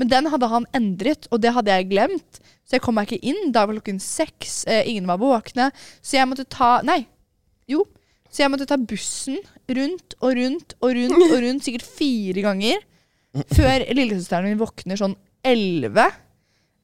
Men 0.00 0.08
den 0.08 0.28
hadde 0.32 0.48
han 0.48 0.66
endret, 0.76 1.26
og 1.30 1.42
det 1.44 1.52
hadde 1.52 1.74
jeg 1.74 1.90
glemt. 1.90 2.38
Så 2.64 2.78
jeg 2.78 2.84
kom 2.84 2.96
meg 2.96 3.10
ikke 3.10 3.28
inn. 3.32 3.50
Da 3.52 3.66
var 3.66 3.76
klokken 3.76 4.00
seks, 4.00 4.62
eh, 4.66 4.86
ingen 4.88 5.08
var 5.10 5.20
våkne. 5.20 5.70
Så 6.00 6.16
jeg 6.16 6.28
måtte 6.30 6.48
ta 6.48 6.80
Nei, 6.86 7.02
jo. 7.68 7.84
Så 8.32 8.40
jeg 8.44 8.52
måtte 8.52 8.66
ta 8.68 8.78
bussen 8.80 9.36
rundt 9.68 10.14
og 10.22 10.36
rundt 10.38 10.74
og 10.80 10.94
rundt 10.96 11.24
og 11.26 11.34
rundt, 11.44 11.64
sikkert 11.66 11.84
fire 11.84 12.44
ganger, 12.46 12.78
før 13.52 13.84
lillesøsteren 13.92 14.48
min 14.48 14.60
våkner 14.60 14.96
sånn 14.96 15.16
elleve. 15.44 16.06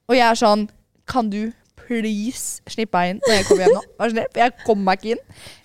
Og 0.09 0.17
jeg 0.17 0.25
er 0.27 0.37
sånn 0.37 0.69
Kan 1.09 1.31
du 1.33 1.49
please 1.89 2.61
slipp 2.69 2.93
meg 2.93 3.15
inn 3.15 3.21
når 3.25 3.33
jeg 3.39 3.45
kommer 3.49 3.65
hjem 3.65 3.73
nå? 3.79 3.81
Vær 3.99 4.13
snill, 4.13 4.27
jeg 4.37 4.53
kommer 4.61 4.85
meg 4.91 5.01
ikke 5.01 5.15
inn. 5.15 5.23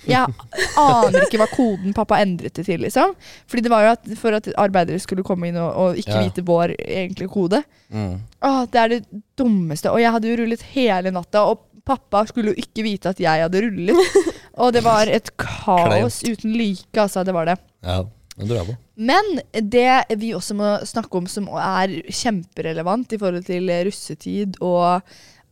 Jeg 0.09 0.35
aner 0.81 1.27
ikke 1.27 1.41
hva 1.43 1.49
koden 1.53 1.95
pappa 1.97 2.19
endret 2.25 2.57
det 2.57 2.65
til, 2.67 2.81
liksom. 2.87 3.13
Fordi 3.51 3.65
det 3.67 3.73
var 3.73 3.85
jo 3.85 3.93
at, 3.99 4.09
for 4.21 4.39
at 4.39 4.49
arbeidere 4.65 5.03
skulle 5.05 5.25
komme 5.27 5.53
inn 5.53 5.61
og, 5.61 5.71
og 5.85 6.01
ikke 6.01 6.17
Ja. 6.17 6.25
vite 6.25 6.45
vår 6.49 6.75
egentlige 6.81 7.33
kode. 7.37 7.61
Mm. 7.93 8.17
Åh, 8.49 8.59
det 8.73 8.81
er 8.83 8.93
det 8.97 9.01
dummeste. 9.39 9.93
Og 9.93 10.01
jeg 10.03 10.13
hadde 10.17 10.33
jo 10.33 10.41
rullet 10.41 10.65
hele 10.75 11.13
natta, 11.15 11.45
og 11.53 11.63
pappa 11.85 12.25
skulle 12.27 12.55
jo 12.55 12.63
ikke 12.65 12.85
vite 12.87 13.13
at 13.13 13.21
jeg 13.21 13.45
hadde 13.45 13.61
rullet. 13.67 14.19
Og 14.63 14.71
det 14.73 14.85
var 14.87 15.11
et 15.11 15.33
kaos 15.37 16.21
uten 16.23 16.53
like, 16.55 16.87
altså. 16.95 17.25
Det 17.27 17.33
var 17.35 17.49
det. 17.51 17.57
Ja, 17.83 17.99
det 18.39 18.47
tror 18.47 18.57
jeg 18.61 18.69
på. 18.69 18.77
Men 19.11 19.31
det 19.73 20.19
vi 20.21 20.29
også 20.37 20.55
må 20.55 20.69
snakke 20.87 21.19
om 21.19 21.27
som 21.27 21.49
er 21.59 21.91
kjemperelevant 22.07 23.13
i 23.17 23.19
forhold 23.19 23.43
til 23.49 23.67
russetid 23.89 24.61
og 24.63 25.03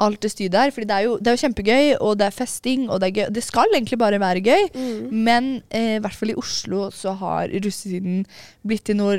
alt 0.03 0.21
det 0.25 0.31
styret 0.35 0.53
der. 0.55 0.71
Fordi 0.75 0.87
det 0.91 0.99
det 1.23 1.31
er 1.31 1.37
jo 1.37 1.43
kjempegøy, 1.45 1.93
og 2.01 2.19
det 2.21 2.27
er 2.27 2.35
festing, 2.37 2.88
og 2.91 3.01
det 3.01 3.09
er 3.11 3.17
gøy. 3.21 3.29
Det 3.35 3.45
skal 3.47 3.71
egentlig 3.75 3.99
bare 4.03 4.21
være 4.21 4.43
gøy. 4.45 4.65
Mm. 4.75 5.12
Men 5.29 5.53
eh, 5.71 5.97
i 5.97 6.01
hvert 6.03 6.19
fall 6.19 6.33
i 6.35 6.38
Oslo 6.43 6.91
så 6.91 7.15
har 7.23 7.53
russetiden 7.65 8.25
blitt 8.67 8.85
til 8.91 8.97
noe 9.01 9.17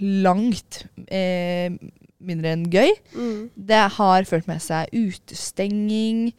langt 0.00 0.82
eh, 1.08 1.70
mindre 2.26 2.52
enn 2.56 2.66
gøy. 2.72 2.90
Mm. 3.14 3.40
Det 3.68 3.82
har 3.98 4.26
ført 4.28 4.48
med 4.50 4.62
seg 4.64 4.90
utestenging, 4.96 6.30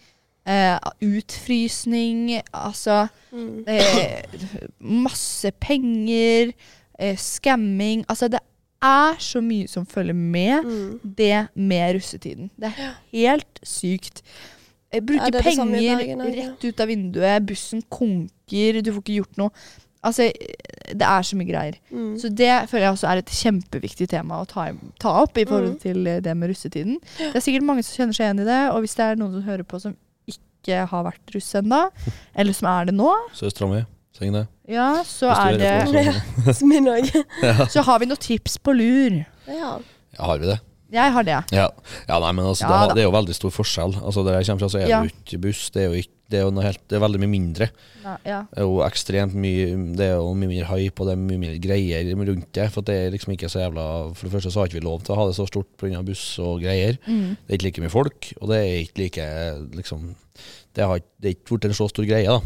eh, 0.47 0.77
utfrysning, 1.03 2.41
altså 2.53 3.07
Mm. 3.31 3.63
eh, 3.67 4.23
masse 4.79 5.51
penger, 5.59 6.53
eh, 6.99 7.15
skamming 7.19 8.05
Altså 8.09 8.27
det 8.31 8.39
er 8.83 9.15
så 9.19 9.41
mye 9.41 9.67
som 9.69 9.85
følger 9.85 10.13
med 10.15 10.63
Mm. 10.65 10.99
det 11.15 11.47
med 11.55 11.95
russetiden. 11.95 12.49
Det 12.59 12.73
er 12.77 12.93
helt 13.13 13.59
sykt. 13.63 14.21
Eh, 14.91 15.01
Bruke 15.01 15.19
Ja, 15.19 15.27
er 15.39 15.43
penger 15.43 15.97
dagen, 15.97 16.21
rett 16.21 16.63
ut 16.65 16.79
av 16.79 16.87
vinduet, 16.87 17.45
bussen 17.45 17.81
konker, 17.89 18.81
du 18.83 18.91
får 18.93 19.01
ikke 19.03 19.17
gjort 19.23 19.37
noe. 19.37 19.51
Altså, 20.03 20.23
eh, 20.29 20.93
det 20.93 21.01
er 21.03 21.21
så 21.25 21.35
mye 21.35 21.49
greier. 21.49 21.75
Mm. 21.91 22.15
Så 22.21 22.29
det 22.33 22.69
føler 22.69 22.85
jeg 22.85 22.93
også 22.93 23.09
er 23.09 23.17
et 23.17 23.25
kjempeviktig 23.25 24.07
tema 24.07 24.41
å 24.41 24.47
ta, 24.47 24.71
ta 24.99 25.09
opp 25.23 25.35
i 25.37 25.43
forhold 25.43 25.73
Mm. 25.75 25.79
til 25.81 26.07
eh, 26.07 26.19
det 26.21 26.37
med 26.37 26.49
russetiden. 26.51 26.99
Det 27.17 27.35
er 27.35 27.39
sikkert 27.41 27.63
mange 27.65 27.83
som 27.83 27.97
kjenner 28.05 28.13
seg 28.13 28.25
igjen 28.29 28.41
i 28.41 28.45
det, 28.45 28.71
og 28.71 28.81
hvis 28.85 28.95
det 28.95 29.03
er 29.03 29.15
noen 29.15 29.33
som 29.33 29.43
hører 29.43 29.63
på 29.65 29.81
som 29.81 29.97
ikke 30.27 30.87
har 30.87 31.03
vært 31.03 31.33
russ 31.35 31.53
ennå, 31.55 31.89
eller 32.35 32.53
som 32.53 32.67
er 32.69 32.85
det 32.85 32.93
nå, 32.95 33.11
Søstera 33.33 33.67
mi, 33.69 33.85
syng 34.17 34.33
det. 34.35 34.45
ja, 34.73 34.87
så 35.07 35.29
er 35.33 35.57
det 35.61 36.55
Min 36.67 36.89
òg. 36.91 37.11
Så 37.73 37.83
har 37.87 37.99
vi 38.01 38.09
noen 38.09 38.21
tips 38.23 38.57
på 38.63 38.73
lur. 38.75 39.21
Ja. 39.47 39.75
Ja, 40.17 40.23
har 40.31 40.39
vi 40.41 40.49
det? 40.49 40.59
Jeg 40.87 41.11
har 41.11 41.25
det. 41.27 41.37
Ja, 41.51 41.65
ja 42.07 42.17
nei, 42.23 42.29
men 42.31 42.45
altså, 42.47 42.63
Ja 42.63 42.85
det, 42.87 42.93
det 42.95 43.01
er 43.03 43.09
jo 43.09 43.15
veldig 43.17 43.33
stor 43.35 43.51
forskjell. 43.51 43.97
Altså, 44.07 44.23
Der 44.23 44.37
jeg 44.39 44.47
kommer 44.47 44.63
fra, 44.63 44.69
så 44.71 44.79
er 44.79 44.87
Ja. 44.87 45.01
det 45.03 45.11
jo 45.11 45.17
ikke 45.19 45.39
buss. 45.43 45.65
Det 45.75 45.81
er 45.83 45.89
jo, 45.91 45.97
ikke, 45.99 46.13
det 46.31 46.37
er 46.39 46.45
jo 46.45 46.53
noe 46.55 46.63
helt, 46.63 46.79
det 46.87 46.95
er 46.95 47.01
veldig 47.03 47.19
mye 47.25 47.31
mindre. 47.33 47.67
Nei, 48.05 48.13
ja. 48.23 48.37
Det 48.53 48.61
er 48.61 48.67
jo 48.69 48.77
ekstremt 48.85 49.35
mye 49.35 49.65
Det 49.99 50.05
er 50.07 50.13
jo 50.15 50.29
mye 50.39 50.47
mindre 50.53 50.69
hype, 50.71 51.01
og 51.03 51.09
det 51.09 51.15
er 51.17 51.19
mye 51.25 51.41
mindre 51.43 51.59
greier 51.67 52.07
rundt 52.15 52.47
det. 52.55 52.67
For 52.71 52.87
det 52.87 52.95
er 53.01 53.11
liksom 53.17 53.35
ikke 53.35 53.49
så 53.51 53.65
jævla 53.65 53.87
For 54.15 54.29
det 54.29 54.33
første 54.37 54.53
så 54.55 54.61
har 54.63 54.71
ikke 54.71 54.79
vi 54.79 54.85
lov 54.87 55.03
til 55.03 55.11
å 55.13 55.19
ha 55.19 55.25
det 55.27 55.35
så 55.35 55.47
stort 55.51 55.67
pga. 55.77 55.99
buss 56.07 56.23
og 56.39 56.63
greier. 56.63 56.95
Mm. 57.05 57.35
Det 57.35 57.51
er 57.51 57.59
ikke 57.59 57.67
like 57.67 57.83
mye 57.83 57.95
folk, 57.97 58.31
og 58.39 58.47
det 58.53 58.61
er 58.63 58.79
ikke 58.85 59.03
like 59.03 59.27
liksom 59.75 60.07
Det, 60.77 60.85
har, 60.87 61.03
det 61.19 61.27
er 61.27 61.35
ikke 61.35 61.51
blitt 61.51 61.67
en 61.67 61.73
så 61.83 61.89
stor 61.91 62.07
greie, 62.07 62.31
da. 62.31 62.39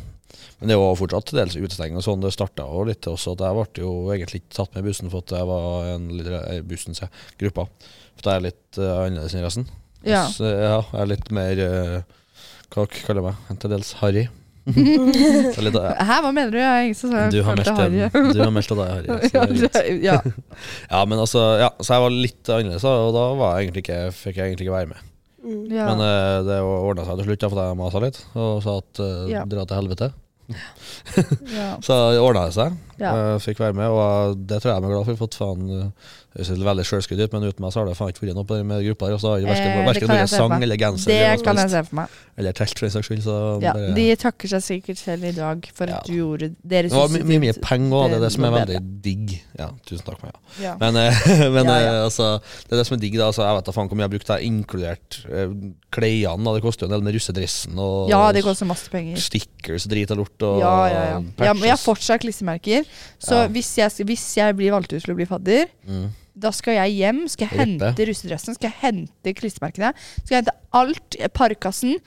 Men 0.60 0.70
det 0.72 0.78
var 0.78 0.98
fortsatt 1.00 1.30
til 1.32 1.40
dels 1.42 1.56
utestenging 1.58 1.98
og 1.98 2.06
sånn. 2.06 2.22
Det 2.24 2.34
starta 2.36 2.68
jo 2.70 2.84
litt 2.88 3.08
også 3.10 3.34
at 3.36 3.44
jeg 3.48 3.58
ble 3.58 3.84
jo 3.86 3.94
egentlig 4.14 4.42
ikke 4.44 4.58
tatt 4.60 4.76
med 4.76 4.84
i 4.84 4.88
bussen 4.90 5.10
for 5.14 5.26
at 5.26 5.34
jeg 5.38 5.50
var 5.50 5.90
en 5.96 6.10
litt 6.20 6.30
eh, 6.38 6.60
bussen, 6.68 6.98
se, 6.98 7.10
gruppa. 7.42 7.66
For 8.20 8.30
jeg 8.30 8.42
er 8.42 8.46
litt 8.50 8.78
uh, 8.82 8.92
annerledes 9.08 9.34
enn 9.38 9.46
resten. 9.48 9.70
Ja. 10.06 10.26
Så, 10.30 10.46
ja, 10.46 10.78
jeg 10.92 11.02
er 11.04 11.10
litt 11.12 11.28
mer 11.34 11.60
uh, 11.62 11.98
Hva 12.74 12.86
kaller 12.90 13.22
jeg 13.22 13.28
meg? 13.28 13.58
Til 13.62 13.74
dels 13.74 13.92
harry. 14.02 14.28
Litt, 14.72 15.74
uh, 15.74 15.88
Hæ, 16.06 16.20
hva 16.22 16.30
mener 16.34 16.52
du? 16.54 16.60
Jeg 16.62 16.94
sa 17.00 17.24
du 17.34 17.40
har 17.46 17.58
meldt 17.58 17.80
en- 17.82 18.28
du 18.30 18.42
har 18.44 18.52
meldt 18.54 18.70
deg 18.78 18.92
harry. 18.94 19.30
ja, 19.34 19.80
ja. 20.06 20.18
Ja, 20.94 21.00
men 21.10 21.18
altså, 21.18 21.42
ja, 21.62 21.72
så 21.82 21.96
jeg 21.98 22.04
var 22.06 22.14
litt 22.14 22.52
annerledes, 22.54 22.86
og 22.86 23.16
da 23.18 23.24
var 23.40 23.56
jeg 23.58 23.68
egentlig 23.72 23.84
ikke, 23.88 24.02
fikk 24.20 24.38
jeg 24.38 24.52
egentlig 24.52 24.68
ikke 24.68 24.76
være 24.78 24.92
med. 24.94 25.08
Mm. 25.42 25.62
ja. 25.74 25.86
Men 25.90 26.02
uh, 26.06 26.42
det 26.46 26.58
ordna 26.62 27.06
seg 27.08 27.22
til 27.22 27.30
slutt, 27.32 27.46
for 27.50 27.62
jeg 27.66 27.78
masa 27.80 28.02
litt 28.04 28.20
og 28.38 28.60
sa 28.66 28.76
at 28.82 29.02
uh, 29.02 29.24
Ja. 29.32 29.46
dra 29.50 29.66
til 29.66 29.80
helvete. 29.82 30.12
Så 31.86 31.96
ordna 32.22 32.46
det 32.50 32.56
seg. 32.58 32.76
Ja. 33.02 33.14
Jeg 33.16 33.44
fikk 33.48 33.62
være 33.64 33.78
med, 33.78 33.88
og 33.90 34.38
det 34.50 34.60
tror 34.62 34.74
jeg 34.74 34.84
vi 34.84 34.90
er 34.90 34.94
glad 34.96 35.08
for. 35.10 35.20
Fått 35.24 35.38
faen 35.40 35.70
uh, 35.72 36.12
Det 36.32 36.46
ser 36.48 36.56
veldig 36.64 36.86
sjølskryt 36.88 37.20
ut, 37.26 37.34
men 37.34 37.44
uten 37.44 37.60
meg 37.60 37.74
så 37.74 37.82
har 37.82 37.88
det 37.90 37.98
faen 37.98 38.08
ikke 38.14 38.24
vært 38.24 38.38
noe 38.38 38.46
på 38.48 38.56
den 38.56 38.68
med 38.70 38.86
gruppa 38.86 39.08
der. 39.10 39.16
Og 39.18 39.20
så 39.20 39.28
har 39.34 39.42
det 39.44 39.50
verken, 39.52 39.84
vært 39.84 40.06
for 40.08 40.32
sang 40.32 40.64
eller 40.64 40.78
genser 40.80 41.12
Det 41.12 41.44
kan 41.44 41.58
jeg 41.60 41.70
se 41.74 41.82
for 41.84 41.96
meg. 42.00 42.08
eller 42.40 42.54
telt, 42.56 42.80
for 42.80 42.86
den 42.88 42.94
saks 42.94 43.08
skyld. 43.10 43.24
Så 43.26 43.36
Ja, 43.62 43.74
bare, 43.76 43.90
de 43.98 44.06
takker 44.16 44.48
seg 44.54 44.62
sikkert 44.64 44.98
selv 45.02 45.26
i 45.28 45.32
dag 45.36 45.68
for 45.76 45.88
Ja. 45.92 45.98
at 45.98 46.06
du 46.08 46.14
gjorde 46.16 46.56
deres 46.64 46.92
det 46.92 46.96
var 46.96 47.10
my- 47.12 47.24
mye, 47.28 47.40
mye 47.44 47.54
penger 47.62 47.92
òg, 48.00 48.10
det 48.10 48.18
er 48.18 48.24
det 48.24 48.32
som 48.32 48.46
er 48.48 48.52
veldig 48.56 48.80
digg. 49.02 49.42
Ja, 49.60 49.68
tusen 49.86 50.06
takk. 50.08 50.24
Meg, 50.24 50.32
Ja. 50.62 50.78
Men, 50.80 50.96
eh, 50.96 51.12
men 51.56 51.66
Ja, 51.68 51.80
ja. 51.80 51.92
eh, 52.00 52.06
altså, 52.08 52.40
det 52.64 52.72
er 52.72 52.78
det 52.80 52.88
som 52.88 52.96
er 52.98 53.02
digg. 53.02 53.18
da 53.18 53.28
altså, 53.28 53.44
Jeg 53.44 53.56
vet 53.60 53.66
da 53.66 53.72
faen 53.76 53.90
hvor 53.90 53.96
mye 54.00 54.08
jeg 54.08 54.12
har 54.12 54.16
brukt. 54.16 54.32
Jeg 54.32 54.48
inkludert 54.48 55.26
uh, 55.28 55.52
klærne. 55.92 56.54
Det 56.56 56.64
koster 56.64 56.88
jo 56.88 56.94
en 56.94 56.96
del 56.96 57.04
med 57.04 57.14
russedressen 57.20 57.76
og 57.78 58.08
ja, 58.10 58.32
det 58.32 58.44
koster 58.48 58.66
masse 58.66 58.88
penger. 58.90 59.18
stickers 59.20 59.84
drit 59.84 60.10
og 60.16 60.18
lort. 60.24 60.42
Og 60.48 60.60
Ja, 60.64 60.88
ja, 60.88 61.04
ja. 61.12 61.22
ja 61.44 61.54
men 61.54 61.64
jeg 61.68 61.76
har 61.76 61.84
fortsatt 61.84 62.22
klissemerker, 62.24 62.86
Så 63.20 63.36
Ja. 63.44 63.48
hvis, 63.52 63.76
jeg, 63.76 63.92
hvis 64.08 64.36
jeg 64.38 64.56
blir 64.56 64.72
valgt 64.72 64.94
ut 64.94 65.04
til 65.04 65.12
å 65.14 65.16
bli 65.20 65.26
fadder, 65.26 65.68
Mm. 65.86 66.10
Da 66.38 66.52
skal 66.52 66.74
jeg 66.80 66.96
hjem, 66.98 67.28
skal 67.28 67.48
jeg 67.48 67.60
Rippe. 67.60 67.86
hente 67.92 68.06
russedressen, 68.08 68.56
skal 68.56 68.70
jeg 68.72 68.80
hente 68.82 69.34
klistremerkene, 69.36 69.94
skal 70.24 70.36
jeg 70.36 70.44
hente 70.44 70.56
alt, 70.74 71.16
eh, 71.20 71.28
parkassen, 71.28 71.98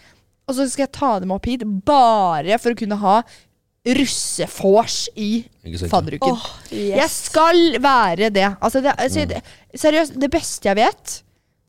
og 0.49 0.55
så 0.57 0.69
skal 0.71 0.85
jeg 0.87 0.93
ta 0.93 1.19
dem 1.21 1.31
opp 1.33 1.45
hit 1.47 1.63
bare 1.85 2.59
for 2.59 2.73
å 2.73 2.77
kunne 2.79 2.97
ha 3.01 3.23
russefors 3.85 5.09
i 5.17 5.45
fadderuken. 5.91 6.33
Oh, 6.33 6.47
yes. 6.73 6.97
Jeg 6.97 7.11
skal 7.11 7.61
være 7.85 8.31
det. 8.33 8.47
Altså, 8.61 8.81
det, 8.81 8.95
altså, 8.99 9.21
Mm. 9.21 9.29
det 9.29 9.43
seriøst, 9.81 10.19
det 10.21 10.31
beste 10.31 10.69
jeg 10.69 10.77
vet, 10.77 11.23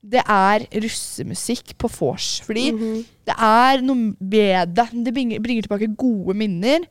det 0.07 0.21
er 0.29 0.59
russemusikk 0.83 1.77
på 1.77 1.89
vors. 1.99 2.39
Fordi 2.45 2.71
Mhm. 2.71 3.05
det 3.25 3.35
er 3.37 3.81
noe 3.81 3.95
med 4.21 4.73
det. 4.75 4.89
Det 5.03 5.13
bringer, 5.13 5.39
bringer 5.41 5.63
tilbake 5.63 5.95
gode 5.97 6.35
minner. 6.35 6.85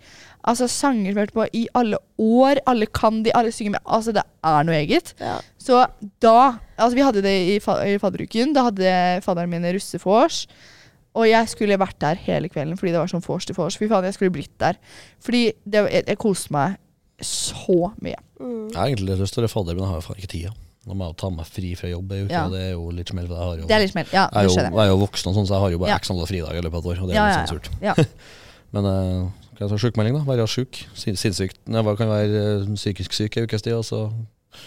Altså 0.45 0.67
Sanger 0.69 1.15
som 1.15 1.17
jeg 1.17 1.17
har 1.17 1.27
hørt 1.27 1.35
på 1.39 1.47
i 1.57 1.63
alle 1.75 1.99
år. 2.21 2.61
Alle 2.69 2.87
kan 2.93 3.23
de, 3.25 3.33
alle 3.35 3.53
synger 3.55 3.77
med. 3.79 3.85
Altså 3.87 4.13
Det 4.13 4.23
er 4.45 4.67
noe 4.69 4.77
eget. 4.77 5.15
Ja. 5.21 5.39
Så 5.59 5.81
da 6.21 6.37
Altså 6.77 6.95
Vi 6.99 7.05
hadde 7.07 7.23
det 7.25 7.35
i, 7.55 7.59
fa 7.65 7.79
i 7.87 7.97
fadderuken. 8.03 8.53
Da 8.57 8.67
hadde 8.69 8.93
fadderen 9.25 9.49
min 9.53 9.65
russefors. 9.73 10.45
Og 11.15 11.29
jeg 11.31 11.49
skulle 11.49 11.79
vært 11.79 11.97
der 12.03 12.19
hele 12.27 12.49
kvelden 12.51 12.77
fordi 12.77 12.91
det 12.93 12.99
var 12.99 13.09
sånn 13.13 13.23
vors 13.25 13.47
til 13.47 13.55
vors. 13.57 13.77
Fy 13.79 13.87
faen, 13.89 14.05
jeg 14.09 14.17
skulle 14.17 14.35
blitt 14.35 14.53
der. 14.59 14.77
Fordi 15.23 15.45
det, 15.65 15.85
jeg, 15.95 16.05
jeg 16.11 16.19
koste 16.19 16.51
meg 16.53 16.75
så 17.23 17.93
mye. 18.03 18.19
Mm. 18.43 18.65
Jeg 18.73 18.77
har 18.81 18.89
egentlig 18.91 19.19
lyst 19.21 19.37
til 19.37 19.45
å 19.45 19.47
være 19.47 19.53
fadder, 19.55 19.77
men 19.79 19.85
jeg 19.87 19.93
har 19.93 20.01
jo 20.01 20.07
faen 20.09 20.19
ikke 20.19 20.33
tida. 20.35 20.51
Nå 20.85 20.97
må 20.99 21.07
jeg 21.09 21.17
ta 21.23 21.31
meg 21.33 21.47
fri 21.49 21.71
fra 21.79 21.89
jobb 21.89 22.11
ei 22.13 22.19
uke, 22.27 22.35
Ja. 22.35 22.43
og 22.45 22.53
det 22.53 22.65
er 22.67 22.73
jo 22.75 22.89
litt 22.93 23.09
smell. 23.15 23.29
Jeg 23.31 23.39
har 23.39 23.55
jo, 23.63 23.69
Det 23.71 23.77
er 23.79 23.81
litt 23.87 23.93
smell. 23.95 24.11
Ja, 24.13 24.25
jeg, 24.27 24.43
er 24.43 24.49
jo, 24.51 24.57
jeg. 24.59 24.75
er 24.83 24.91
jo 24.91 24.99
voksen, 25.07 25.31
og 25.31 25.39
sånn, 25.39 25.47
så 25.49 25.55
jeg 25.55 25.63
har 25.65 25.71
jo 25.77 25.79
bare 25.85 25.93
Ja. 25.95 26.01
x 26.03 26.11
antall 26.13 26.29
fridager 26.29 26.59
i 26.59 26.65
løpet 26.67 26.75
av 26.75 26.83
et 26.83 26.91
år. 26.91 27.01
Og 27.01 27.09
det 27.09 27.15
er 27.15 27.21
Ja, 27.23 27.29
litt 27.31 27.49
sånn 27.49 27.63
surt. 27.63 27.71
ja. 27.81 27.95
Men 28.75 28.85
uh, 28.91 29.31
kan 29.57 29.69
jeg 29.71 29.81
sjukmelding, 29.81 30.19
da? 30.19 30.25
Være 30.29 30.47
sjuk? 30.51 30.85
Sin, 30.99 31.17
sinnssykt. 31.17 31.61
Hva 31.67 31.97
kan 31.99 32.11
være 32.11 32.45
eh, 32.63 32.71
psykisk 32.75 33.17
syk 33.17 33.39
en 33.39 33.49
ukes 33.49 33.63
tid, 33.63 33.77
og 33.79 33.85
så 33.85 34.07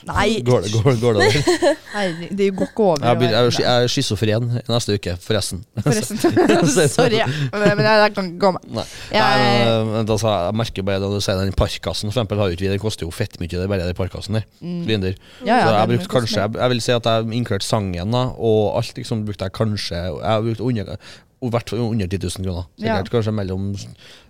Nei, 0.08 0.42
går 0.46 0.64
det, 0.64 0.72
går, 0.72 0.98
går 1.02 1.18
det 1.18 1.22
over. 1.26 1.48
nei, 1.96 2.28
det 2.38 2.48
går 2.56 2.70
ikke 2.70 2.84
over. 2.86 3.04
Jeg, 3.04 3.18
blir, 3.20 3.32
jeg, 3.34 3.54
jeg 3.60 3.84
er 3.84 3.92
schizofren 3.92 4.48
neste 4.70 4.96
uke, 4.98 5.16
forresten. 5.24 5.64
Forresten. 5.86 6.20
Sorry. 6.98 7.22
Men, 7.54 7.82
jeg 7.84 8.14
kan 8.16 8.30
ikke 8.30 8.42
gå 8.44 8.52
med. 8.56 8.68
Nei. 8.78 8.86
Jeg, 9.12 9.22
Nei, 9.24 9.86
men, 9.90 10.12
sa 10.12 10.34
jeg, 10.34 10.46
jeg 10.50 10.60
merker 10.62 10.88
bare 10.88 11.04
da 11.04 11.12
du 11.12 11.18
sier 11.24 11.42
den 11.42 11.56
parkassen, 11.58 12.12
for 12.12 12.16
eksempel, 12.16 12.42
har 12.42 12.52
jo 12.52 12.58
ikke 12.58 12.68
vi, 12.68 12.72
den 12.76 12.84
koster 12.84 13.08
jo 13.08 13.14
fett 13.16 13.40
mye, 13.42 13.50
det 13.52 13.68
bare 13.72 13.90
den 13.90 13.98
parkassen 13.98 14.40
der. 14.40 14.48
mm, 14.62 14.86
ja, 14.88 15.00
ja, 15.48 15.60
så 15.64 15.74
jeg 15.74 15.92
brukte 15.94 16.12
kanskje 16.12 16.42
jeg, 16.44 16.56
jeg 16.60 16.74
vil 16.74 16.84
si 16.84 16.94
at 16.96 17.10
jeg 17.10 17.30
inkludert 17.40 17.66
sangen 17.66 18.14
da 18.14 18.24
og 18.38 18.78
alt 18.80 19.00
liksom 19.00 19.24
brukte 19.28 19.48
jeg 19.48 19.56
kanskje 19.56 19.98
Jeg 19.98 20.24
har 20.24 20.44
brukt 20.46 20.62
under, 20.64 20.98
i 21.44 21.50
hvert 21.54 21.70
fall 21.70 21.80
under 21.86 22.08
10 22.08 22.18
000 22.24 22.46
kroner. 22.48 22.66
Ja. 22.82 23.02
Kanskje 23.04 23.34
mellom 23.34 23.68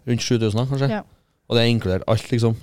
rundt 0.07 0.21
7000, 0.21 0.67
kanskje. 0.67 0.89
Ja. 0.91 1.01
Og 1.47 1.55
det 1.55 1.61
er 1.63 1.71
inkludert 1.71 2.03
alt, 2.07 2.27
liksom. 2.31 2.57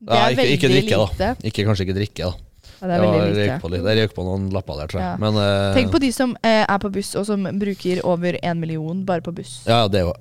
Det 0.00 0.14
er 0.14 0.30
ikke- 0.34 0.52
ikke 0.54 0.68
veldig 0.68 0.84
lite. 0.84 1.16
da. 1.18 1.34
Ikke, 1.42 1.64
kanskje 1.64 1.86
ikke 1.86 1.94
drikke, 1.96 2.24
da. 2.28 2.32
Ja, 2.80 2.86
det 2.86 2.98
røyk 3.02 4.12
på. 4.12 4.14
På 4.14 4.24
noen 4.28 4.50
lapper 4.52 4.76
der, 4.78 4.86
tror 4.86 5.00
jeg. 5.00 5.08
Ja. 5.08 5.16
Men 5.18 5.34
uh, 5.34 5.74
Tenk 5.74 5.90
på 5.90 5.98
de 5.98 6.12
som 6.12 6.30
uh, 6.36 6.64
er 6.68 6.78
på 6.78 6.90
buss, 6.92 7.14
og 7.16 7.24
som 7.26 7.42
bruker 7.58 8.04
over 8.04 8.36
én 8.42 8.58
million 8.60 9.04
bare 9.04 9.20
på 9.24 9.32
buss. 9.34 9.64
Ja, 9.66 9.88
det 9.88 10.00
er 10.04 10.04
jo 10.06 10.14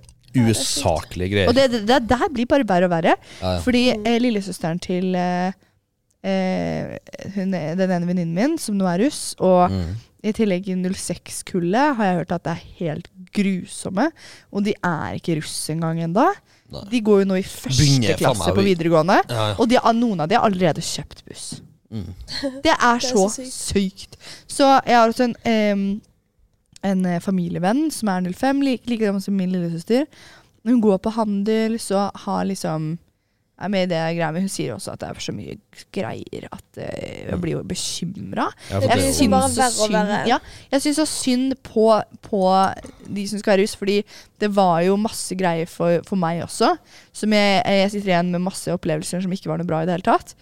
usaklige 0.50 1.30
greier. 1.36 1.48
Og 1.52 1.56
det, 1.56 1.68
det, 1.72 1.84
det 1.88 2.00
der 2.10 2.28
blir 2.34 2.46
bare 2.50 2.66
verre 2.68 2.86
og 2.86 2.92
verre. 2.96 3.14
ja. 3.42 3.60
Fordi 3.62 3.84
uh, 3.98 4.18
lillesøsteren 4.24 4.80
til 4.82 5.14
hun, 6.24 7.52
den 7.54 7.92
ene 7.92 8.08
venninnen 8.10 8.34
min, 8.36 8.58
som 8.60 8.76
nå 8.78 8.88
er 8.90 9.04
russ, 9.06 9.36
og 9.40 9.70
Mm. 9.72 9.96
i 10.24 10.32
tillegg 10.34 10.66
06-kullet 10.66 11.96
har 11.98 12.06
jeg 12.06 12.18
hørt 12.18 12.32
at 12.36 12.44
det 12.44 12.52
er 12.52 12.64
helt 12.80 13.08
grusomme. 13.36 14.10
Og 14.52 14.66
de 14.68 14.74
er 14.76 15.18
ikke 15.20 15.38
russ 15.40 15.56
engang 15.74 16.02
ennå. 16.06 16.28
Nei. 16.74 16.84
De 16.92 17.02
går 17.06 17.24
jo 17.24 17.30
nå 17.30 17.38
i 17.40 17.46
første 17.48 17.80
Begynner 17.80 18.20
klasse 18.20 18.52
på 18.56 18.66
videregående. 18.66 19.22
Ja, 19.30 19.48
ja. 19.54 19.56
Og 19.56 19.70
de, 19.72 19.80
noen 19.96 20.24
av 20.24 20.30
de 20.30 20.36
har 20.36 20.48
allerede 20.48 20.84
kjøpt 20.84 21.24
buss. 21.28 21.48
Mm. 21.94 22.12
Det 22.42 22.50
er 22.50 22.62
Det 22.66 22.76
er 22.76 23.06
så, 23.06 23.28
så 23.30 23.46
sykt. 23.48 23.56
sykt. 23.56 24.18
Så 24.52 24.68
jeg 24.86 24.98
har 24.98 25.08
også 25.08 25.30
en, 25.30 25.38
um, 25.48 25.86
en 26.92 27.06
eh, 27.08 27.22
familievenn 27.24 27.88
som 27.94 28.12
er 28.12 28.28
05, 28.28 28.62
like, 28.68 28.90
like 28.90 29.06
gammel 29.06 29.24
som 29.24 29.38
min 29.40 29.54
lillesøster. 29.56 30.06
Hun 30.68 30.82
går 30.84 31.00
på 31.00 31.16
handel, 31.16 31.80
så 31.80 32.10
har 32.26 32.48
liksom 32.50 32.98
er 33.58 33.72
med 33.74 33.88
i 33.88 33.90
det 33.90 34.00
greia, 34.18 34.28
men 34.36 34.44
hun 34.46 34.52
sier 34.54 34.76
også 34.76 34.92
at 34.94 35.02
det 35.02 35.08
er 35.10 35.22
så 35.26 35.34
mye 35.34 35.56
greier 35.96 36.44
at 36.54 36.78
eh, 36.84 37.24
jeg 37.32 37.40
blir 37.42 37.56
jo 37.56 37.64
bekymra. 37.66 38.46
Ja, 38.70 38.82
jeg 38.84 39.30
bare 39.34 39.48
så 39.50 39.62
verre 39.64 39.72
synd- 39.74 39.96
verre. 39.98 40.20
Ja, 40.30 40.38
jeg 40.76 40.84
syns 40.86 41.00
så 41.02 41.06
synd 41.10 41.56
på, 41.66 41.88
på 42.28 42.42
de 43.08 43.28
som 43.32 43.42
skal 43.42 43.56
være 43.56 43.64
russ, 43.66 43.74
fordi 43.80 43.98
det 44.44 44.52
var 44.56 44.84
jo 44.86 45.00
masse 45.02 45.38
greier 45.40 45.66
for, 45.72 46.04
for 46.06 46.20
meg 46.22 46.44
også. 46.46 46.76
Som 47.18 47.34
jeg, 47.34 47.64
jeg 47.66 47.92
sitter 47.96 48.14
igjen 48.14 48.30
med 48.36 48.46
masse 48.46 48.70
opplevelser 48.78 49.26
som 49.26 49.34
ikke 49.34 49.50
var 49.50 49.58
noe 49.64 49.70
bra 49.70 49.82
i 49.82 49.90
det 49.90 49.98
hele 49.98 50.08
tatt. 50.12 50.36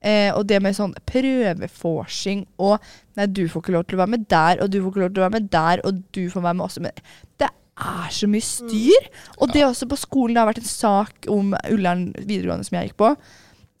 Eh, 0.00 0.30
og 0.32 0.46
det 0.48 0.62
med 0.64 0.72
sånn 0.76 0.94
prøveforsing 1.08 2.46
og 2.64 2.78
Nei, 3.18 3.26
du 3.26 3.42
får 3.50 3.60
ikke 3.64 3.72
lov 3.74 3.82
til 3.88 3.98
å 3.98 4.00
være 4.04 4.12
med 4.14 4.22
der, 4.30 4.60
og 4.62 4.70
du 4.72 4.78
får 4.80 4.92
ikke 4.94 5.02
lov 5.02 5.10
til 5.12 5.20
å 5.20 5.24
være 5.26 5.34
med 5.34 5.48
der, 5.52 5.80
og 5.84 5.98
du 6.14 6.20
får 6.32 6.44
være 6.46 6.56
med 6.56 6.64
også. 6.64 6.80
Men 6.86 7.02
det 7.42 7.48
er 7.76 8.08
så 8.14 8.28
mye 8.30 8.44
styr. 8.44 9.10
Og 9.38 9.52
det 9.54 9.64
også 9.66 9.88
på 9.90 9.98
skolen. 10.00 10.34
Det 10.34 10.42
har 10.42 10.50
vært 10.50 10.62
en 10.62 10.72
sak 10.72 11.30
om 11.32 11.54
Ullern 11.70 12.10
videregående 12.18 12.66
som 12.68 12.78
jeg 12.78 12.90
gikk 12.90 12.98
på. 13.02 13.12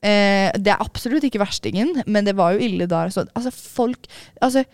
Eh, 0.00 0.48
det 0.56 0.72
er 0.72 0.80
absolutt 0.80 1.26
ikke 1.28 1.42
verstingen, 1.42 1.92
men 2.08 2.24
det 2.24 2.36
var 2.38 2.54
jo 2.54 2.64
ille 2.64 2.88
da. 2.88 3.04
Så, 3.12 3.26
altså, 3.36 3.52
folk 3.52 4.08
Altså, 4.40 4.64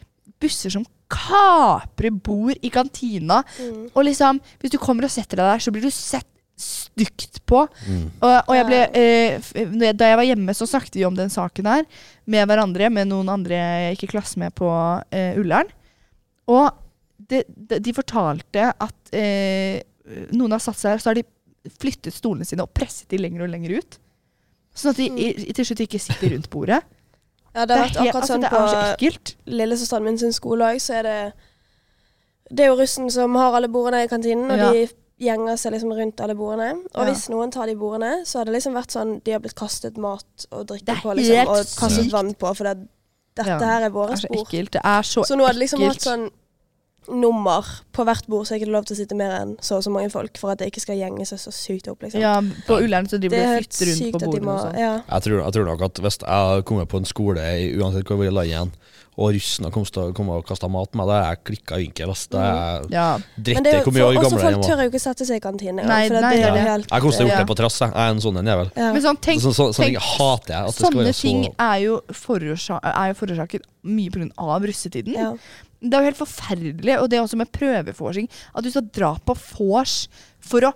busser 0.43 0.71
som 0.71 0.85
kaprer 1.11 2.13
bord 2.13 2.57
i 2.63 2.71
kantina. 2.71 3.43
Mm. 3.59 3.91
Og 3.95 4.05
liksom, 4.09 4.41
hvis 4.61 4.75
du 4.75 4.79
kommer 4.83 5.07
og 5.07 5.13
setter 5.13 5.39
deg 5.39 5.53
der, 5.55 5.63
så 5.63 5.73
blir 5.75 5.87
du 5.87 5.95
sett 5.95 6.29
stygt 6.57 7.43
på. 7.49 7.67
Mm. 7.85 8.07
Og, 8.25 8.35
og 8.49 8.55
jeg 8.57 8.67
ble, 8.69 8.81
eh, 8.97 9.93
da 9.93 10.11
jeg 10.11 10.19
var 10.21 10.29
hjemme, 10.29 10.55
så 10.57 10.69
snakket 10.69 10.97
vi 10.97 11.05
om 11.09 11.17
den 11.17 11.33
saken 11.33 11.69
her 11.69 11.85
med 12.25 12.49
hverandre, 12.49 12.89
med 12.93 13.11
noen 13.11 13.29
andre 13.33 13.59
jeg 13.61 13.97
gikk 13.97 14.07
i 14.07 14.13
klasse 14.15 14.41
med 14.41 14.55
på 14.57 14.71
eh, 15.13 15.37
Ullern. 15.41 15.69
Og 16.49 16.71
det, 17.29 17.45
de, 17.49 17.79
de 17.81 17.93
fortalte 17.93 18.73
at 18.81 19.13
eh, 19.13 19.81
noen 20.33 20.53
har 20.53 20.61
satt 20.63 20.77
seg 20.79 20.91
her, 20.95 20.99
så 21.03 21.11
har 21.11 21.15
de 21.19 21.25
flyttet 21.81 22.15
stolene 22.15 22.45
sine 22.47 22.63
og 22.63 22.71
presset 22.75 23.09
de 23.11 23.19
lenger 23.19 23.43
og 23.43 23.51
lenger 23.51 23.79
ut. 23.81 23.99
Sånn 24.77 24.91
at 24.93 24.97
de 25.01 25.07
i, 25.09 25.31
i, 25.49 25.53
til 25.57 25.65
slutt 25.67 25.81
ikke 25.87 25.99
sitter 26.03 26.35
rundt 26.37 26.51
bordet. 26.51 26.83
Ja, 27.57 27.65
det 27.65 27.73
har 27.79 27.87
vært 27.87 27.97
akkurat 27.97 28.17
altså, 28.21 28.35
sånn 28.35 28.43
det 28.45 28.49
er 28.53 28.67
så 28.69 28.77
på 28.77 28.89
ekkelt. 28.93 29.31
lillesøsteren 29.49 30.05
min 30.05 30.19
sin 30.21 30.33
skole 30.37 30.67
òg, 30.75 30.77
så 30.85 30.99
er 30.99 31.07
det 31.07 31.33
Det 32.53 32.65
er 32.67 32.69
jo 32.69 32.77
russen 32.77 33.09
som 33.11 33.35
har 33.41 33.57
alle 33.57 33.71
bordene 33.73 34.03
i 34.05 34.09
kantinen, 34.11 34.51
og 34.53 34.59
Ja. 34.61 34.67
de 34.75 34.83
gjenger 35.25 35.57
seg 35.57 35.73
liksom 35.73 35.95
rundt 35.97 36.21
alle 36.21 36.35
bordene. 36.37 36.83
Og 36.95 37.01
Ja. 37.01 37.07
hvis 37.09 37.31
noen 37.33 37.51
tar 37.51 37.67
de 37.67 37.75
bordene, 37.75 38.27
så 38.29 38.39
har 38.39 38.45
det 38.45 38.53
liksom 38.59 38.75
vært 38.77 38.93
sånn 38.93 39.15
de 39.25 39.33
har 39.33 39.41
blitt 39.41 39.55
kastet 39.57 39.97
mat 39.97 40.47
og 40.53 40.67
Det 40.67 40.83
drikke 40.85 41.01
på, 41.03 41.15
liksom, 41.17 41.49
og 41.49 41.57
kastet 41.81 42.05
sykt. 42.05 42.13
vann 42.13 42.35
på, 42.35 42.53
for 42.57 42.65
det, 42.65 42.89
Dette 43.37 43.49
Ja. 43.49 43.59
her 43.59 43.81
er 43.81 43.89
Det 43.89 43.93
våre 43.93 44.13
er 44.13 44.17
så 44.17 44.29
spor. 44.29 44.45
ekkelt. 44.47 44.71
Det 44.73 44.81
er 44.85 45.03
så, 45.03 45.25
Så 45.25 45.37
nå 45.37 45.47
hadde 45.47 45.59
liksom 45.59 45.81
ekkelt. 45.81 45.93
hatt 45.93 46.01
sånn 46.03 46.31
nummer 47.09 47.67
på 47.93 48.05
hvert 48.05 48.27
bord, 48.27 48.47
så 48.47 48.55
jeg 48.57 48.63
ikke 48.65 48.73
lov 48.73 48.85
til 48.89 48.97
å 48.97 48.99
sitte 49.01 49.17
mer 49.19 49.35
enn 49.41 49.55
så 49.65 49.79
og 49.79 49.85
så 49.87 49.93
mange 49.95 50.11
folk, 50.11 50.37
for 50.41 50.53
at 50.53 50.59
det 50.63 50.71
ikke 50.73 50.83
skal 50.85 50.99
gjenge 51.01 51.27
seg 51.29 51.39
så 51.43 51.53
sykt 51.55 51.89
opp, 51.93 52.03
liksom. 52.03 52.21
Ja, 52.21 52.41
på 52.67 52.81
Ullern 52.83 53.09
så 53.09 53.21
de 53.21 53.31
blir 53.33 53.47
flyttet 53.59 53.81
rundt 53.89 54.03
sykt 54.03 54.13
på 54.13 54.19
bordet 54.19 54.29
bordene 54.33 54.47
må 54.51 54.59
og 54.59 54.67
sånn. 54.67 54.79
ja. 54.81 54.93
Jeg 55.07 55.27
tror, 55.29 55.41
jeg 55.45 55.57
tror 55.57 55.71
nok 55.71 55.87
at 55.89 56.03
hvis 56.05 56.21
jeg 56.21 56.29
hadde 56.31 56.67
kommet 56.69 56.89
på 56.93 57.01
en 57.03 57.09
skole, 57.09 57.49
uansett 57.81 58.07
hvor 58.11 58.21
vi 58.21 58.31
la 58.31 58.47
igjen, 58.47 58.75
og 59.17 59.33
russen 59.33 59.65
å 59.65 59.71
komme 59.73 60.35
og 60.37 60.45
kasta 60.45 60.69
mat 60.69 60.91
på 60.93 60.99
meg, 61.01 61.09
da 61.09 61.15
er 61.23 61.31
jeg 61.31 61.39
klikka 61.49 61.79
vinkel. 61.81 62.11
Hvis 62.13 62.27
det 62.29 62.41
er 62.43 62.85
Ja. 62.93 63.07
Men 63.17 63.45
dritt 63.45 63.65
det 63.65 63.73
i 63.73 63.77
jo, 63.79 63.85
hvor 63.87 63.95
mye 63.97 64.05
også 64.11 64.25
gammel 64.27 64.43
folk 64.45 64.67
tør 64.67 64.83
jo 64.83 64.91
ikke 64.91 65.01
sette 65.01 65.25
seg 65.25 65.37
i 65.37 65.41
kantinen. 65.41 65.87
Nei, 65.89 66.09
for 66.09 66.21
nei, 66.21 66.35
det. 66.37 66.61
helt 66.61 66.91
Jeg 66.91 67.01
kommer 67.01 67.17
til 67.17 67.25
å 67.25 67.29
gjort 67.29 67.33
Ja. 67.33 67.39
det 67.41 67.49
på 67.49 67.57
trass. 67.57 67.79
Jeg 67.81 67.93
Jeg 67.97 67.97
er 67.97 68.11
en 68.13 68.21
sånn 68.21 68.39
en 68.39 68.45
jævel. 68.47 68.71
ja. 68.77 68.93
Men 68.93 69.03
sånn, 69.03 69.17
tenk, 69.21 69.41
Så, 69.41 69.55
så, 69.57 69.73
så, 69.73 69.83
tenk 69.83 69.97
hater 69.97 70.53
jeg. 70.53 70.75
Sånne 70.77 71.15
så 71.15 71.21
ting 71.23 71.55
er 71.59 71.79
jo 71.81 72.01
forårsaket 72.13 73.63
mye 73.85 74.11
pga. 74.11 74.61
russetiden. 74.67 75.15
Ja. 75.15 75.33
Det 75.81 75.93
er 75.93 76.01
jo 76.01 76.09
helt 76.11 76.17
forferdelig, 76.17 76.99
og 77.01 77.11
det 77.11 77.21
også 77.21 77.37
med 77.37 77.51
prøveforsing. 77.53 78.29
At 78.57 78.65
du 78.65 78.71
skal 78.71 78.83
dra 78.97 79.15
på 79.27 79.35
vors 79.59 80.09
for, 80.41 80.61
å, 80.61 80.73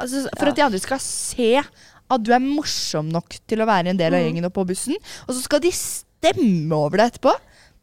altså, 0.00 0.28
for 0.36 0.46
Ja. 0.46 0.50
at 0.50 0.56
de 0.56 0.62
andre 0.62 0.78
skal 0.80 0.98
se 0.98 1.62
at 2.10 2.22
du 2.22 2.32
er 2.32 2.38
morsom 2.40 3.08
nok 3.08 3.38
til 3.48 3.58
å 3.62 3.66
være 3.66 3.88
en 3.88 3.96
del 3.96 4.12
av 4.12 4.20
Mm. 4.20 4.26
gjengen 4.26 4.44
og 4.46 4.52
på 4.52 4.66
bussen. 4.66 4.94
Og 5.28 5.34
så 5.34 5.42
skal 5.42 5.60
de 5.60 5.70
stemme 5.70 6.72
over 6.72 6.98
deg 6.98 7.12
etterpå. 7.12 7.32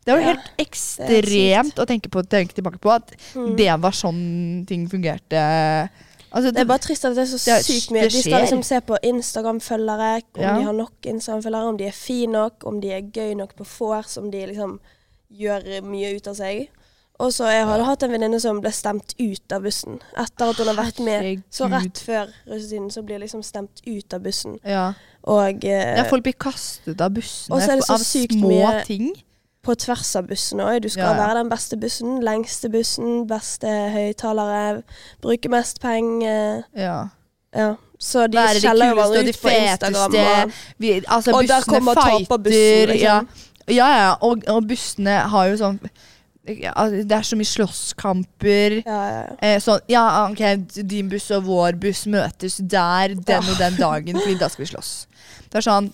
Det 0.06 0.14
er 0.14 0.20
jo 0.20 0.28
Ja, 0.28 0.34
helt 0.34 0.52
ekstremt 0.60 1.76
å 1.80 1.86
tenke, 1.88 2.10
på, 2.10 2.22
tenke 2.28 2.54
tilbake 2.54 2.80
på 2.80 2.92
at 2.94 3.12
Mm. 3.36 3.56
det 3.56 3.80
var 3.82 3.92
sånn 3.92 4.66
ting 4.68 4.88
fungerte. 4.88 5.90
Altså, 6.32 6.52
Det 6.54 6.58
er 6.62 6.66
bare 6.66 6.78
trist 6.80 7.06
at 7.06 7.16
det 7.16 7.24
er 7.24 7.38
så 7.38 7.44
Det 7.44 7.54
er- 7.58 7.64
sykt 7.64 7.92
mye. 7.92 8.10
De 8.10 8.22
skal 8.22 8.42
liksom 8.42 8.64
se 8.64 8.80
på 8.82 8.98
Instagram-følgere, 9.04 10.22
om 10.36 10.42
Ja. 10.42 10.58
de 10.58 10.64
har 10.64 10.74
nok 10.74 10.92
Instagram-følgere, 11.04 11.68
om 11.70 11.78
de 11.78 11.86
er 11.88 11.92
fine 11.92 12.32
nok, 12.32 12.64
om 12.66 12.80
de 12.80 12.92
er 12.92 13.02
gøy 13.02 13.36
nok 13.36 13.56
på 13.56 13.66
vors, 13.66 14.18
om 14.18 14.30
de 14.30 14.46
liksom 14.48 14.80
gjør 15.32 15.82
mye 15.86 16.16
ut 16.18 16.28
av 16.28 16.36
seg. 16.40 16.68
Og 17.20 17.34
så 17.36 17.50
Jeg 17.52 17.66
hadde 17.68 17.84
hatt 17.84 18.04
en 18.04 18.12
venninne 18.14 18.40
som 18.40 18.62
ble 18.64 18.72
stemt 18.72 19.12
ut 19.20 19.52
av 19.52 19.62
bussen 19.66 19.98
etter 20.16 20.50
at 20.54 20.56
hun 20.62 20.70
har 20.72 20.78
vært 20.78 21.00
med. 21.04 21.42
Så 21.52 21.68
rett 21.68 22.00
før 22.00 22.30
russetiden 22.48 22.90
så 22.92 23.04
blir 23.04 23.20
liksom 23.20 23.44
stemt 23.44 23.82
ut 23.88 24.14
av 24.14 24.22
bussen. 24.24 24.60
ja. 24.64 24.94
Og 25.28 25.66
eh, 25.68 25.98
ja, 25.98 26.06
folk 26.08 26.24
blir 26.24 26.34
kastet 26.40 27.02
av 27.04 27.12
bussene 27.12 27.82
av 27.92 28.00
små 28.00 28.84
ting. 28.88 29.10
på 29.62 29.76
tvers 29.76 30.16
av 30.16 30.30
bussen 30.30 30.62
òg. 30.64 30.80
Du 30.82 30.88
skal 30.90 31.04
Ja, 31.04 31.12
ja. 31.12 31.26
være 31.28 31.38
den 31.44 31.50
beste 31.52 31.76
bussen, 31.78 32.22
lengste 32.24 32.70
bussen, 32.72 33.28
beste 33.28 33.68
høyttalere, 33.68 34.82
bruke 35.22 35.50
mest 35.52 35.82
penger. 35.82 36.64
Ja. 36.74 37.10
Ja. 37.54 37.76
Så 38.00 38.28
de 38.32 38.38
skjeller 38.62 38.94
jo 38.94 38.96
bare 38.96 39.10
hverandre 39.10 39.30
ut 39.30 39.42
på 39.42 39.50
Instagram. 39.50 40.16
Og, 40.16 40.52
Vi, 40.78 41.02
altså, 41.06 41.32
Og 41.36 41.48
der 41.48 41.62
kommer 41.68 41.94
taperbussen, 41.94 42.88
liksom. 42.94 43.04
Ja, 43.04 43.20
ja, 43.70 43.90
ja. 43.98 44.10
Og, 44.26 44.44
og 44.50 44.68
bussene 44.70 45.20
har 45.32 45.48
jo 45.52 45.58
sånn 45.62 45.80
ja, 46.50 46.72
Det 46.90 47.12
er 47.14 47.22
så 47.28 47.38
mye 47.38 47.46
slåsskamper. 47.46 48.80
ja, 48.86 49.00
ja, 49.12 49.22
ja. 49.28 49.36
Eh, 49.46 49.60
sånn, 49.62 49.82
ja, 49.92 50.04
ok, 50.32 50.42
din 50.90 51.10
buss 51.12 51.30
og 51.36 51.44
vår 51.46 51.78
buss 51.82 52.06
møtes 52.10 52.58
der 52.64 53.14
den 53.14 53.50
og 53.52 53.58
den 53.60 53.76
dagen, 53.78 54.18
fordi 54.18 54.38
da 54.40 54.50
skal 54.50 54.66
vi 54.66 54.70
slåss. 54.72 54.94
Det 55.50 55.60
er 55.62 55.68
sånn 55.68 55.92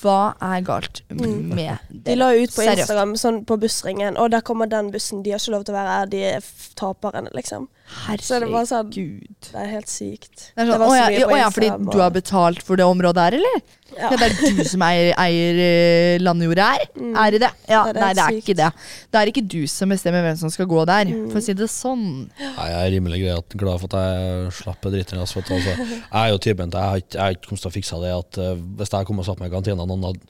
Hva 0.00 0.34
er 0.44 0.60
galt 0.60 1.00
Mm. 1.08 1.54
det? 1.56 1.78
De 2.04 2.14
la 2.16 2.30
ut 2.36 2.50
på. 2.52 2.62
Instagram 2.62 3.14
sånn 3.16 3.44
på 3.48 3.56
bussringen, 3.60 4.16
og 4.20 4.30
der 4.30 4.42
kommer 4.44 4.68
den 4.68 4.90
bussen. 4.92 5.22
De 5.24 5.30
har 5.32 5.38
ikke 5.40 5.54
lov 5.54 5.64
til 5.64 5.72
å 5.74 5.78
være 5.78 5.94
her, 5.98 6.06
de 6.12 6.20
er 6.34 6.40
taperne, 6.76 7.30
liksom. 7.32 7.66
Så 7.90 8.36
er 8.36 8.44
det 8.44 8.68
sånn 8.70 8.90
Det 8.92 9.58
er 9.58 9.68
helt 9.74 9.90
sykt. 9.90 10.52
Det 10.54 10.62
er 10.62 10.68
sånn, 10.70 10.78
var 10.80 10.86
å, 10.88 10.94
ja, 10.96 11.26
å 11.26 11.36
ja, 11.38 11.48
fordi 11.50 11.68
du 11.90 11.98
har 11.98 12.10
betalt 12.14 12.62
for 12.62 12.78
det 12.80 12.86
området 12.86 13.24
her, 13.26 13.36
eller? 13.40 13.62
ja. 13.96 14.10
Det 14.14 14.26
er 14.28 14.34
du 14.56 14.60
som 14.70 14.82
eier, 14.86 15.10
eier 15.18 15.58
eh, 15.64 16.18
landjordet 16.22 16.66
her? 16.68 16.84
Mm. 17.00 17.14
Er 17.16 17.30
det 17.32 17.38
det? 17.42 17.48
Ja, 17.70 17.80
Det 17.88 17.96
er 17.96 18.00
nei, 18.04 18.10
det 18.14 18.22
er 18.22 18.34
sykt. 18.34 18.42
ikke 18.44 18.54
det. 18.58 18.66
Det 19.10 19.18
er 19.20 19.30
ikke 19.32 19.42
du 19.54 19.60
som 19.72 19.90
bestemmer 19.90 20.22
hvem 20.26 20.36
som 20.38 20.50
skal 20.52 20.68
gå 20.70 20.84
der, 20.86 21.10
Mm. 21.10 21.24
for 21.32 21.40
å 21.40 21.42
si 21.42 21.54
det 21.56 21.66
sånn. 21.72 22.04
Nei, 22.38 22.68
Jeg 22.70 22.78
er 22.84 22.92
rimelig 22.94 23.20
greit 23.24 23.56
glad 23.58 23.80
for 23.82 23.90
at 23.90 23.96
jeg 24.04 24.52
slapp 24.60 24.86
dritten. 24.86 25.18
Altså, 25.18 25.40
for 25.40 25.56
altså, 25.56 25.74
jeg 25.88 26.20
er 26.20 26.28
jo 26.30 26.38
typen 26.38 26.70
til 26.70 26.78
Jeg 26.80 27.18
har 27.18 27.34
ikke, 27.34 27.48
kommet 27.48 27.64
til 27.64 27.70
å 27.70 27.74
fikse 27.74 28.00
det 28.04 28.12
at 28.14 28.38
eh, 28.38 28.54
hvis 28.78 28.92
jeg 28.94 29.06
kom 29.08 29.18
og 29.18 29.26
satt 29.26 29.40
meg 29.42 29.50
i 29.50 29.54
kantina, 29.56 29.86
noen 29.88 30.06
hadde 30.10 30.20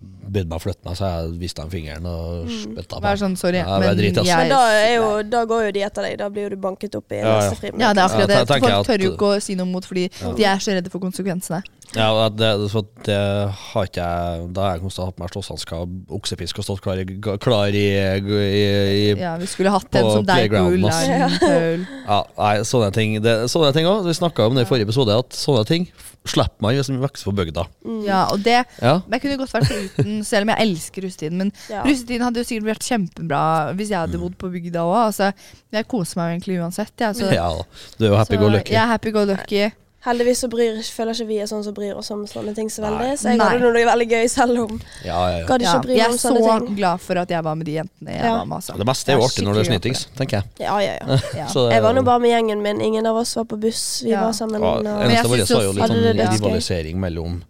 bedt 0.00 0.46
meg 0.46 0.60
flytte 0.60 0.84
meg, 0.84 0.94
så 0.98 1.08
jeg 1.08 1.38
viste 1.40 1.62
dem 1.62 1.70
fingeren 1.72 2.04
og 2.06 2.44
Mm. 2.46 2.58
spytta 2.62 2.98
på 3.00 3.02
Vær 3.02 3.16
sånn, 3.18 3.36
sorry, 3.36 3.58
Ja, 3.58 3.78
men 3.80 3.96
drit, 3.96 4.14
jeg 4.14 4.26
Men 4.36 4.48
da, 4.48 4.60
er 4.70 4.94
jo, 4.96 5.22
da 5.22 5.44
går 5.44 5.64
jo 5.66 5.72
de 5.72 5.80
etter 5.82 6.02
deg. 6.02 6.18
Da 6.18 6.28
blir 6.28 6.42
jo 6.44 6.50
du 6.50 6.56
banket 6.56 6.94
opp 6.94 7.10
i 7.12 7.16
Ja, 7.16 7.24
ja. 7.26 7.40
neste 7.50 7.56
friminutt. 7.58 7.80
Ja, 7.80 7.92
det 7.92 7.98
er 8.02 8.08
akkurat 8.08 8.20
Ja, 8.20 8.26
det. 8.26 8.36
jeg 8.36 8.46
Folk 8.48 8.72
at- 8.72 8.86
tør 8.86 9.02
jo 9.02 9.10
ikke 9.16 9.30
å 9.36 9.42
si 9.42 9.54
noe 9.54 9.66
mot, 9.66 9.84
fordi 9.84 10.10
Ja. 10.20 10.32
de 10.32 10.44
er 10.44 10.56
så 10.58 10.72
redde 10.76 10.90
for 10.90 10.98
konsekvensene. 11.00 11.62
Ja, 11.96 12.28
det, 12.28 12.70
så 12.70 12.84
det 13.02 13.16
har 13.50 13.86
ikke 13.86 13.94
jeg 13.96 14.52
Da 14.52 14.60
har 14.60 14.72
jeg 14.76 14.82
konstant 14.82 15.06
hatt 15.06 15.08
å 15.08 15.08
ha 15.08 15.10
på 15.16 15.20
meg 15.24 15.30
slåsshansker 15.32 15.72
og 15.72 15.88
oksepisk 16.20 16.58
og 16.58 16.64
stått 16.66 16.82
klar 16.82 16.98
i, 17.00 17.04
klar 17.38 17.68
i, 17.72 17.88
i, 17.96 19.14
i 19.14 19.18
Ja, 19.18 19.36
vi 19.38 19.46
skulle 19.46 19.70
hatt 19.70 19.88
en 19.94 20.04
På 20.04 20.12
som 20.12 20.24
deg 20.26 20.50
playgrounden, 20.50 20.84
ass. 20.84 21.38
Paul. 21.38 21.86
Ja, 22.06 22.22
nei, 22.36 22.54
sånne 22.60 22.92
ting 22.92 23.22
det, 23.22 23.48
Sånne 23.48 23.72
ting 23.72 23.86
også, 23.86 24.04
Vi 24.04 24.12
snakka 24.20 24.46
om 24.46 24.54
det 24.54 24.66
i 24.66 24.70
forrige 24.70 24.84
episode, 24.86 25.16
at 25.18 25.30
sånne 25.30 25.64
ting 25.66 25.88
slipper 26.28 26.60
man 26.60 26.74
hvis 26.74 26.90
man 26.90 27.00
vokser 27.08 27.24
på 27.24 27.34
bygda. 27.38 27.64
Mm. 27.86 28.04
Ja, 28.04 28.26
og 28.30 28.42
det 28.44 28.66
Ja. 28.82 29.00
men 29.08 29.18
Jeg 29.18 29.22
kunne 29.22 29.38
godt 29.38 29.52
vært 29.52 29.87
foruten, 29.88 30.24
selv 30.24 30.42
om 30.42 30.48
jeg 30.54 30.68
elsker 30.68 31.02
russetiden. 31.02 31.38
Men 31.38 31.52
Ja. 31.70 31.82
russetiden 31.82 32.22
hadde 32.28 32.36
jo 32.44 32.44
sikkert 32.44 32.68
vært 32.76 32.88
kjempebra 32.88 33.42
hvis 33.74 33.88
jeg 33.90 33.98
hadde 33.98 34.18
bodd 34.18 34.38
på 34.38 34.50
bygda 34.52 34.80
òg. 34.86 34.96
Altså, 35.08 35.32
jeg 35.72 35.88
koser 35.88 36.16
meg 36.16 36.30
jo 36.30 36.38
egentlig 36.38 36.60
uansett. 36.62 36.92
Ja, 37.00 37.12
så, 37.12 37.32
ja, 37.32 37.50
du 37.98 38.04
er 38.06 38.10
jo 38.10 38.16
happy 38.16 38.34
så 38.36 38.40
go 38.40 38.48
lucky. 38.48 38.72
Jeg 38.72 38.82
er 38.82 38.86
happy 38.94 39.10
go 39.12 39.24
lucky. 39.24 39.70
Heldigvis 40.06 40.38
så 40.44 40.48
bryr, 40.48 40.76
føler 40.94 41.10
ikke 41.12 41.26
vi 41.26 41.36
er 41.42 41.46
sånn 41.50 41.64
som 41.66 41.74
bryr 41.74 41.96
oss 41.98 42.08
om 42.14 42.20
sånne 42.24 42.54
ting 42.54 42.68
så 42.70 42.80
Nei. 42.84 42.90
veldig. 42.94 43.18
Så 43.18 43.28
jeg 43.32 43.38
Nei. 43.40 43.48
hadde 43.50 43.60
noe 43.66 43.84
veldig 43.84 44.06
gøy 44.08 44.28
selv 44.30 44.60
om 44.62 44.80
Ja, 45.04 45.16
ja, 45.28 45.38
ja. 45.38 45.44
Ikke 45.44 45.58
Ja, 45.60 45.72
bry 45.82 45.90
jeg 45.90 45.98
meg 45.98 46.06
er 46.06 46.12
om 46.12 46.18
så 46.18 46.28
sånne 46.30 46.66
ting. 46.68 46.76
glad 46.76 47.00
for 47.00 47.18
at 47.18 47.28
jeg 47.28 47.42
var 47.42 47.54
med 47.56 47.66
de 47.66 47.72
jentene 47.74 48.10
jeg 48.14 48.22
Ja. 48.24 48.36
var 48.38 48.44
med. 48.46 48.56
Altså. 48.58 48.76
Det 48.78 48.86
beste 48.86 49.08
er 49.10 49.16
jo 49.18 49.22
er 49.22 49.26
artig 49.26 49.44
når 49.44 49.54
det 49.54 49.60
er 49.66 49.70
snytings, 49.72 50.06
tenker 50.16 50.30
jeg. 50.38 50.44
Ja, 50.60 50.78
ja, 50.78 50.92
ja. 51.02 51.18
Ja. 51.34 51.46
Jeg 51.74 51.82
var 51.82 51.90
er 51.90 51.94
nå 51.98 52.04
bare 52.04 52.20
med 52.20 52.30
gjengen 52.30 52.62
min. 52.62 52.80
Ingen 52.80 53.06
av 53.06 53.16
oss 53.16 53.34
var 53.34 53.44
på 53.44 53.58
buss. 53.60 54.02
Vi 54.04 54.10
Ja. 54.10 54.20
var 54.22 54.32
sammen. 54.32 54.62
Ja, 54.62 54.78
eneste 55.02 55.28
var 55.28 55.36
jeg 55.36 55.46
så 55.48 55.54
var 55.56 55.62
jo 55.64 55.72
litt 55.72 55.84
sånn 55.90 56.02
det 56.02 56.16
det 56.16 56.28
rivalisering 56.30 56.96
mellom 56.96 57.42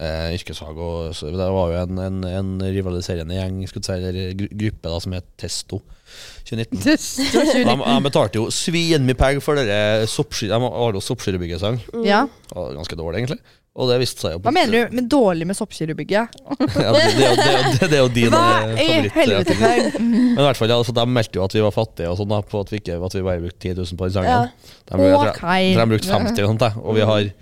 eh, 0.00 0.34
yrkeshag. 0.36 0.78
og 0.78 1.14
så, 1.16 1.30
Det 1.30 1.48
var 1.56 1.72
jo 1.72 1.80
en, 1.82 1.98
en, 1.98 2.20
en 2.24 2.52
rivaliserende 2.62 3.38
gjeng, 3.38 3.62
skulle 3.68 3.86
si, 3.86 3.98
eller 3.98 4.34
gruppe 4.36 4.88
da, 4.88 5.00
som 5.00 5.16
het 5.16 5.30
Testo 5.40 5.80
2019. 6.48 6.82
Testo 6.86 7.26
2019. 7.32 7.64
De, 7.66 7.78
de 7.86 7.96
betalte 8.08 8.40
jo 8.40 8.50
svinmye 8.52 9.18
penger 9.18 9.44
for 9.44 9.58
dere 9.58 10.06
soppskyr, 10.10 10.52
De 10.52 10.60
har 10.60 10.98
jo 10.98 11.04
soppskyrrebyggesang. 11.08 11.82
Mm. 11.92 12.06
Ja. 12.08 12.26
Ganske 12.52 12.98
dårlig, 12.98 13.22
egentlig. 13.22 13.42
Og 13.72 13.88
det 13.88 14.02
viste 14.02 14.20
seg 14.20 14.34
jo 14.34 14.40
Hva 14.44 14.52
mener 14.52 14.90
du 14.90 14.96
med 14.98 15.06
dårlig 15.08 15.46
med 15.48 15.56
soppskyrrebygget? 15.56 16.34
Ja, 16.36 16.90
det, 16.92 17.06
det, 17.16 17.22
er 17.24 17.30
jo- 17.30 17.38
det, 17.38 17.46
er 17.46 17.62
det, 17.78 17.86
det 17.88 17.96
er 17.96 18.02
jo 18.02 18.10
din 18.12 18.34
eh, 18.36 19.06
favoritt. 19.14 19.96
Men 20.02 20.42
i 20.42 20.44
hvert 20.44 20.60
fall, 20.60 20.68
ja, 20.68 20.76
altså, 20.76 20.92
de 20.98 21.06
meldte 21.08 21.40
jo 21.40 21.46
at 21.46 21.56
vi 21.56 21.62
var 21.64 21.72
fattige, 21.72 22.10
og 22.12 22.18
sånn 22.20 22.28
da, 22.34 22.42
på 22.44 22.60
at 22.60 22.72
vi, 22.72 22.82
ikke, 22.82 22.98
at 23.08 23.16
vi 23.16 23.24
bare 23.24 23.40
brukte 23.40 23.72
10 23.72 23.80
000 23.80 23.96
på 23.96 24.10
den 24.10 24.14
sangen. 24.18 24.28
Ja. 24.28 24.76
De, 24.92 25.08
okay. 25.16 25.72
tror 25.72 25.80
de 25.80 25.88
brukte 25.94 26.12
50 26.12 26.44
og 26.44 26.52
sånt, 26.52 26.66
da, 26.66 26.70
og 26.82 26.98
vi 26.98 27.08
har 27.08 27.32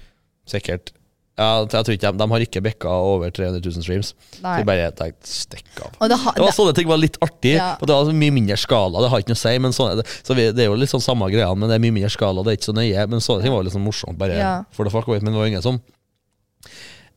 sikkert 0.54 0.94
ja, 1.40 1.48
jeg 1.64 1.84
tror 1.86 1.94
ikke 1.96 2.04
de, 2.12 2.18
de 2.20 2.26
har 2.34 2.42
ikke 2.44 2.60
bikka 2.68 2.92
over 2.92 3.30
300 3.32 3.62
000 3.64 3.84
streams. 3.86 4.10
Så 4.36 4.42
Nei. 4.44 4.58
vi 4.60 4.66
bare 4.68 4.90
tenkte 4.98 5.30
stikk 5.32 5.80
av. 5.86 5.94
Og 6.04 6.10
det, 6.12 6.18
ha, 6.20 6.34
Det 6.36 6.44
var 6.44 6.52
Sånne 6.58 6.74
ting 6.76 6.90
var 6.90 7.00
litt 7.00 7.16
artig, 7.24 7.54
Ja. 7.56 7.70
og 7.80 7.88
det 7.88 7.96
var 7.96 8.12
mye 8.20 8.34
mindre 8.36 8.58
skala. 8.60 9.00
Det 9.00 9.08
har 9.14 9.24
ikke 9.24 9.32
noe 9.32 9.40
å 9.40 9.44
si, 9.46 9.54
men 9.64 9.72
sånne, 9.76 10.04
så 10.20 10.36
vi, 10.36 10.50
det 10.52 10.66
er 10.66 10.68
jo 10.68 10.76
litt 10.78 10.92
sånn 10.92 11.02
samme 11.04 11.30
greia, 11.32 11.48
men 11.56 11.72
det 11.72 11.78
er 11.80 11.84
mye 11.86 11.96
mindre 11.96 12.12
skala, 12.12 12.44
det 12.44 12.52
er 12.52 12.60
ikke 12.60 12.68
så 12.70 12.76
nøye. 12.76 13.06
Men 13.08 13.24
sånne 13.24 13.42
ting 13.46 13.54
var 13.56 13.64
litt 13.64 13.74
sånn 13.74 13.86
morsomt, 13.88 14.18
bare 14.20 14.36
Ja. 14.36 14.52
for 14.76 14.84
det 14.84 14.92
fuck 14.92 15.08
away, 15.08 15.18
men 15.24 15.32
det 15.32 15.40
var 15.40 15.48
ingen 15.50 15.64
som 15.64 15.80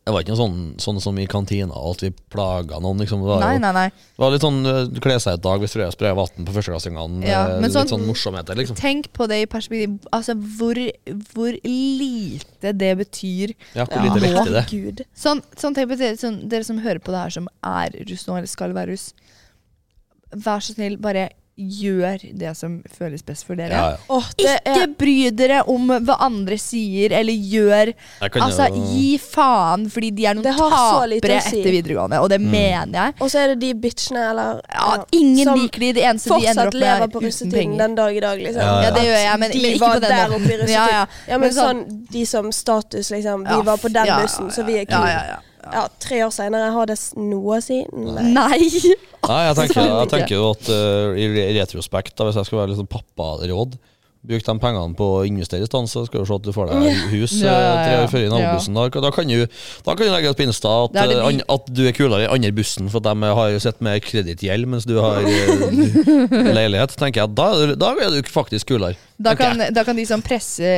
Det 0.04 0.12
var 0.12 0.24
ikke 0.24 0.34
noe 0.34 0.40
sånn, 0.42 0.56
sånn 0.84 0.98
som 1.00 1.20
i 1.22 1.24
kantina, 1.32 1.78
at 1.90 2.02
vi 2.04 2.10
plaga 2.34 2.82
noen. 2.84 3.00
Liksom. 3.00 3.22
Det, 3.24 3.28
var 3.30 3.40
nei, 3.40 3.54
jo, 3.56 3.62
nei, 3.64 3.72
nei. 3.78 3.84
det 3.94 4.20
var 4.20 4.34
litt 4.34 4.44
sånn 4.44 4.58
uh, 4.68 5.00
kle 5.04 5.16
seg 5.24 5.38
et 5.38 5.44
dag 5.46 5.62
hvis 5.64 5.76
du 5.78 5.84
sprayer 5.96 6.18
vann 6.18 6.48
på 6.50 6.56
førsteklassingene. 6.58 7.22
Ja, 7.24 7.44
eh, 7.46 7.54
men 7.62 7.70
litt 7.70 7.78
sånn- 7.78 7.92
sånn 7.94 8.04
morsomheter, 8.10 8.60
liksom. 8.60 8.76
Tenk 8.80 9.08
på 9.16 9.30
det 9.32 9.38
i 9.46 9.48
perspektiv 9.48 9.96
Altså, 10.12 10.36
hvor, 10.58 10.76
hvor 11.32 11.56
lite 11.64 12.74
det 12.76 12.92
betyr. 13.00 13.54
Ja, 13.78 13.86
hvor 13.88 14.04
lite 14.04 14.26
viktig 14.26 14.58
det 14.58 14.66
Gud. 14.74 15.06
Sånn, 15.16 15.40
sånn 15.56 15.78
tenk 15.78 15.94
på 15.94 16.00
det, 16.02 16.18
sånn, 16.20 16.42
dere 16.52 16.68
som 16.68 16.84
hører 16.84 17.00
på 17.00 17.16
det 17.16 17.24
her, 17.24 17.38
som 17.40 17.48
er 17.64 17.96
russ 18.12 18.28
nå, 18.28 18.36
eller 18.42 18.52
skal 18.52 18.76
være 18.76 18.92
russ. 18.98 19.14
Vær 20.36 20.60
så 20.66 20.76
snill, 20.76 21.00
bare 21.00 21.30
gjør 21.58 22.24
det 22.40 22.56
som 22.58 22.80
føles 22.90 23.22
best 23.22 23.46
for 23.46 23.54
dere. 23.56 23.70
Ja, 23.78 23.90
ja. 23.94 23.98
Åh, 24.10 24.26
det 24.40 24.54
Ikke 24.66 24.82
er 24.84 24.88
bry 24.98 25.30
dere 25.38 25.60
om 25.70 25.88
hva 26.02 26.16
andre 26.26 26.58
sier, 26.58 27.14
eller 27.14 27.34
gjør 27.34 27.92
Altså, 28.26 28.70
jo- 28.74 28.82
gi 28.90 29.18
faen, 29.22 29.86
fordi 29.94 30.10
de 30.18 30.26
er 30.26 30.34
noen 30.34 30.44
tapere 30.58 31.42
si. 31.46 31.60
etter 31.62 31.72
videregående, 31.72 32.20
og 32.22 32.30
det 32.30 32.42
Mm. 32.42 32.50
mener 32.52 32.92
jeg. 33.06 33.14
Og 33.22 33.30
så 33.30 33.38
er 33.44 33.48
det 33.54 33.60
de 33.60 33.74
bitchene, 33.76 34.30
eller 34.32 34.62
Ja, 34.74 35.04
ingen 35.12 35.46
som 35.46 35.60
liker 35.60 35.80
de, 35.80 35.94
det 35.94 36.04
eneste 36.04 36.30
de 36.40 36.48
ender 36.48 36.68
opp 36.68 36.74
lever 36.74 37.08
på 37.08 37.22
uten 37.22 37.52
penger. 37.52 37.78
den 37.78 37.96
dag 37.96 38.16
i 38.18 38.20
dag, 38.20 38.40
liksom. 38.40 38.62
Ja, 38.62 38.82
Ja, 38.82 38.92
det 38.92 39.04
gjør 39.04 39.22
jeg, 39.30 39.40
men, 39.40 39.52
de 39.52 39.62
men 39.62 39.72
ikke 39.72 39.80
var 39.80 39.94
på 39.96 40.02
den 40.02 40.10
der 40.10 40.28
måten. 40.28 40.34
oppe 40.34 40.54
i 40.54 40.58
russetiden. 40.58 40.70
Ja, 40.74 40.88
ja. 40.90 41.06
Ja, 41.28 41.38
men 41.38 41.42
Men 41.42 41.52
sånn, 41.54 42.08
de 42.12 42.26
som 42.26 42.52
status, 42.52 43.12
liksom. 43.12 43.44
Vi 43.48 43.54
Ja, 43.54 43.62
var 43.62 43.78
på 43.78 43.94
den 43.94 44.06
ja, 44.06 44.20
bussen, 44.22 44.50
så 44.50 44.66
vi 44.66 44.74
er 44.74 44.86
Ja, 44.90 44.98
kule. 44.98 45.40
Ja, 45.64 45.88
tre 46.04 46.20
år 46.26 46.34
senere, 46.36 46.72
har 46.76 46.90
det 46.90 46.98
noe 47.20 47.58
å 47.58 47.64
si? 47.64 47.80
Nei. 47.94 48.28
Nei! 48.36 48.60
Nei, 49.30 49.42
jeg 49.48 49.56
tenker, 49.62 49.88
jeg 49.88 50.12
tenker 50.12 50.36
jo 50.36 50.52
at 50.52 50.70
uh, 50.70 51.16
i 51.16 51.28
retrospekt, 51.56 52.16
da, 52.20 52.28
hvis 52.28 52.42
jeg 52.42 52.50
skal 52.50 52.64
være 52.66 52.88
pappa 52.92 53.36
råd 53.48 53.78
papparåd 53.78 53.80
Bruk 54.24 54.40
de 54.48 54.54
pengene 54.56 54.96
på 54.96 55.06
å 55.18 55.24
investere 55.28 55.66
i 55.66 55.68
stand, 55.68 55.90
så 55.92 56.06
skal 56.08 56.22
du 56.24 56.30
se 56.30 56.36
at 56.38 56.46
du 56.46 56.54
får 56.56 56.70
deg 56.70 57.00
hus 57.12 57.34
Ja, 57.42 57.52
ja, 57.52 57.64
ja, 57.64 57.72
tre 57.82 57.96
år 58.00 58.06
før 58.08 58.22
i 58.24 58.30
nabobussen. 58.32 58.78
Da, 58.78 59.02
da, 59.04 59.10
kan 59.12 59.28
du, 59.28 59.42
da 59.84 59.96
kan 60.00 60.08
du 60.08 60.12
legge 60.14 60.30
ut 60.32 60.38
på 60.40 60.46
Insta 60.46 60.72
at, 60.86 60.94
Det 60.96 61.04
det 61.12 61.18
eh, 61.20 61.42
at 61.52 61.66
du 61.68 61.82
er 61.90 61.96
kulere 61.98 62.24
i 62.24 62.30
andre 62.32 62.54
bussen, 62.56 62.88
for 62.94 63.04
at 63.04 63.10
de 63.10 63.32
har 63.40 63.58
sett 63.66 63.82
med 63.84 64.00
kredittgjeld 64.06 64.70
mens 64.72 64.88
du 64.88 64.94
har 65.04 65.28
eh, 65.28 66.54
leilighet. 66.58 66.96
tenker 66.96 67.26
jeg 67.26 67.34
da, 67.36 67.50
da 67.76 67.90
er 68.00 68.16
du 68.16 68.32
faktisk 68.32 68.72
kulere. 68.72 68.96
Da 69.24 69.34
kan, 69.40 69.60
da 69.76 69.84
kan 69.84 70.00
de 70.00 70.06
som 70.08 70.24
presse, 70.24 70.72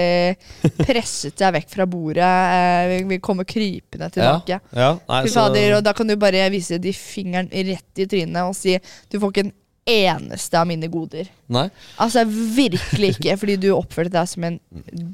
presset 0.81 1.37
deg 1.37 1.53
vekk 1.59 1.69
fra 1.75 1.87
bordet, 1.89 2.25
eh, 2.25 2.95
vil 3.11 3.21
komme 3.21 3.45
krypende 3.45 4.09
tilbake. 4.15 4.57
Ja, 4.73 4.89
nei, 4.97 5.21
så, 5.29 5.45
fader, 5.45 5.77
og 5.77 5.85
da 5.85 5.93
kan 5.93 6.09
du 6.09 6.17
bare 6.17 6.47
vise 6.53 6.81
de 6.81 6.95
fingeren 6.97 7.53
rett 7.53 8.01
i 8.01 8.09
trynet 8.09 8.41
og 8.41 8.57
si 8.57 8.73
du 9.13 9.19
får 9.21 9.35
ikke 9.35 9.45
en 9.45 9.53
eneste 9.85 10.57
av 10.59 10.65
mine 10.67 10.87
goder. 10.89 11.27
nei. 11.53 11.67
Altså 12.01 12.23
virkelig 12.27 13.15
ikke, 13.19 13.35
fordi 13.37 13.55
du 13.61 13.67
oppførte 13.75 14.11
deg 14.15 14.27
som 14.31 14.43
en 14.47 14.59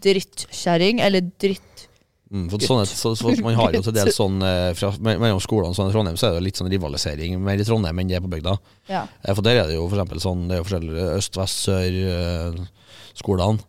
drittkjerring, 0.01 1.01
eller 1.03 1.25
dritt... 1.41 1.87
Mm, 2.31 2.45
for 2.47 2.63
sånne, 2.63 2.85
så, 2.87 3.11
så, 3.19 3.33
man 3.43 3.57
har 3.59 3.73
jo 3.75 3.81
til 3.83 3.91
dels 3.97 4.15
sånn 4.15 4.37
eh, 4.47 4.69
fra, 4.79 4.93
me- 5.03 5.17
Mellom 5.19 5.41
skolene 5.43 5.75
sånn, 5.75 5.89
i 5.91 5.95
Trondheim 5.95 6.15
så 6.15 6.29
er 6.29 6.37
det 6.37 6.45
litt 6.45 6.61
sånn 6.61 6.69
rivalisering 6.71 7.35
mer 7.43 7.59
i 7.59 7.65
Trondheim 7.67 7.99
enn 7.99 8.07
det 8.07 8.15
er 8.15 8.23
på 8.23 8.31
bygda. 8.31 8.53
Ja. 8.87 9.01
Eh, 9.19 9.33
For 9.35 9.43
der 9.43 9.59
er 9.59 9.67
det 9.67 9.75
jo 9.75 9.89
for 9.91 9.99
sånn 10.23 10.45
Det 10.47 10.55
er 10.55 10.61
jo 10.61 10.67
forskjellige 10.69 11.09
øst, 11.17 11.35
vest, 11.41 11.65
sør 11.67 11.97
eh, 12.13 12.61
skolene. 13.19 13.59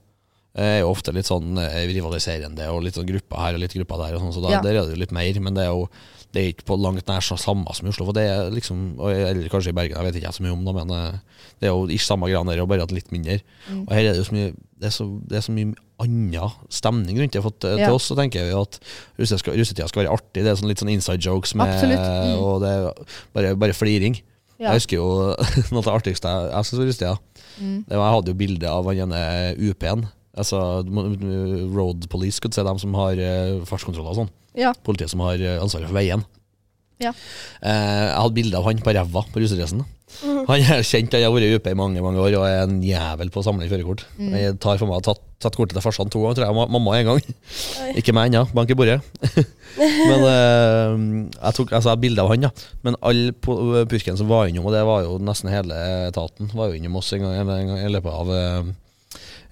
eh, 0.54 0.76
Er 0.76 0.80
jo 0.84 0.92
ofte 0.94 1.10
litt 1.16 1.26
sånn 1.26 1.58
eh, 1.58 1.80
rivaliserende 1.90 2.70
og 2.70 2.84
litt 2.86 2.94
sånn 3.00 3.10
grupper 3.10 3.42
her 3.42 3.58
og 3.58 3.64
litt 3.64 3.74
grupper 3.80 4.04
der. 4.04 4.14
Og 4.14 4.22
sånn, 4.28 4.36
så 4.38 4.44
da, 4.46 4.54
Ja. 4.54 4.62
der 4.62 4.78
er 4.78 4.86
det 4.86 4.94
jo 4.94 5.02
litt 5.02 5.16
mer, 5.18 5.40
men 5.42 5.58
det 5.58 5.66
er 5.66 5.72
jo 5.74 5.88
det 6.32 6.40
er 6.42 6.50
ikke 6.54 6.64
på 6.70 6.76
langt 6.80 7.08
nær 7.10 7.20
så 7.24 7.36
samme 7.36 7.68
som 7.76 7.86
i 7.86 7.90
Oslo. 7.92 8.06
For 8.08 8.16
det 8.16 8.24
er 8.24 8.50
liksom, 8.54 8.94
Eller 9.12 9.50
kanskje 9.52 9.72
i 9.72 9.76
Bergen, 9.76 9.96
jeg 9.98 10.06
vet 10.06 10.16
ikke 10.16 10.28
jeg 10.30 10.36
så 10.38 10.44
mye 10.46 10.54
om 10.54 10.62
det, 10.64 10.74
men 10.78 10.92
eh, 10.96 11.18
det 11.60 11.68
er 11.68 11.74
jo 11.74 11.86
ikke 11.92 12.06
samme 12.06 12.30
greia 12.30 12.40
der, 12.48 12.62
bare 12.70 12.86
at 12.86 12.94
litt 12.94 13.12
mindre. 13.12 13.38
Mm. 13.68 13.82
Og 13.84 13.92
her 13.92 14.06
er 14.06 14.12
det 14.14 14.22
jo 14.22 14.28
så 14.30 14.36
mye 14.38 14.52
Det 14.82 14.88
er 14.88 14.94
så, 14.96 15.06
det 15.28 15.36
er 15.38 15.44
så 15.46 15.52
mye 15.54 15.74
annen 16.02 16.56
stemning 16.72 17.20
rundt 17.20 17.36
det. 17.36 17.42
For 17.44 17.68
eh, 17.68 17.76
Ja. 17.78 17.86
til 17.90 17.98
oss 17.98 18.08
så 18.10 18.16
tenker 18.18 18.48
vi 18.48 18.56
at 18.56 18.80
russetida 19.20 19.38
skal, 19.44 19.88
skal 19.92 20.02
være 20.04 20.16
artig. 20.16 20.40
Det 20.42 20.50
er 20.50 20.58
sånn 20.58 20.72
litt 20.72 20.82
sånn 20.82 20.90
inside 20.94 21.22
jokes 21.22 21.54
med. 21.54 21.68
Mm. 21.84 22.40
Og 22.40 22.64
det 22.64 22.72
er 22.72 22.88
bare, 23.36 23.54
bare 23.56 23.76
fliring. 23.76 24.16
Ja. 24.56 24.72
Jeg 24.72 24.80
husker 24.80 24.96
jo 24.96 25.06
noe 25.74 25.82
av 25.82 25.86
det 25.90 25.94
artigste 25.98 26.32
jeg, 26.32 26.50
jeg 26.54 26.66
syns 26.70 26.80
var 26.80 26.90
russetida. 26.90 27.14
Mm. 27.58 27.78
Det 27.86 27.96
var, 27.98 28.06
jeg 28.08 28.16
hadde 28.16 28.32
jo 28.32 28.40
bilde 28.42 28.72
av 28.72 28.88
han 28.88 29.04
ene 29.06 29.22
UP-en. 29.70 30.04
Altså 30.32 30.58
Road 31.76 32.06
Police, 32.12 32.38
skulle 32.40 32.54
si, 32.56 32.62
de 32.64 32.74
som 32.80 32.94
har 32.96 33.18
eh, 33.20 33.58
fartskontroller 33.68 34.14
og 34.14 34.20
sånn. 34.22 34.30
Ja. 34.58 34.72
Politiet 34.84 35.12
som 35.12 35.20
har 35.26 35.40
eh, 35.40 35.58
ansvaret 35.60 35.90
for 35.90 35.98
veien. 35.98 36.24
Ja. 37.02 37.10
Eh, 37.60 38.06
jeg 38.06 38.14
hadde 38.20 38.36
bilde 38.36 38.56
av 38.60 38.68
han 38.68 38.80
på 38.84 38.94
ræva 38.94 39.24
på 39.32 39.42
russedressen. 39.42 39.82
Han 40.22 40.60
er 40.60 40.82
kjent, 40.84 41.14
han 41.16 41.22
har 41.24 41.32
vært 41.32 41.54
UP 41.56 41.68
i 41.70 41.72
mange 41.78 42.02
mange 42.04 42.20
år 42.20 42.34
og 42.36 42.42
er 42.44 42.58
en 42.66 42.82
jævel 42.84 43.30
på 43.32 43.40
å 43.40 43.44
samle 43.46 43.64
førerkort. 43.70 44.02
Mm. 44.20 44.34
Jeg 44.36 44.56
tar 44.60 44.76
for 44.80 44.86
meg 44.90 44.98
har 45.00 45.06
tatt, 45.06 45.22
tatt 45.40 45.56
kortet 45.56 45.72
til 45.78 45.84
farsan 45.86 46.10
to 46.12 46.20
ganger, 46.20 46.36
tror 46.36 46.46
jeg. 46.50 46.56
Ma- 46.58 46.66
Mamma 46.74 46.98
en 46.98 47.08
gang. 47.08 47.22
Ikke 47.96 48.12
meg 48.16 48.28
ennå, 48.28 48.42
bank 48.52 48.70
i 48.72 48.76
bordet. 48.76 48.98
Men 49.80 50.26
eh, 50.28 50.98
jeg 51.38 51.56
tok 51.58 51.72
altså, 51.78 51.96
bilde 52.02 52.20
av 52.24 52.28
han, 52.34 52.44
ja. 52.44 52.52
Men 52.84 52.98
alle 53.00 53.32
på 53.32 53.56
purken 53.88 54.20
som 54.20 54.28
var 54.28 54.52
innom, 54.52 54.68
og 54.68 54.76
det 54.76 54.84
var 54.88 55.06
jo 55.06 55.16
nesten 55.24 55.48
hele 55.52 55.80
etaten, 56.10 56.52
var 56.52 56.68
jo 56.68 56.76
innom 56.80 57.00
oss 57.00 57.08
en 57.16 57.24
gang, 57.24 57.72
i 57.80 57.88
løpet 57.96 58.12
av 58.12 58.34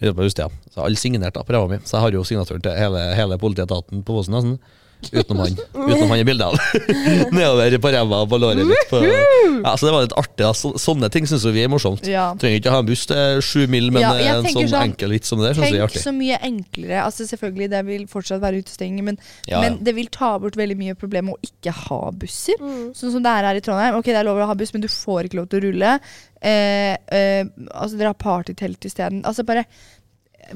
i 0.01 0.09
løpet 0.09 0.41
av. 0.45 0.53
Så 0.73 0.85
alle 0.85 1.01
signerte 1.01 1.43
på 1.45 1.65
mi. 1.69 1.81
Så 1.85 1.97
jeg 1.97 2.07
har 2.07 2.17
jo 2.17 2.27
signaturen 2.27 2.65
til 2.65 2.77
hele, 2.77 3.03
hele 3.19 3.39
politietaten 3.41 4.05
på 4.07 4.17
Vossen, 4.17 4.37
nesten. 4.37 4.79
Utenom 5.11 5.41
han. 5.43 5.57
Utenom 5.75 6.11
han 6.13 6.21
i 6.21 6.25
bildet 6.29 6.47
av. 6.47 6.57
Nedover 7.35 7.77
på 7.83 7.93
ræva 7.95 8.21
og 8.25 8.31
på 8.31 8.39
låret 8.41 8.69
mitt. 8.69 8.85
På, 8.91 9.01
ja, 9.05 9.73
så 9.75 9.89
det 9.89 9.95
var 9.95 10.05
litt 10.05 10.17
artig. 10.21 10.45
Da. 10.45 10.53
Sånne 10.85 11.11
ting 11.13 11.29
syns 11.31 11.47
vi 11.49 11.65
er 11.65 11.71
morsomt. 11.73 12.07
Ja. 12.09 12.31
Trenger 12.41 12.61
ikke 12.61 12.73
å 12.73 12.77
ha 12.77 12.83
en 12.85 12.89
buss 12.91 13.05
til 13.11 13.43
sju 13.45 13.65
mil, 13.73 13.91
men 13.95 14.05
Ja, 14.05 14.13
jeg 14.19 14.29
eh, 14.29 14.39
en 14.39 14.49
tenker 14.49 14.67
sånn, 14.67 14.73
sånn, 14.75 14.89
enkel 14.93 15.15
vits 15.17 15.33
som 15.33 15.43
det 15.43 15.51
der 15.51 15.59
syns 15.59 15.65
vi 15.65 15.71
er 15.71 15.77
Tenk 15.81 15.89
artig. 15.89 16.05
så 16.05 16.15
mye 16.17 16.41
enklere. 16.51 17.03
Altså 17.05 17.29
Selvfølgelig, 17.31 17.71
det 17.75 17.85
vil 17.89 18.09
fortsatt 18.11 18.43
være 18.43 18.63
utestenging, 18.65 19.05
men, 19.11 19.21
Ja, 19.51 19.63
men 19.65 19.79
ja. 19.79 19.85
det 19.91 19.97
vil 19.99 20.11
ta 20.15 20.33
bort 20.43 20.59
veldig 20.61 20.79
mye 20.81 20.97
problem 20.99 21.33
å 21.35 21.39
ikke 21.47 21.75
ha 21.87 22.01
busser. 22.15 22.61
Mm. 22.61 22.91
Sånn 22.97 23.15
som 23.17 23.25
det 23.25 23.37
er 23.37 23.51
her 23.51 23.61
i 23.61 23.65
Trondheim. 23.65 24.01
Ok, 24.01 24.11
det 24.13 24.21
er 24.21 24.29
lov 24.29 24.41
å 24.41 24.51
ha 24.51 24.59
buss, 24.59 24.75
men 24.77 24.85
du 24.85 24.91
får 24.93 25.29
ikke 25.31 25.41
lov 25.41 25.51
til 25.51 25.63
å 25.63 25.65
rulle. 25.69 25.95
Eh, 26.41 26.97
eh, 27.13 27.45
altså 27.75 27.99
Dere 27.99 28.13
har 28.15 28.21
partytelt 28.21 28.85
isteden. 28.89 29.25
Altså 29.29 29.45
bare 29.49 29.67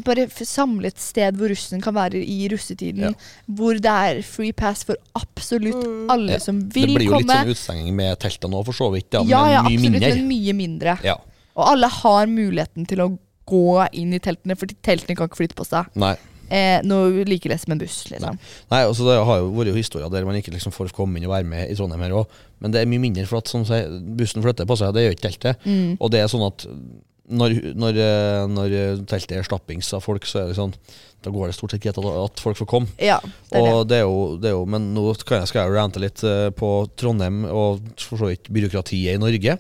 bare 0.05 0.27
samlet 0.31 0.49
samle 0.65 0.91
et 0.91 0.99
sted 1.01 1.37
hvor 1.39 1.49
russen 1.53 1.81
kan 1.85 1.95
være 1.95 2.21
i 2.21 2.49
russetiden. 2.53 3.13
Ja. 3.13 3.13
Hvor 3.47 3.79
det 3.81 3.91
er 3.93 4.23
free 4.23 4.53
pass 4.53 4.85
for 4.85 4.97
absolutt 5.15 5.75
Mm. 5.85 6.11
alle 6.11 6.33
Ja, 6.33 6.39
som 6.39 6.61
Det 6.69 6.85
blir 6.87 7.05
jo 7.05 7.19
litt 7.19 7.29
sånn 7.31 7.51
utstenging 7.53 7.95
med 7.95 8.19
teltene 8.19 8.51
nå, 8.51 8.65
for 8.65 8.73
så 8.73 8.91
vidt. 8.93 9.13
Ja, 9.13 9.23
ja, 9.23 9.43
ja, 9.49 9.63
men 9.63 9.73
mye 9.73 9.77
absolutt, 9.79 9.93
mindre. 9.93 10.15
men 10.17 10.29
mye 10.29 10.55
mindre. 10.55 10.99
Ja. 11.05 11.17
Og 11.57 11.67
alle 11.69 11.89
har 11.89 12.27
muligheten 12.27 12.87
til 12.87 12.99
å 12.99 13.19
gå 13.47 13.89
inn 13.93 14.13
i 14.15 14.19
teltene, 14.19 14.57
for 14.57 14.67
teltene 14.67 15.17
kan 15.17 15.29
ikke 15.29 15.37
flytte 15.43 15.55
på 15.55 15.67
seg. 15.67 15.87
Nei. 15.95 16.17
Eh, 16.51 16.81
noe 16.85 17.25
like 17.25 17.49
lett 17.49 17.61
som 17.63 17.73
en 17.73 17.79
buss, 17.79 18.05
liksom. 18.11 18.39
Nei, 18.71 18.83
altså 18.85 19.05
Det 19.09 19.25
har 19.25 19.39
jo 19.41 19.51
vært 19.57 19.71
jo 19.73 19.75
historier 19.75 20.11
der 20.11 20.25
man 20.25 20.37
ikke 20.37 20.53
liksom 20.53 20.73
får 20.73 20.93
komme 20.93 21.17
inn 21.17 21.25
og 21.25 21.33
være 21.33 21.45
med 21.49 21.71
i 21.71 21.75
Trondheim 21.75 22.03
her 22.05 22.11
òg. 22.11 22.27
Men 22.61 22.71
det 22.71 22.83
er 22.83 22.87
mye 22.87 23.01
mindre, 23.01 23.27
for 23.27 23.39
at 23.39 23.49
sånn, 23.49 23.65
sier, 23.65 23.89
bussen 24.17 24.43
flytter 24.43 24.67
på 24.67 24.77
seg, 24.77 24.93
det 24.95 25.07
gjør 25.07 25.17
ikke 25.17 25.29
teltet. 25.31 25.57
Mm. 25.65 25.97
Og 26.01 26.11
det 26.11 26.21
er 26.21 26.29
sånn 26.29 26.47
at 26.47 26.67
når, 27.25 27.55
når, 27.73 27.99
eh, 28.05 28.45
når 28.53 28.73
teltet 29.09 29.39
er 29.39 29.47
slappings 29.47 29.89
av 29.97 30.03
folk, 30.05 30.27
så 30.29 30.43
er 30.43 30.51
det 30.51 30.59
sånn 30.59 30.75
Da 31.25 31.33
går 31.33 31.49
det 31.49 31.57
stort 31.57 31.73
sett 31.73 31.81
greit 31.81 31.97
at, 31.97 32.41
folk 32.45 32.59
får 32.59 32.69
komme. 32.69 32.91
Ja, 33.01 33.17
det 33.49 33.57
er. 33.61 33.69
Og 33.69 33.87
det 33.89 34.01
er, 34.03 34.05
jo, 34.05 34.35
det 34.37 34.51
er 34.51 34.57
jo 34.59 34.67
Men 34.69 34.91
nå 34.93 35.07
skal 35.17 35.41
jeg, 35.41 35.49
skal 35.49 35.65
jeg 35.65 35.77
rante 35.79 36.03
litt 36.03 36.21
eh, 36.29 36.51
på 36.53 36.73
Trondheim 37.01 37.47
og 37.49 37.81
for 38.03 38.21
så 38.21 38.29
vidt 38.29 38.53
byråkratiet 38.53 39.17
i 39.17 39.23
Norge. 39.23 39.57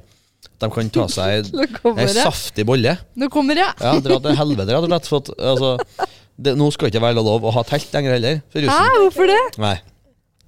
De 0.61 0.71
kan 0.77 0.93
ta 0.93 1.07
seg 1.11 1.49
ei 2.05 2.11
saftig 2.13 2.67
bolle. 2.69 2.99
Nå 3.17 3.31
kommer 3.33 3.57
det. 3.59 3.71
Ja, 3.81 3.97
dra 4.05 4.21
til 4.23 4.37
helvete, 4.39 4.77
rett 4.77 4.85
og 4.85 4.93
slett. 4.93 5.11
For 5.11 5.25
at, 5.25 5.33
altså, 5.55 6.11
det, 6.37 6.55
nå 6.61 6.69
skal 6.75 6.93
ikke 6.93 7.03
være 7.05 7.25
lov 7.25 7.49
å 7.49 7.57
ha 7.57 7.65
telt 7.67 7.97
lenger 7.97 8.19
heller. 8.19 8.41
For 8.53 8.69
Hæ, 8.69 8.79
hvorfor 9.01 9.31
det? 9.31 9.43
Nei. 9.65 9.77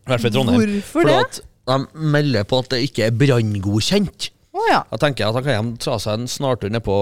I 0.07 0.13
hvert 0.13 0.23
fall 0.23 0.31
i 0.31 0.37
Trondheim. 0.37 0.63
Hvorfor 0.63 0.93
For 0.93 1.11
det? 1.11 1.19
at 1.25 1.43
de 1.67 2.07
melder 2.15 2.47
på 2.47 2.61
at 2.63 2.71
det 2.77 2.85
ikke 2.87 3.09
er 3.09 3.17
branngodkjent. 3.25 4.31
Å 4.57 4.65
ja. 4.71 4.81
Da 4.89 4.97
tenker 5.03 5.25
jeg 5.27 5.29
at 5.33 5.37
han 5.37 5.45
kan 5.45 5.57
hjem 5.59 5.71
ta 5.85 5.99
seg 6.01 6.17
en 6.23 6.31
snartur 6.31 6.73
nedpå 6.73 6.95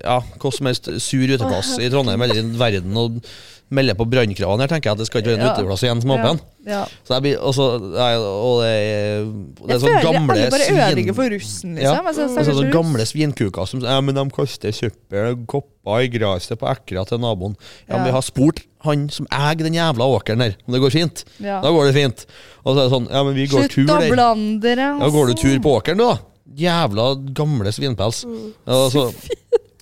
ja, 0.00 0.18
hva 0.40 0.52
som 0.56 0.70
helst 0.70 0.88
sur 1.04 1.28
uteplass 1.28 1.74
i 1.82 1.90
Trondheim 1.92 2.22
eller 2.24 2.40
i 2.40 2.48
verden 2.58 2.96
og 2.96 3.20
melde 3.68 3.92
på 3.98 4.06
brannkravene 4.08 4.64
her, 4.64 4.70
tenker 4.70 4.88
jeg 4.88 4.96
at 4.96 5.00
det 5.02 5.06
skal 5.10 5.20
ikke 5.20 5.28
være 5.34 5.40
en 5.42 5.44
Ja. 5.44 5.50
uteplass 5.58 5.82
igjen 5.84 5.98
som 6.00 6.12
er 6.14 6.22
åpen. 6.22 6.38
ja. 6.64 6.78
Så 7.04 7.18
blir 7.20 7.36
også, 7.36 7.66
nei, 7.92 8.06
og 8.16 8.62
det 8.62 8.70
er, 8.72 9.26
det 9.66 9.74
er 9.74 9.82
sånn 9.82 9.90
føler 9.92 10.06
gamle 10.06 10.36
alle 10.38 10.46
bare 10.54 10.68
svin... 10.70 10.78
ødelegger 10.86 11.16
for 11.18 11.34
russen, 11.34 11.74
liksom. 11.76 11.98
Ja. 11.98 12.06
Altså, 12.08 12.08
Og 12.08 12.14
så 12.16 12.22
er 12.22 12.38
det 12.38 12.46
stakkars 12.46 12.62
sånn 12.62 12.72
gamle 12.78 13.06
svinkuker 13.10 13.68
som 13.68 13.84
ja, 13.84 13.98
men 14.00 14.16
de 14.16 14.24
kaster 14.38 14.72
søppel, 14.78 15.36
kopper 15.52 16.06
i 16.06 16.08
gresset 16.16 16.56
på 16.62 16.70
ekra 16.72 17.04
til 17.12 17.20
naboen. 17.20 17.58
Ja, 17.90 17.98
men 17.98 18.08
vi 18.08 18.16
har 18.16 18.24
spurt 18.24 18.64
han 18.86 19.04
som 19.12 19.28
eier 19.34 19.60
den 19.60 19.76
jævla 19.76 20.06
åkeren 20.16 20.40
her, 20.46 20.56
om 20.64 20.72
det 20.72 20.80
går 20.86 20.94
fint. 20.96 21.26
Da 21.42 21.60
går 21.68 21.90
det 21.90 21.94
fint. 21.98 22.24
Og 22.64 22.72
så 22.72 22.78
er 22.78 22.84
det 22.88 22.92
sånn, 22.96 23.12
ja, 23.12 23.22
men 23.28 23.36
vi 23.36 23.46
går 23.52 23.66
Slutt 23.68 23.76
tur 23.76 23.84
å 23.92 24.00
der. 24.00 24.10
blande 24.16 24.64
dere. 24.64 24.88
Ja, 24.96 25.12
går 25.12 25.28
du 25.28 25.36
altså. 25.36 25.44
tur 25.44 25.60
på 25.68 25.76
åkeren, 25.76 26.00
du, 26.00 26.06
da? 26.08 26.16
Jævla 26.56 27.10
gamle 27.36 27.72
svinpels. 27.74 28.24
Mm. 28.26 28.52
så, 28.92 29.08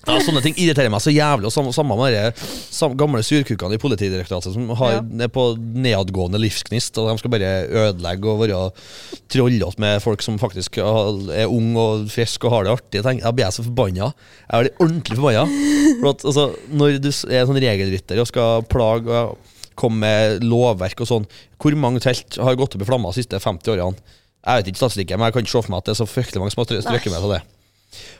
ja, 0.07 0.17
sånne 0.23 0.41
ting 0.43 0.55
irriterer 0.55 0.91
meg 0.91 1.01
så 1.03 1.11
jævlig. 1.11 1.47
Og 1.49 1.53
samme, 1.53 1.73
samme 1.75 1.95
med 1.99 2.15
de 2.15 2.89
gamle 2.99 3.23
surkukene 3.25 3.75
i 3.75 3.81
Politidirektoratet 3.81 4.53
som 4.53 4.69
har, 4.79 4.97
Ja. 4.97 5.01
er 5.25 5.31
på 5.31 5.57
nedadgående 5.57 6.39
livsgnist, 6.39 6.97
og 6.97 7.09
de 7.09 7.17
skal 7.19 7.33
bare 7.33 7.67
ødelegge 7.67 8.29
og 8.31 8.39
være 8.43 8.61
trollete 9.33 9.79
med 9.79 10.01
folk 10.03 10.21
som 10.21 10.37
faktisk 10.39 10.77
er 10.79 11.47
unge 11.47 11.77
og 11.77 12.07
friske 12.13 12.47
og 12.47 12.51
har 12.51 12.63
det 12.63 12.71
artig. 12.77 13.03
Jeg 13.03 13.35
blir 13.35 13.45
jeg 13.45 13.53
så 13.57 13.63
forbanna. 13.67 14.13
Jeg 14.51 14.63
blir 14.63 14.85
ordentlig 14.85 15.17
forbanna. 15.17 15.45
For 16.01 16.09
at, 16.13 16.25
altså, 16.25 16.47
når 16.71 16.99
du 17.01 17.09
er 17.09 17.41
er 17.41 17.45
sånn 17.49 17.61
regelrytter 17.63 18.19
og 18.21 18.27
skal 18.27 18.63
plage 18.69 19.11
og 19.11 19.37
komme 19.77 19.99
med 19.99 20.43
lovverk 20.43 21.01
og 21.01 21.07
sånn, 21.07 21.27
hvor 21.61 21.75
mange 21.77 21.99
telt 22.01 22.37
har 22.41 22.55
gått 22.55 22.75
opp 22.75 22.81
i 22.81 22.85
flammer 22.89 23.11
de 23.13 23.21
siste 23.21 23.39
50 23.39 23.75
årene? 23.75 23.97
Jeg 24.47 24.57
vet 24.63 24.67
ikke 24.71 24.77
statistikken, 24.81 25.19
men 25.19 25.25
jeg 25.27 25.33
kan 25.33 25.41
ikke 25.43 25.51
se 25.51 25.61
for 25.61 25.71
meg 25.73 25.77
at 25.77 25.85
det 25.85 25.91
er 25.91 25.99
så 26.05 26.07
fryktelig 26.07 26.39
mange 26.39 26.51
som 26.55 26.63
har 26.63 26.81
strøket 26.81 27.11
med 27.11 27.21
til 27.25 27.33
det. 27.35 27.41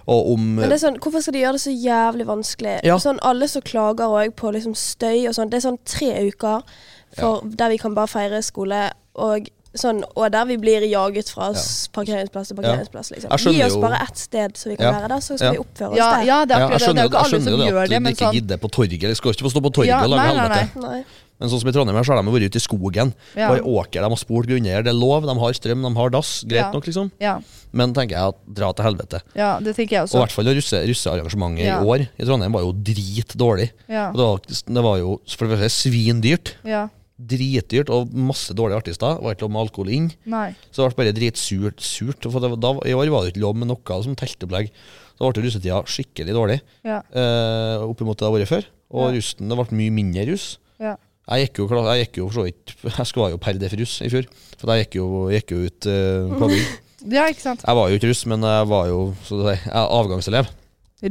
Og 0.08 0.32
om 0.34 0.40
Men 0.40 0.70
det 0.70 0.78
er 0.78 0.84
sånn, 0.88 0.98
Hvorfor 1.04 1.22
skal 1.22 1.34
de 1.36 1.40
gjøre 1.44 1.58
det 1.58 1.62
så 1.62 1.72
jævlig 1.76 2.26
vanskelig? 2.28 2.80
Ja. 2.88 2.96
Sånn 3.04 3.20
Alle 3.22 3.48
som 3.52 3.62
klager 3.62 4.08
òg 4.08 4.32
på 4.40 4.52
liksom 4.56 4.74
støy 4.76 5.28
og 5.28 5.36
sånn, 5.36 5.50
det 5.52 5.60
er 5.60 5.66
sånn 5.70 5.80
tre 5.86 6.14
uker 6.30 6.64
for, 7.18 7.42
der 7.44 7.70
vi 7.70 7.78
kan 7.78 7.94
bare 7.96 8.08
feire 8.08 8.42
skole, 8.44 8.92
og, 9.16 9.48
sånn, 9.76 10.04
og 10.16 10.32
der 10.32 10.46
vi 10.46 10.58
blir 10.58 10.84
jaget 10.88 11.30
fra 11.34 11.52
parkeringsplass 11.96 12.48
til 12.52 12.58
parkeringsplass. 12.60 13.12
Liksom. 13.12 13.32
Gi 13.54 13.64
oss 13.64 13.74
jo- 13.76 13.82
bare 13.82 14.02
ett 14.04 14.18
sted 14.18 14.54
så 14.56 14.70
vi 14.70 14.76
kan 14.78 14.86
Ja. 14.94 15.00
være 15.00 15.08
der, 15.10 15.20
så 15.20 15.38
skal 15.38 15.46
Ja. 15.48 15.52
vi 15.52 15.58
oppføre 15.58 15.92
oss 15.92 15.98
Ja, 15.98 16.12
der. 16.12 16.26
ja, 16.26 16.46
det 16.46 16.52
er 16.56 16.60
Ja, 16.60 16.66
akkurat 16.68 16.72
jeg 16.72 16.72
det. 16.72 16.80
Det 16.80 16.82
skjønner, 16.88 17.00
er 17.00 17.04
jo 17.04 17.10
ikke 17.10 17.18
jeg 17.18 17.24
alle 17.24 17.30
som 17.30 17.40
skjønner 17.40 17.58
jo 17.58 17.72
gjør 17.72 17.84
at 17.84 17.90
de 17.90 18.00
du 18.00 18.10
ikke 18.10 18.26
sånn 18.26 18.34
gidder 18.34 18.58
på 18.58 18.70
torget. 18.72 19.04
Eller 19.04 19.16
skal 19.16 19.32
ikke 19.32 19.44
få 19.48 19.52
stå 19.52 19.62
på 19.62 19.72
torget 19.74 19.88
Ja, 19.88 20.04
og 20.04 20.10
lage 20.10 20.28
helvete. 20.28 21.06
Men 21.40 21.50
sånn 21.50 21.60
som 21.62 21.70
i 21.70 21.72
Trondheim 21.72 21.96
her, 21.96 22.04
så 22.04 22.16
har 22.16 22.24
de 22.24 22.32
vært 22.34 22.48
ute 22.50 22.58
i 22.58 22.64
skogen. 22.64 23.14
Ja. 23.38 23.52
Og 23.52 23.60
i 23.60 23.62
åker, 23.62 24.02
de 24.02 24.10
har 24.10 24.18
spolt 24.18 24.48
grunneier. 24.50 24.82
Det 24.84 24.90
er 24.90 24.98
lov, 24.98 25.22
de 25.28 25.36
har 25.38 25.54
strøm, 25.54 25.84
de 25.86 25.92
har 25.96 26.10
dass. 26.10 26.44
Greit 26.50 26.64
Ja. 26.66 26.72
nok, 26.72 26.86
liksom. 26.88 27.12
Ja, 27.22 27.40
Men 27.72 27.94
tenker 27.94 28.16
jeg 28.16 28.28
at 28.34 28.36
dra 28.56 28.72
til 28.74 28.86
helvete. 28.86 29.22
ja, 29.36 29.60
det 29.60 29.76
tenker 29.76 29.90
jeg 29.98 30.04
også. 30.08 30.16
Og 30.16 30.22
i 30.22 30.26
hvert 30.26 30.32
fall 30.32 30.46
det 30.46 30.56
russe, 30.58 30.78
russearrangementet 30.88 31.66
Ja. 31.66 31.80
i 31.82 31.86
år 31.86 32.08
i 32.18 32.24
Trondheim 32.26 32.52
var 32.54 32.62
jo 32.62 32.72
dritdårlig. 32.74 33.72
Ja, 33.88 34.10
Og 34.10 34.16
det 34.18 34.26
var, 34.26 34.40
det 34.74 34.84
var 34.84 34.98
jo 34.98 35.22
for 35.28 35.48
det 35.48 35.60
første 35.60 35.90
svindyrt. 35.90 36.54
ja. 36.64 36.88
Dritdyrt 37.20 37.90
og 37.90 38.12
masse 38.14 38.54
dårlige 38.54 38.78
artister. 38.78 39.18
Var 39.20 39.34
ikke 39.34 39.42
lov 39.48 39.52
med 39.52 39.62
alkohol 39.66 39.90
inn. 39.90 40.12
Nei. 40.30 40.56
Så 40.72 40.86
det 40.86 40.96
ble 40.96 41.06
bare 41.06 41.14
dritsurt. 41.18 41.80
Surt, 41.82 42.22
for 42.32 42.40
det, 42.40 42.60
da, 42.62 42.74
I 42.86 42.94
år 42.94 43.10
var 43.10 43.24
det 43.26 43.34
ikke 43.34 43.42
lov 43.42 43.56
med 43.58 43.68
noe 43.70 44.04
som 44.04 44.16
teltopplegg. 44.16 44.70
Da 45.18 45.32
ble 45.32 45.42
russetida 45.48 45.82
skikkelig 45.90 46.34
dårlig 46.38 46.62
Ja. 46.86 47.02
eh, 47.12 47.82
oppimot 47.82 48.18
det 48.18 48.22
det 48.22 48.30
har 48.30 48.38
vært 48.38 48.48
før. 48.54 48.66
Og 48.92 49.10
Ja. 49.14 49.18
rusten, 49.18 49.50
det 49.50 49.58
ble 49.58 49.78
mye 49.78 49.92
mindre 49.92 50.28
russ. 50.32 50.58
Ja. 50.80 50.96
Jeg 51.28 51.48
gikk 51.50 51.60
jo, 51.60 51.68
jeg 51.92 52.06
gikk 52.06 52.18
jo 52.22 52.28
for 52.30 52.38
så 52.40 52.44
vidt 52.48 52.74
Jeg 53.00 53.08
skulle 53.10 53.32
jo 53.34 53.40
per 53.44 53.58
def 53.60 53.74
russ 53.80 53.98
i 54.06 54.10
fjor. 54.14 54.28
For 54.58 54.72
jeg 54.74 54.86
gikk 54.86 55.00
jo, 55.02 55.08
gikk 55.34 55.52
jo 55.52 55.58
ut 55.68 55.88
uh, 55.92 56.36
klubbing. 56.38 56.68
ja, 57.18 57.26
ikke 57.32 57.44
sant. 57.44 57.66
Jeg 57.68 57.76
var 57.80 57.90
jo 57.92 58.00
ikke 58.00 58.10
russ, 58.14 58.24
men 58.32 58.46
jeg 58.48 58.70
var 58.72 58.88
jo 58.92 59.02
så 59.28 59.40
å 59.42 59.44
si, 59.50 59.58
jeg 59.58 59.74
er 59.74 59.92
avgangselev. 60.00 60.54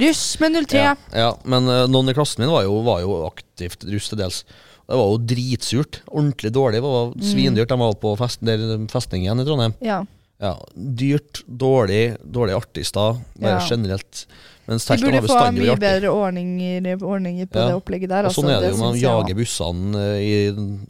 Russ 0.03 0.23
med 0.43 0.57
03. 0.67 0.81
Ja, 0.83 0.95
ja, 1.15 1.29
men 1.47 1.69
eh, 1.71 1.85
noen 1.87 2.11
i 2.11 2.15
klassen 2.17 2.43
min 2.43 2.51
var 2.51 2.65
jo, 2.67 2.81
var 2.83 3.05
jo 3.05 3.21
aktivt 3.29 3.85
russ 3.87 4.09
til 4.11 4.19
dels. 4.19 4.41
Det 4.87 4.97
var 4.99 5.13
jo 5.13 5.21
dritsurt. 5.31 6.01
Ordentlig 6.11 6.51
dårlig. 6.57 6.81
Det 6.81 6.89
var 6.91 7.13
Mm. 7.15 7.23
svindyrt. 7.29 7.71
De 7.71 7.79
var 7.79 7.95
på 8.03 8.17
fest, 8.19 8.43
der 8.43 8.65
festningen 8.91 9.39
i 9.43 9.47
Trondheim. 9.47 9.75
Ja. 9.83 10.01
Ja, 10.43 10.57
Dyrt, 10.75 11.45
dårlig, 11.47 12.17
dårlige 12.23 12.59
artister. 12.59 13.21
Bare 13.39 13.61
Ja. 13.61 13.67
generelt. 13.71 14.27
De 14.67 14.97
burde 14.99 15.21
få 15.29 15.37
mye 15.55 15.71
artig. 15.71 15.79
bedre 15.79 16.09
ordninger, 16.11 16.97
ordninger 17.03 17.47
på 17.47 17.59
Ja. 17.61 17.67
det 17.69 17.75
opplegget 17.79 18.09
der. 18.11 18.25
Sånn 18.35 18.45
altså, 18.45 18.57
er 18.57 18.61
det 18.61 18.71
jo, 18.73 18.77
man 18.83 18.97
jager 18.99 19.35
bussene 19.39 20.01
eh, 20.03 20.19
i, 20.27 20.33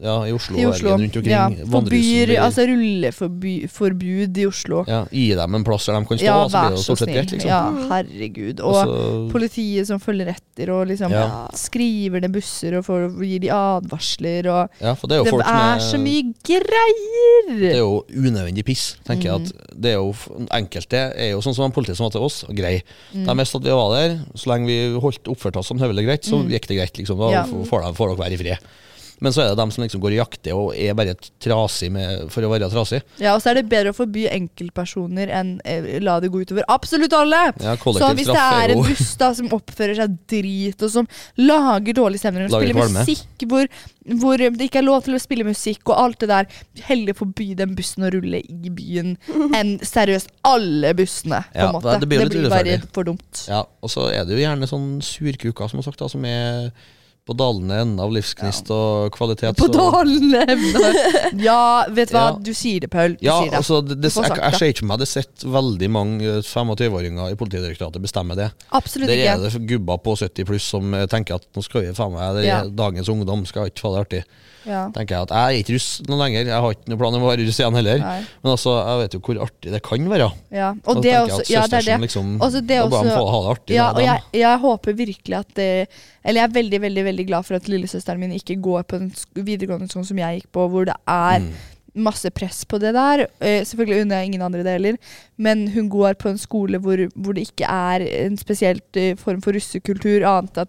ja, 0.01 0.15
i 0.25 0.33
Oslo, 0.33 0.57
I 0.57 0.65
Oslo. 0.67 0.89
eller 0.95 1.03
rundt 1.05 1.17
omkring. 1.17 1.35
Ja, 1.35 1.49
forbyr, 1.71 2.33
altså 2.41 2.65
rulleforbud 2.71 4.39
i 4.39 4.47
Oslo. 4.47 4.85
ja, 4.89 5.03
Gi 5.13 5.35
dem 5.37 5.55
en 5.59 5.65
plass 5.65 5.87
der 5.87 5.99
de 6.01 6.07
kan 6.09 6.19
stå, 6.19 6.25
Ja, 6.25 6.49
så 6.49 6.63
blir 6.63 6.77
det 6.77 6.85
stort 6.85 6.99
sett 7.03 7.09
greit. 7.13 7.33
Liksom. 7.33 7.49
Ja, 7.51 7.63
herregud. 7.93 8.61
Og 8.61 8.77
Altså, 8.77 9.31
politiet 9.33 9.87
som 9.87 10.01
følger 10.01 10.29
etter 10.35 10.71
og 10.73 10.87
liksom 10.89 11.11
Ja. 11.13 11.49
skriver 11.55 12.21
ned 12.21 12.33
busser 12.33 12.79
og 12.79 12.85
får, 12.85 13.11
gir 13.21 13.41
de 13.41 13.49
advarsler 13.51 14.47
og 14.49 14.71
ja, 14.81 14.95
for 14.95 15.07
det 15.07 15.17
er 15.17 15.19
jo 15.19 15.25
Det 15.25 15.31
folk 15.33 15.47
er 15.47 15.79
så 15.81 15.99
mye 16.01 16.33
greier! 16.45 17.61
Det 17.61 17.73
er 17.75 17.79
jo 17.83 18.05
unødvendig 18.11 18.65
piss, 18.65 18.97
tenker 19.07 19.31
jeg. 19.31 19.41
Mm. 19.41 19.45
at 19.47 19.81
det 19.83 19.91
er 19.93 19.99
jo 20.01 20.15
Enkelte 20.57 21.01
er 21.17 21.31
jo 21.33 21.41
sånn 21.45 21.55
som 21.55 21.73
politiet 21.73 21.97
som 21.99 22.07
var 22.09 22.15
til 22.17 22.25
oss, 22.27 22.45
grei. 22.57 22.83
Mm. 23.15 23.27
De 23.27 23.35
visste 23.41 23.57
at 23.61 23.66
vi 23.67 23.75
var 23.77 23.93
der. 23.97 24.17
Så 24.39 24.49
lenge 24.53 24.67
vi 24.71 24.79
holdt 25.03 25.29
oppførte 25.33 25.61
oss 25.61 25.69
som 25.73 25.79
høvelig 25.83 26.07
greit, 26.07 26.25
så 26.27 26.39
Mm. 26.43 26.49
gikk 26.55 26.67
det 26.71 26.77
greit. 26.79 26.97
liksom 26.99 27.19
Da 27.19 27.31
Ja. 27.31 27.45
får 27.45 27.83
dere 27.83 28.17
være 28.23 28.33
i 28.33 28.37
fred. 28.43 28.59
Men 29.25 29.33
så 29.33 29.41
er 29.41 29.49
det 29.53 29.57
dem 29.57 29.71
som 29.73 29.81
liksom 29.85 30.01
går 30.03 30.13
i 30.13 30.19
jakter 30.19 30.53
og 30.59 30.75
er 30.77 30.93
bare 30.99 31.15
trasig 31.41 31.89
med, 31.95 32.27
for 32.35 32.45
å 32.45 32.51
være 32.53 32.69
trasig. 32.69 32.99
Ja, 33.23 33.33
og 33.33 33.41
så 33.41 33.49
er 33.55 33.61
det 33.61 33.69
bedre 33.71 33.95
å 33.95 33.97
forby 33.97 34.27
enkeltpersoner 34.29 35.31
enn 35.39 35.55
eh, 35.65 35.87
la 36.05 36.19
det 36.21 36.29
gå 36.35 36.43
utover 36.45 36.67
absolutt 36.69 37.15
alle. 37.17 37.39
Ja, 37.65 37.77
Så 37.81 38.11
hvis 38.19 38.29
det 38.29 38.37
er 38.43 38.75
en 38.75 38.83
buss 38.85 39.15
da 39.21 39.31
som 39.39 39.49
oppfører 39.57 39.97
seg 40.03 40.19
drit, 40.29 40.83
og 40.85 40.93
som 40.93 41.09
lager 41.41 41.97
dårlig 41.97 42.21
stemning 42.21 42.45
og 42.49 42.53
Lager 42.57 42.69
spiller 42.69 42.83
kvalme. 42.83 43.05
musikk 43.07 43.47
hvor, 43.49 43.71
hvor 44.21 44.45
det 44.45 44.67
ikke 44.69 44.83
er 44.83 44.87
lov 44.89 45.07
til 45.07 45.17
å 45.17 45.23
spille 45.23 45.47
musikk 45.49 45.89
og 45.93 45.97
alt 46.03 46.21
det 46.25 46.29
der, 46.33 46.51
heller 46.91 47.17
forby 47.17 47.49
den 47.59 47.73
bussen 47.79 48.05
å 48.07 48.13
rulle 48.13 48.43
i 48.45 48.73
byen 48.75 49.15
enn 49.59 49.77
seriøst 49.81 50.29
alle 50.47 50.93
bussene, 50.99 51.41
på 51.55 51.63
Ja, 51.63 51.71
en 51.71 51.79
måte. 51.79 51.97
det 52.05 52.11
blir 52.13 52.27
det 52.27 52.37
blir 52.37 52.53
bare 52.53 52.77
for 52.93 53.09
dumt. 53.09 53.47
Ja, 53.49 53.65
Og 53.81 53.93
så 53.93 54.11
er 54.13 54.29
det 54.29 54.37
jo 54.37 54.45
gjerne 54.45 54.69
sånn 54.69 54.99
surkuker, 55.05 55.73
som 55.73 55.81
har 55.81 55.89
sagt, 55.89 56.05
da, 56.05 56.09
som 56.13 56.25
er 56.29 56.69
på 57.27 57.35
dalende 57.35 57.75
enden 57.83 57.99
av 58.05 58.13
livsgnist 58.15 58.69
og 58.71 59.11
kvalitet. 59.17 59.57
På 59.59 59.67
så- 59.67 59.75
dalende 59.75 60.45
Ja, 61.49 61.85
vet 61.91 62.13
du 62.13 62.15
hva? 62.15 62.25
Ja. 62.31 62.39
Du 62.47 62.53
sier 62.55 62.81
det, 62.85 62.91
Paul. 62.93 63.17
Du 63.19 63.27
Ja, 63.27 63.41
sier 63.43 63.51
det. 63.51 63.59
altså, 63.61 63.81
det, 63.83 63.99
det, 64.01 64.13
Du 64.15 64.23
jeg, 64.23 64.39
jeg 64.39 64.59
ser 64.61 64.73
ikke 64.73 64.85
for 64.85 64.91
meg 64.93 65.03
det 65.03 65.09
sitter 65.11 65.53
veldig 65.59 65.91
mange 65.91 66.31
eh, 66.37 66.41
25-åringer 66.47 67.35
i 67.35 67.39
Politidirektoratet 67.43 68.03
bestemmer 68.07 68.39
det. 68.39 68.51
Absolutt 68.71 69.11
Der 69.11 69.25
er 69.27 69.37
ikke. 69.37 69.53
det 69.59 69.67
gubber 69.75 69.99
på 70.07 70.17
70 70.23 70.45
pluss 70.53 70.71
som 70.77 70.95
eh, 70.95 71.07
tenker 71.11 71.41
at 71.41 71.47
nå 71.57 71.67
skal 71.67 71.87
vi 71.89 71.95
faen 71.99 72.15
meg 72.15 72.35
det 72.39 72.45
er 72.47 72.53
Ja. 72.53 72.65
Dagens 72.87 73.09
ungdom 73.13 73.47
skal 73.49 73.71
ikke 73.73 73.83
få 73.89 73.95
det 73.97 74.05
artig. 74.07 74.25
Ja. 74.67 74.89
Tenker 74.91 75.15
jeg 75.15 75.23
at 75.29 75.31
Jeg 75.31 75.39
er 75.47 75.61
ikke 75.63 75.75
russ 75.77 75.89
noe 76.09 76.17
lenger. 76.19 76.49
Jeg 76.51 76.59
har 76.65 76.73
ikke 76.75 76.91
noen 76.91 76.99
plan 76.99 77.15
om 77.15 77.23
å 77.23 77.29
være 77.31 77.45
russ 77.47 77.59
igjen 77.61 77.77
heller. 77.79 78.01
Nei. 78.03 78.17
Men 78.43 78.51
altså, 78.51 78.73
jeg 78.83 78.99
vet 79.03 79.15
jo 79.15 79.21
hvor 79.23 79.39
artig 79.45 79.71
det 79.77 79.81
kan 79.87 80.09
være. 80.11 80.27
Ja. 80.51 80.73
Og 80.91 81.03
det 81.05 81.13
er 81.15 81.21
også 81.23 81.45
at 81.45 81.51
Ja, 81.53 81.63
det 81.71 81.79
er 81.79 81.87
det. 81.93 81.99
Liksom, 82.09 82.33
Altså, 82.43 82.61
det 82.67 82.81
da 82.81 82.89
bør 82.91 83.07
de 83.07 83.15
få 83.15 83.29
ha 83.31 83.39
det 83.45 83.53
artig. 83.53 83.77
Ja, 83.79 83.87
og 83.95 84.03
jeg, 84.03 84.25
jeg 84.43 84.59
håper 84.65 84.93
virkelig 84.99 85.37
at 85.39 85.55
det, 85.55 85.69
Eller 86.27 86.41
jeg 86.43 86.49
er 86.51 86.55
veldig 86.59 86.81
veldig, 86.83 87.05
veldig 87.07 87.16
glad 87.25 87.47
for 87.47 87.55
at 87.57 87.69
lillesøsteren 87.69 88.19
min 88.21 88.33
ikke 88.33 88.61
går 88.61 88.83
på 88.85 88.99
den 88.99 89.13
videregående 89.35 89.89
sånn 89.89 90.05
som 90.05 90.17
jeg 90.19 90.41
gikk 90.43 90.53
på, 90.53 90.69
hvor 90.69 90.85
det 90.85 90.95
er 91.09 91.41
Mm. 91.41 91.53
masse 91.97 92.29
press 92.31 92.65
på 92.69 92.79
det 92.79 92.93
der. 92.93 93.27
Eh, 93.41 93.65
selvfølgelig 93.65 94.03
unner 94.03 94.17
jeg 94.21 94.27
ingen 94.27 94.43
andre 94.43 94.63
det 94.63 94.73
heller, 94.77 94.97
men 95.39 95.69
hun 95.69 95.89
går 95.89 96.15
på 96.21 96.29
en 96.29 96.37
skole 96.37 96.77
hvor, 96.79 96.97
hvor 97.17 97.33
det 97.33 97.49
ikke 97.49 97.65
er 97.65 98.01
en 98.27 98.37
spesielt 98.37 98.95
eh, 98.97 99.15
form 99.17 99.41
for 99.41 99.53
russekultur, 99.53 100.23
annet 100.29 100.59
at 100.59 100.69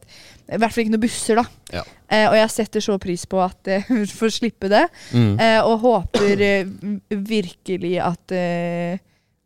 I 0.49 0.55
hvert 0.57 0.71
fall 0.71 0.85
ikke 0.85 0.91
noen 0.95 1.01
busser, 1.03 1.35
da. 1.35 1.43
Ja. 1.73 1.83
Eh, 2.09 2.29
og 2.29 2.35
jeg 2.35 2.49
setter 2.49 2.79
så 2.79 2.97
pris 2.97 3.25
på 3.25 3.43
at 3.43 3.67
eh, 3.67 3.83
hun 3.89 4.05
får 4.07 4.29
slippe 4.39 4.69
det, 4.69 4.87
Mm. 5.11 5.37
eh, 5.39 5.59
og 5.67 5.79
håper 5.81 6.39
eh, 6.41 6.63
virkelig 7.11 7.99
at 7.99 8.31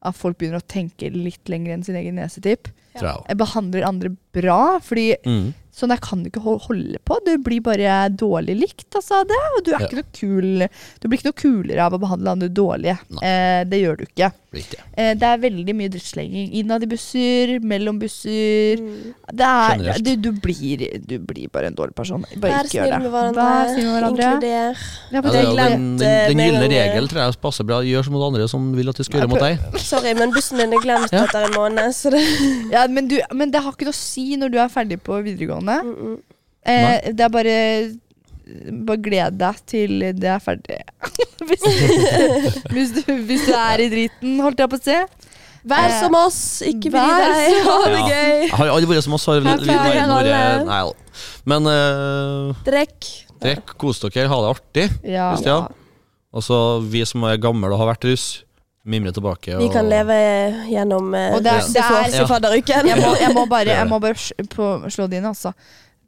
at 0.04 0.16
folk 0.18 0.38
begynner 0.40 0.58
å 0.58 0.66
tenke 0.66 1.12
litt 1.14 1.46
lenger 1.52 1.74
enn 1.76 1.84
sin 1.86 1.96
egen 1.96 2.16
nesetipp. 2.18 2.72
Ja. 2.98 3.20
Jeg 3.30 3.38
behandler 3.38 3.86
andre 3.86 4.10
bra, 4.34 4.80
fordi 4.82 5.16
Mm. 5.26 5.54
Sånn 5.72 5.92
der 5.94 6.02
kan 6.04 6.22
du 6.24 6.30
ikke 6.30 6.42
holde 6.44 7.00
på. 7.08 7.18
Du 7.26 7.32
blir 7.44 7.62
bare 7.64 8.10
dårlig 8.12 8.58
likt 8.60 8.98
altså, 9.00 9.22
det, 9.28 9.38
og 9.58 9.64
du 9.66 9.72
er 9.74 9.80
Ja. 9.80 9.88
ikke 9.88 10.02
noe 10.02 10.12
kul 10.14 10.68
Du 11.02 11.08
blir 11.08 11.18
ikke 11.20 11.30
noe 11.32 11.40
kulere 11.42 11.86
av 11.86 11.94
å 11.96 12.00
behandle 12.02 12.34
andre 12.36 12.50
dårlig. 12.52 12.98
Eh, 13.24 13.64
det 13.72 13.80
gjør 13.82 14.02
du 14.02 14.04
ikke. 14.10 14.32
Blir 14.52 14.66
ikke 14.66 14.76
det. 14.78 14.86
Eh, 15.00 15.14
det 15.16 15.28
er 15.30 15.38
veldig 15.46 15.76
mye 15.80 15.92
drittslenging 15.94 16.50
innad 16.60 16.84
i 16.84 16.90
busser, 16.92 17.54
mellom 17.64 18.00
busser. 18.02 18.82
Mm. 18.84 19.14
Det 19.32 19.48
er, 19.48 20.02
du, 20.04 20.12
du, 20.20 20.32
blir, 20.44 20.84
du 21.08 21.16
blir 21.24 21.48
bare 21.54 21.72
en 21.72 21.78
dårlig 21.78 21.96
person. 21.96 22.26
Bare 22.36 22.58
Vær 22.60 22.68
ikke 22.68 22.78
gjør 22.82 22.92
det. 22.92 23.12
Vær 23.38 23.72
snill 23.72 23.88
med 23.88 23.96
hverandre. 23.96 24.28
Inkluder. 24.36 24.84
Ja, 25.12 25.22
Ja, 25.22 25.22
det 25.22 25.32
det 25.32 25.42
den, 25.56 25.86
den, 25.98 26.08
eh, 26.08 26.28
den 26.32 26.44
gylne 26.44 26.68
regel 26.72 27.08
tror 27.12 27.22
jeg 27.24 27.40
passer 27.44 27.68
bra. 27.68 27.80
Gjør 27.86 28.04
som 28.08 28.14
mot 28.18 28.28
andre 28.28 28.48
som 28.52 28.68
vil 28.76 28.92
at 28.92 29.00
de 29.00 29.06
skal 29.08 29.22
gjøre 29.22 29.32
mot 29.32 29.44
deg. 29.44 29.64
Sorry, 29.92 30.14
men 30.20 30.34
bussen 30.36 30.60
min 30.60 30.76
er 30.76 30.84
glemt 30.84 31.14
etter 31.16 31.48
en 31.48 31.56
måned, 31.56 31.96
så 31.96 32.12
det 32.14 32.22
ja, 32.74 32.86
men, 32.92 33.08
du, 33.12 33.18
men 33.36 33.52
det 33.54 33.62
har 33.64 33.72
ikke 33.76 33.88
noe 33.88 33.96
å 33.96 34.02
si 34.02 34.36
når 34.40 34.52
du 34.54 34.58
er 34.62 34.72
ferdig 34.74 35.00
på 35.04 35.18
videregående. 35.26 35.71
Mm 35.84 35.96
-mm. 35.96 36.20
Eh, 36.62 37.14
det 37.18 37.24
er 37.26 37.30
bare 37.34 37.56
Bare 38.86 39.02
gled 39.02 39.38
deg 39.40 39.56
til 39.66 40.00
det 40.14 40.30
er 40.30 40.40
ferdig. 40.44 40.78
hvis, 41.48 41.64
hvis, 42.70 42.92
du, 42.92 43.14
hvis 43.26 43.46
du 43.48 43.54
er 43.56 43.80
i 43.80 43.90
driten, 43.90 44.40
holdt 44.44 44.60
jeg 44.60 44.70
på 44.70 44.78
å 44.78 44.84
si. 44.84 44.98
Vær 45.64 45.88
Eh, 45.88 46.00
som 46.02 46.16
oss, 46.18 46.40
ikke 46.66 46.90
bry 46.90 47.02
deg. 47.06 47.58
Ha 47.68 47.76
det 47.86 48.00
Ja. 48.00 48.08
gøy. 48.10 48.50
Har 48.58 48.72
aldri 48.74 48.90
vært 48.90 49.04
som 49.06 49.14
oss. 49.14 49.26
Har 49.26 49.40
vi, 49.40 49.56
vi, 49.62 49.76
alle. 49.78 50.66
Nei. 50.66 50.82
Men 51.46 51.70
uh, 51.70 52.56
Drekk. 52.66 53.10
drikk, 53.42 53.76
kos 53.78 54.02
dere, 54.02 54.28
ha 54.28 54.42
det 54.42 54.50
artig. 54.56 54.88
Ja. 55.04 55.36
Ja. 55.46 55.60
Og 56.34 56.44
så 56.44 56.82
vi 56.82 57.04
som 57.06 57.24
er 57.24 57.38
gamle 57.38 57.70
og 57.72 57.78
har 57.82 57.94
vært 57.94 58.10
russ, 58.10 58.44
mimre 58.84 59.12
tilbake. 59.14 59.58
Vi 59.58 59.70
kan 59.70 59.86
leve 59.90 60.16
gjennom 60.72 61.14
uh, 61.14 61.36
Og 61.36 61.44
det 61.44 61.52
er- 61.52 61.68
det 61.74 61.82
er- 61.84 62.18
ja. 62.18 62.26
fadderuken. 62.28 62.88
Jeg 62.88 62.98
må, 62.98 63.16
jeg 63.20 63.34
må 63.34 63.46
bare, 63.46 63.66
jeg 63.68 63.88
må 63.88 64.00
bare 64.00 64.16
på, 64.56 64.90
slå 64.90 65.08
det 65.10 65.18
inn, 65.22 65.26
altså. 65.30 65.54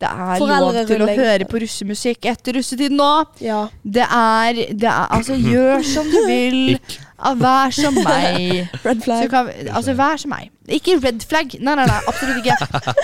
Det 0.04 0.50
er 0.50 0.62
lov 0.64 0.78
til 0.90 1.06
å 1.06 1.08
høre 1.18 1.48
på 1.50 1.62
russemusikk 1.64 2.26
etter 2.34 2.60
russetid 2.60 2.94
nå. 2.96 3.12
Ja. 3.44 3.64
Det 3.84 4.06
er, 4.10 4.62
det 4.74 4.90
er 4.92 5.08
Altså, 5.14 5.38
gjør 5.40 5.84
som 5.88 6.10
du 6.12 6.20
vil. 6.28 6.62
Vær 7.40 7.72
som 7.72 7.96
meg. 8.04 8.68
Red 8.84 9.00
flag. 9.06 9.30
kan, 9.32 9.46
vi- 9.48 9.70
altså, 9.72 9.94
vær 9.96 10.18
som 10.20 10.34
meg. 10.34 10.50
Ikke 10.76 10.98
red 11.00 11.22
flag. 11.28 11.54
Nei, 11.60 11.76
nei, 11.80 11.86
nei, 11.88 12.00
absolutt 12.08 12.42
ikke. 12.42 12.56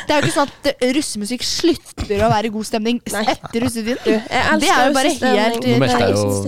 Det 0.07 0.11
er 0.11 0.19
jo 0.19 0.27
ikke 0.27 0.35
sånn 0.35 0.51
at 0.51 0.67
eh, 0.73 0.91
russemusikk 0.95 1.43
slutter 1.47 2.23
å 2.25 2.29
være 2.31 2.51
god 2.51 2.67
stemning 2.67 2.99
Nei. 3.13 3.23
etter 3.31 3.63
russetiden. 3.63 3.99
Det 4.03 4.69
er 4.73 4.89
jo 4.89 4.93
bare 4.97 5.13
helt- 5.15 5.65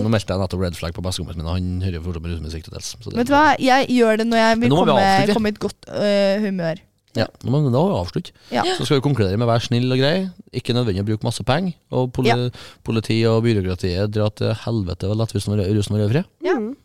Nå 0.04 0.12
meldte 0.12 0.34
jeg 0.36 0.42
nettopp 0.44 0.64
red 0.66 0.76
flag 0.76 0.92
på 0.96 1.04
bestekompisen 1.04 1.40
min. 1.40 1.48
og 1.48 1.56
Han 1.56 1.72
hører 1.86 1.96
jo 1.96 2.04
fortsatt 2.10 2.24
på 2.26 2.32
russemusikk 2.34 2.68
til 2.68 2.76
dels. 2.76 2.92
Vet 3.08 3.28
du 3.28 3.34
hva, 3.36 3.44
jeg 3.60 3.88
gjør 3.96 4.20
det 4.20 4.26
når 4.28 4.42
jeg 4.44 4.60
vil 4.66 4.76
komme, 4.76 5.10
komme 5.32 5.52
i 5.52 5.56
et 5.56 5.62
godt 5.64 5.88
uh, 5.92 6.44
humør. 6.44 6.84
Ja, 7.14 7.26
nå 7.44 7.50
må 7.52 7.60
vi 7.60 7.68
avslutt. 7.76 8.00
avslutte. 8.00 8.32
Ja. 8.50 8.62
Så 8.78 8.86
skal 8.86 9.00
vi 9.00 9.04
konkludere 9.04 9.36
med 9.36 9.46
å 9.46 9.52
være 9.52 9.66
snill 9.66 9.92
og 9.92 9.98
grei. 10.00 10.30
Ikke 10.52 10.72
nødvendig 10.72 11.02
å 11.02 11.08
bruke 11.10 11.26
masse 11.28 11.44
penger. 11.44 11.74
Og 11.92 12.12
poli 12.12 12.28
Ja. 12.28 12.50
politi 12.82 13.18
og 13.28 13.42
byråkratiet 13.44 14.10
drar 14.10 14.30
til 14.34 14.54
helvete 14.54 15.10
og 15.10 15.16
lettvis 15.16 15.46
når 15.48 15.66
rusen 15.76 15.98
var 15.98 16.08
fred. 16.08 16.24
Ja. 16.42 16.54
Mm. 16.56 16.76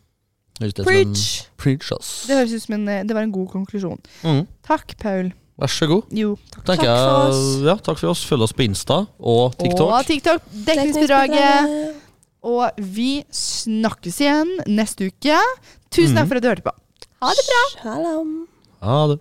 Det 0.60 0.76
som 0.76 0.88
en- 0.88 1.14
Preach. 1.14 1.46
Preach. 1.56 2.26
Det 2.26 2.36
høres 2.36 2.52
ut 2.52 2.62
som 2.62 2.74
en, 2.74 2.88
eh, 2.88 3.04
det 3.04 3.14
var 3.14 3.22
en 3.22 3.32
god 3.32 3.48
konklusjon. 3.48 3.98
Mm. 4.24 4.46
Takk, 4.64 4.98
Paul. 4.98 5.32
Vær 5.58 5.66
så 5.66 5.86
god. 5.88 6.02
Jo, 6.12 6.36
takk. 6.52 6.64
Takk 6.64 6.78
for 6.78 6.84
jeg- 6.84 7.28
oss. 7.30 7.62
Ja, 7.62 7.74
takk 7.76 7.98
for 7.98 8.08
oss. 8.10 8.24
Følg 8.24 8.42
oss 8.42 8.52
på 8.52 8.64
Insta 8.64 9.06
og 9.18 9.56
TikTok. 9.56 9.90
Og 9.90 10.04
TikTok. 10.06 10.42
Dekningsbidraget. 10.52 11.94
Og 12.42 12.70
vi 12.78 13.24
snakkes 13.30 14.20
igjen 14.20 14.58
neste 14.66 15.10
uke. 15.10 15.38
Tusen 15.90 16.14
takk 16.14 16.26
mm. 16.26 16.28
for 16.28 16.36
at 16.36 16.42
du 16.42 16.48
hørte 16.48 16.62
på. 16.62 16.74
Ha 17.22 17.28
det 17.30 17.46
bra. 17.48 17.82
Shalom. 17.82 18.48
Ha 18.82 19.06
det. 19.08 19.20